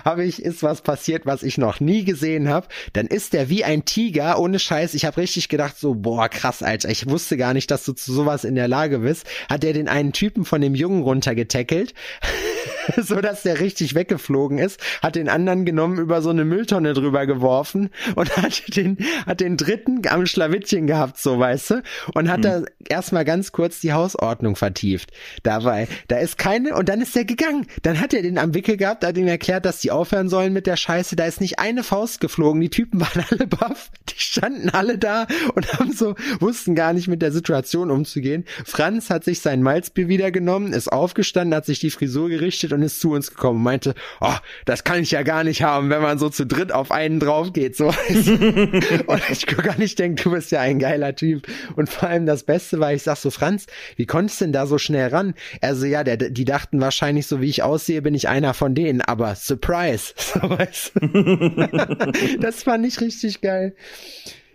habe 0.05 0.25
ich 0.25 0.43
ist 0.43 0.63
was 0.63 0.83
passiert, 0.83 1.27
was 1.27 1.43
ich 1.43 1.59
noch 1.59 1.81
nie 1.81 2.05
gesehen 2.05 2.49
habe. 2.49 2.69
Dann 2.93 3.07
ist 3.07 3.33
der 3.33 3.49
wie 3.49 3.65
ein 3.65 3.85
Tiger, 3.85 4.39
ohne 4.39 4.59
Scheiß. 4.59 4.95
Ich 4.95 5.05
habe 5.05 5.19
richtig 5.19 5.49
gedacht 5.49 5.79
so, 5.79 5.95
boah, 5.95 6.29
krass, 6.29 6.63
Alter. 6.63 6.89
Ich 6.89 7.09
wusste 7.09 7.37
gar 7.37 7.55
nicht, 7.55 7.71
dass 7.71 7.85
du 7.85 7.93
zu 7.93 8.13
sowas 8.13 8.45
in 8.45 8.55
der 8.55 8.69
Lage 8.69 9.01
bist. 9.01 9.27
Hat 9.49 9.65
er 9.65 9.73
den 9.73 9.89
einen 9.89 10.13
Typen 10.13 10.45
von 10.45 10.61
dem 10.61 10.75
Jungen 10.75 11.03
runtergetackelt, 11.03 11.95
so 13.03 13.21
dass 13.21 13.43
der 13.43 13.61
richtig 13.61 13.95
weggeflogen 13.95 14.59
ist, 14.59 14.81
hat 15.03 15.17
den 15.17 15.29
anderen 15.29 15.65
genommen, 15.65 15.99
über 15.99 16.23
so 16.23 16.31
eine 16.31 16.45
Mülltonne 16.45 16.93
drüber 16.93 17.27
geworfen 17.27 17.91
und 18.15 18.37
hat 18.37 18.77
den 18.77 18.99
hat 19.27 19.41
den 19.41 19.57
dritten 19.57 20.03
am 20.09 20.27
Schlawittchen 20.27 20.87
gehabt, 20.87 21.19
so 21.19 21.39
weißt 21.39 21.71
du, 21.71 21.83
und 22.15 22.31
hat 22.31 22.45
da 22.45 22.63
erstmal 22.89 23.25
ganz 23.25 23.53
kurz 23.53 23.81
die 23.81 23.93
Hausordnung 23.93 24.57
vertieft. 24.57 25.11
Dabei, 25.43 25.89
da 26.09 26.19
ist 26.19 26.39
keine 26.39 26.75
und 26.75 26.89
dann 26.89 27.01
ist 27.01 27.17
er 27.17 27.25
gegangen. 27.25 27.67
Dann 27.83 28.01
hat 28.01 28.15
er 28.15 28.23
den 28.23 28.39
am 28.39 28.55
Wickel 28.55 28.77
gehabt, 28.77 29.05
hat 29.05 29.17
ihm 29.17 29.27
erklärt, 29.27 29.65
dass 29.65 29.81
die 29.81 29.91
aufhören 29.91 30.29
sollen 30.29 30.53
mit 30.53 30.67
der 30.67 30.77
Scheiße. 30.77 31.17
Da 31.17 31.25
ist 31.25 31.41
nicht 31.41 31.59
eine 31.59 31.83
Faust 31.83 32.21
geflogen. 32.21 32.61
Die 32.61 32.71
Typen 32.71 33.01
waren 33.01 33.25
alle 33.31 33.47
baff. 33.47 33.91
Die 34.09 34.21
standen 34.21 34.71
alle 34.71 34.99
da 34.99 35.27
und 35.55 35.73
haben 35.75 35.93
so, 35.93 36.15
wussten 36.41 36.75
gar 36.75 36.93
nicht 36.93 37.09
mit 37.09 37.23
der 37.23 37.33
Situation 37.33 37.91
umzugehen. 37.91 38.45
Franz 38.65 39.11
hat 39.11 39.25
sich 39.25 39.41
sein 39.41 39.63
Malzbier 39.63 40.09
wieder 40.09 40.31
genommen, 40.31 40.73
ist 40.73 40.93
aufgestanden, 40.93 41.55
hat 41.55 41.67
sich 41.67 41.81
die 41.81 41.91
Frisur 41.91 42.29
gerichtet 42.29 42.73
und 42.73 42.80
ist 42.83 43.01
zu 43.01 43.13
uns 43.13 43.31
gekommen 43.31 43.59
und 43.59 43.65
meinte, 43.65 43.95
oh, 44.21 44.35
das 44.65 44.85
kann 44.85 45.01
ich 45.01 45.11
ja 45.11 45.23
gar 45.23 45.45
nicht 45.45 45.63
haben, 45.63 45.91
wenn 45.91 46.03
man 46.03 46.19
so 46.19 46.29
zu 46.29 46.47
dritt 46.47 46.73
auf 46.73 46.91
einen 46.91 47.21
drauf 47.21 47.53
geht. 47.53 47.77
So. 47.77 47.89
und 47.89 49.23
ich 49.31 49.47
gar 49.47 49.79
nicht 49.79 49.99
denke, 49.99 50.23
du 50.23 50.31
bist 50.31 50.51
ja 50.51 50.61
ein 50.61 50.79
geiler 50.79 51.15
Typ. 51.15 51.47
Und 51.77 51.89
vor 51.89 52.09
allem 52.09 52.27
das 52.27 52.45
Beste 52.45 52.81
war, 52.81 52.93
ich 52.93 53.03
sag 53.03 53.17
so, 53.17 53.31
Franz, 53.31 53.67
wie 53.97 54.07
konntest 54.07 54.41
du 54.41 54.47
denn 54.47 54.53
da 54.53 54.67
so 54.67 54.79
schnell 54.79 55.09
ran? 55.09 55.35
Also 55.61 55.87
ja, 55.87 56.05
der, 56.05 56.17
die 56.17 56.45
dachten 56.45 56.81
wahrscheinlich, 56.81 57.27
so 57.27 57.41
wie 57.41 57.49
ich 57.49 57.63
aussehe, 57.63 58.03
bin 58.03 58.15
ich 58.15 58.29
einer 58.29 58.55
von 58.55 58.75
denen, 58.75 59.01
aber 59.01 59.35
Surprise. 59.35 60.15
So, 60.31 60.49
weißt 60.49 60.93
du? 60.95 62.39
das 62.41 62.63
fand 62.63 62.87
ich 62.87 63.01
richtig 63.01 63.41
geil. 63.41 63.75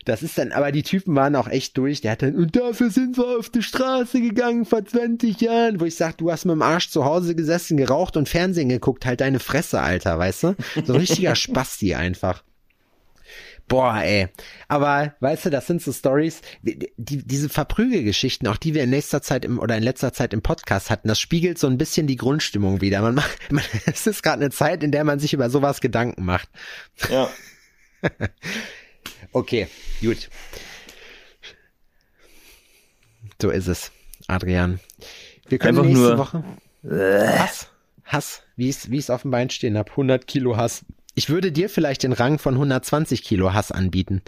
Das 0.06 0.22
ist 0.22 0.38
dann, 0.38 0.52
aber 0.52 0.72
die 0.72 0.84
Typen 0.84 1.16
waren 1.16 1.36
auch 1.36 1.48
echt 1.48 1.78
durch. 1.78 2.02
Der 2.02 2.12
hat 2.12 2.22
dann, 2.22 2.36
und 2.36 2.56
dafür 2.56 2.92
sind 2.92 3.18
wir 3.18 3.40
auf 3.40 3.50
die 3.50 3.64
Straße 3.64 4.22
gegangen 4.22 4.66
vor 4.66 4.86
20 4.86 5.42
Jahren, 5.42 5.80
wo 5.80 5.86
ich 5.86 5.96
sag, 5.96 6.18
du 6.18 6.32
hast 6.32 6.46
mit 6.46 6.54
dem 6.54 6.62
Arsch 6.62 6.90
zu 6.90 7.06
Hause 7.06 7.36
gesessen, 7.36 7.76
geraucht 7.76 8.16
und 8.16 8.30
Fernsehen 8.30 8.70
geguckt, 8.70 9.06
halt 9.06 9.22
deine 9.22 9.40
Fresse, 9.40 9.82
Alter, 9.82 10.18
weißt 10.20 10.44
du? 10.44 10.56
So 10.86 10.94
ein 10.94 11.00
richtiger 11.00 11.36
Spasti 11.36 11.96
einfach. 11.96 12.44
Boah, 13.68 13.98
ey. 14.04 14.28
Aber 14.68 15.16
weißt 15.22 15.46
du, 15.46 15.50
das 15.50 15.66
sind 15.66 15.82
so 15.82 15.92
Stories, 15.92 16.42
die, 16.62 16.92
diese 16.98 17.50
Verprügelgeschichten, 17.50 18.48
auch 18.48 18.58
die 18.58 18.76
wir 18.76 18.84
in 18.84 18.92
nächster 18.92 19.24
Zeit 19.24 19.44
im 19.44 19.58
oder 19.58 19.76
in 19.76 19.82
letzter 19.82 20.14
Zeit 20.14 20.34
im 20.34 20.44
Podcast 20.44 20.92
hatten, 20.92 21.08
das 21.08 21.20
spiegelt 21.20 21.58
so 21.58 21.66
ein 21.66 21.80
bisschen 21.80 22.06
die 22.06 22.16
Grundstimmung 22.16 22.82
wieder. 22.82 23.02
Man 23.02 23.16
macht, 23.16 23.40
man, 23.52 23.64
es 23.88 24.06
ist 24.06 24.22
gerade 24.22 24.44
eine 24.44 24.52
Zeit, 24.52 24.84
in 24.84 24.92
der 24.92 25.04
man 25.04 25.20
sich 25.20 25.34
über 25.34 25.50
sowas 25.50 25.82
Gedanken 25.82 26.26
macht. 26.26 26.50
Ja. 27.10 27.28
Okay, 29.32 29.68
gut. 30.02 30.30
So 33.42 33.50
ist 33.50 33.68
es, 33.68 33.92
Adrian. 34.28 34.80
Wir 35.48 35.58
können 35.60 35.78
Einfach 35.78 35.90
nächste 35.90 36.04
nur- 36.10 36.18
Woche 36.18 36.44
Hass, 36.88 37.70
Hass, 38.04 38.44
wie 38.56 38.70
ich 38.70 38.88
es 38.92 39.10
auf 39.10 39.24
dem 39.24 39.32
Bein 39.32 39.50
stehen 39.50 39.78
hab, 39.78 39.92
100 39.92 40.28
Kilo 40.28 40.56
Hass. 40.58 40.86
Ich 41.16 41.30
würde 41.30 41.52
dir 41.52 41.70
vielleicht 41.70 42.04
den 42.04 42.14
Rang 42.14 42.40
von 42.40 42.56
120 42.56 43.24
Kilo 43.24 43.54
Hass 43.54 43.72
anbieten. 43.72 44.22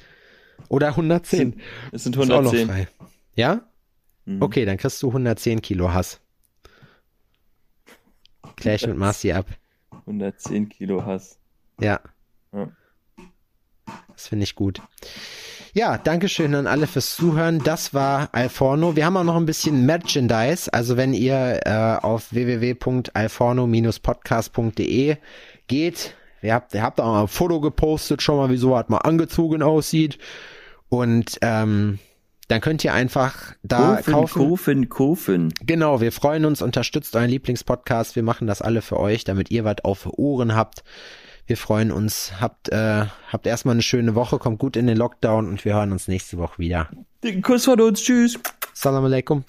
Oder 0.70 0.90
110. 0.96 1.62
Es 1.92 2.04
sind 2.04 2.18
auch 2.18 2.26
noch 2.26 2.36
110. 2.54 2.68
frei. 2.68 2.88
Ja? 3.36 3.62
Mhm. 4.26 4.42
Okay, 4.42 4.66
dann 4.66 4.78
kriegst 4.78 5.02
du 5.04 5.08
110 5.10 5.62
Kilo 5.62 5.94
Hass. 5.94 6.20
Klär 8.56 8.76
ich 8.76 8.88
mit 8.88 8.98
Marci 8.98 9.32
ab. 9.34 9.46
110 9.92 10.70
Kilo 10.70 11.06
Hass. 11.06 11.38
Ja. 11.80 12.00
Ja. 12.52 12.72
Das 14.18 14.28
finde 14.30 14.46
ich 14.46 14.56
gut. 14.56 14.82
Ja, 15.74 16.00
Dankeschön 16.00 16.56
an 16.56 16.66
alle 16.66 16.88
fürs 16.88 17.16
Zuhören. 17.16 17.62
Das 17.64 17.94
war 17.94 18.30
Alforno. 18.32 18.96
Wir 18.96 19.06
haben 19.06 19.16
auch 19.16 19.24
noch 19.24 19.36
ein 19.36 19.46
bisschen 19.46 19.86
Merchandise. 19.86 20.74
Also 20.74 20.98
wenn 20.98 21.14
ihr 21.14 21.60
äh, 21.66 22.04
auf 22.04 22.34
www.alforno-podcast.de 22.34 25.18
geht, 25.68 26.16
ihr 26.42 26.56
habt, 26.56 26.74
ihr 26.74 26.82
habt 26.82 27.00
auch 27.00 27.06
mal 27.06 27.22
ein 27.22 27.28
Foto 27.28 27.62
gepostet, 27.62 28.24
schon 28.24 28.38
mal, 28.38 28.50
wie 28.50 28.58
so 28.58 28.72
was 28.72 28.90
mal 28.90 28.98
angezogen 28.98 29.62
aussieht. 29.62 30.18
Und 30.90 31.38
ähm, 31.42 32.00
dann 32.48 32.60
könnt 32.60 32.84
ihr 32.84 32.96
einfach 32.96 33.54
da 33.62 33.98
Kaufen, 33.98 34.14
kaufen. 34.14 34.50
kaufen, 34.50 34.90
kaufen. 34.90 35.54
Genau, 35.62 36.02
wir 36.02 36.12
freuen 36.12 36.46
uns, 36.46 36.64
unterstützt 36.64 37.16
euren 37.16 37.30
Lieblingspodcast. 37.30 38.16
Wir 38.16 38.24
machen 38.24 38.48
das 38.48 38.64
alle 38.64 38.82
für 38.82 39.00
euch, 39.00 39.26
damit 39.26 39.52
ihr 39.52 39.64
was 39.64 39.76
auf 39.84 40.08
Ohren 40.18 40.56
habt. 40.56 40.84
Wir 41.48 41.56
freuen 41.56 41.92
uns. 41.92 42.34
Habt, 42.42 42.70
äh, 42.70 43.06
habt 43.32 43.48
erstmal 43.48 43.74
eine 43.74 43.82
schöne 43.82 44.16
Woche, 44.16 44.38
kommt 44.38 44.60
gut 44.60 44.76
in 44.76 44.86
den 44.86 44.98
Lockdown 44.98 45.48
und 45.48 45.64
wir 45.64 45.74
hören 45.74 45.94
uns 45.94 46.10
nächste 46.10 46.38
Woche 46.38 46.60
wieder. 46.60 46.90
Dicken 47.24 47.42
Kuss 47.42 47.66
von 47.66 47.80
uns. 47.80 48.04
Tschüss. 48.04 48.38
Salam 48.74 49.06
alaikum. 49.06 49.46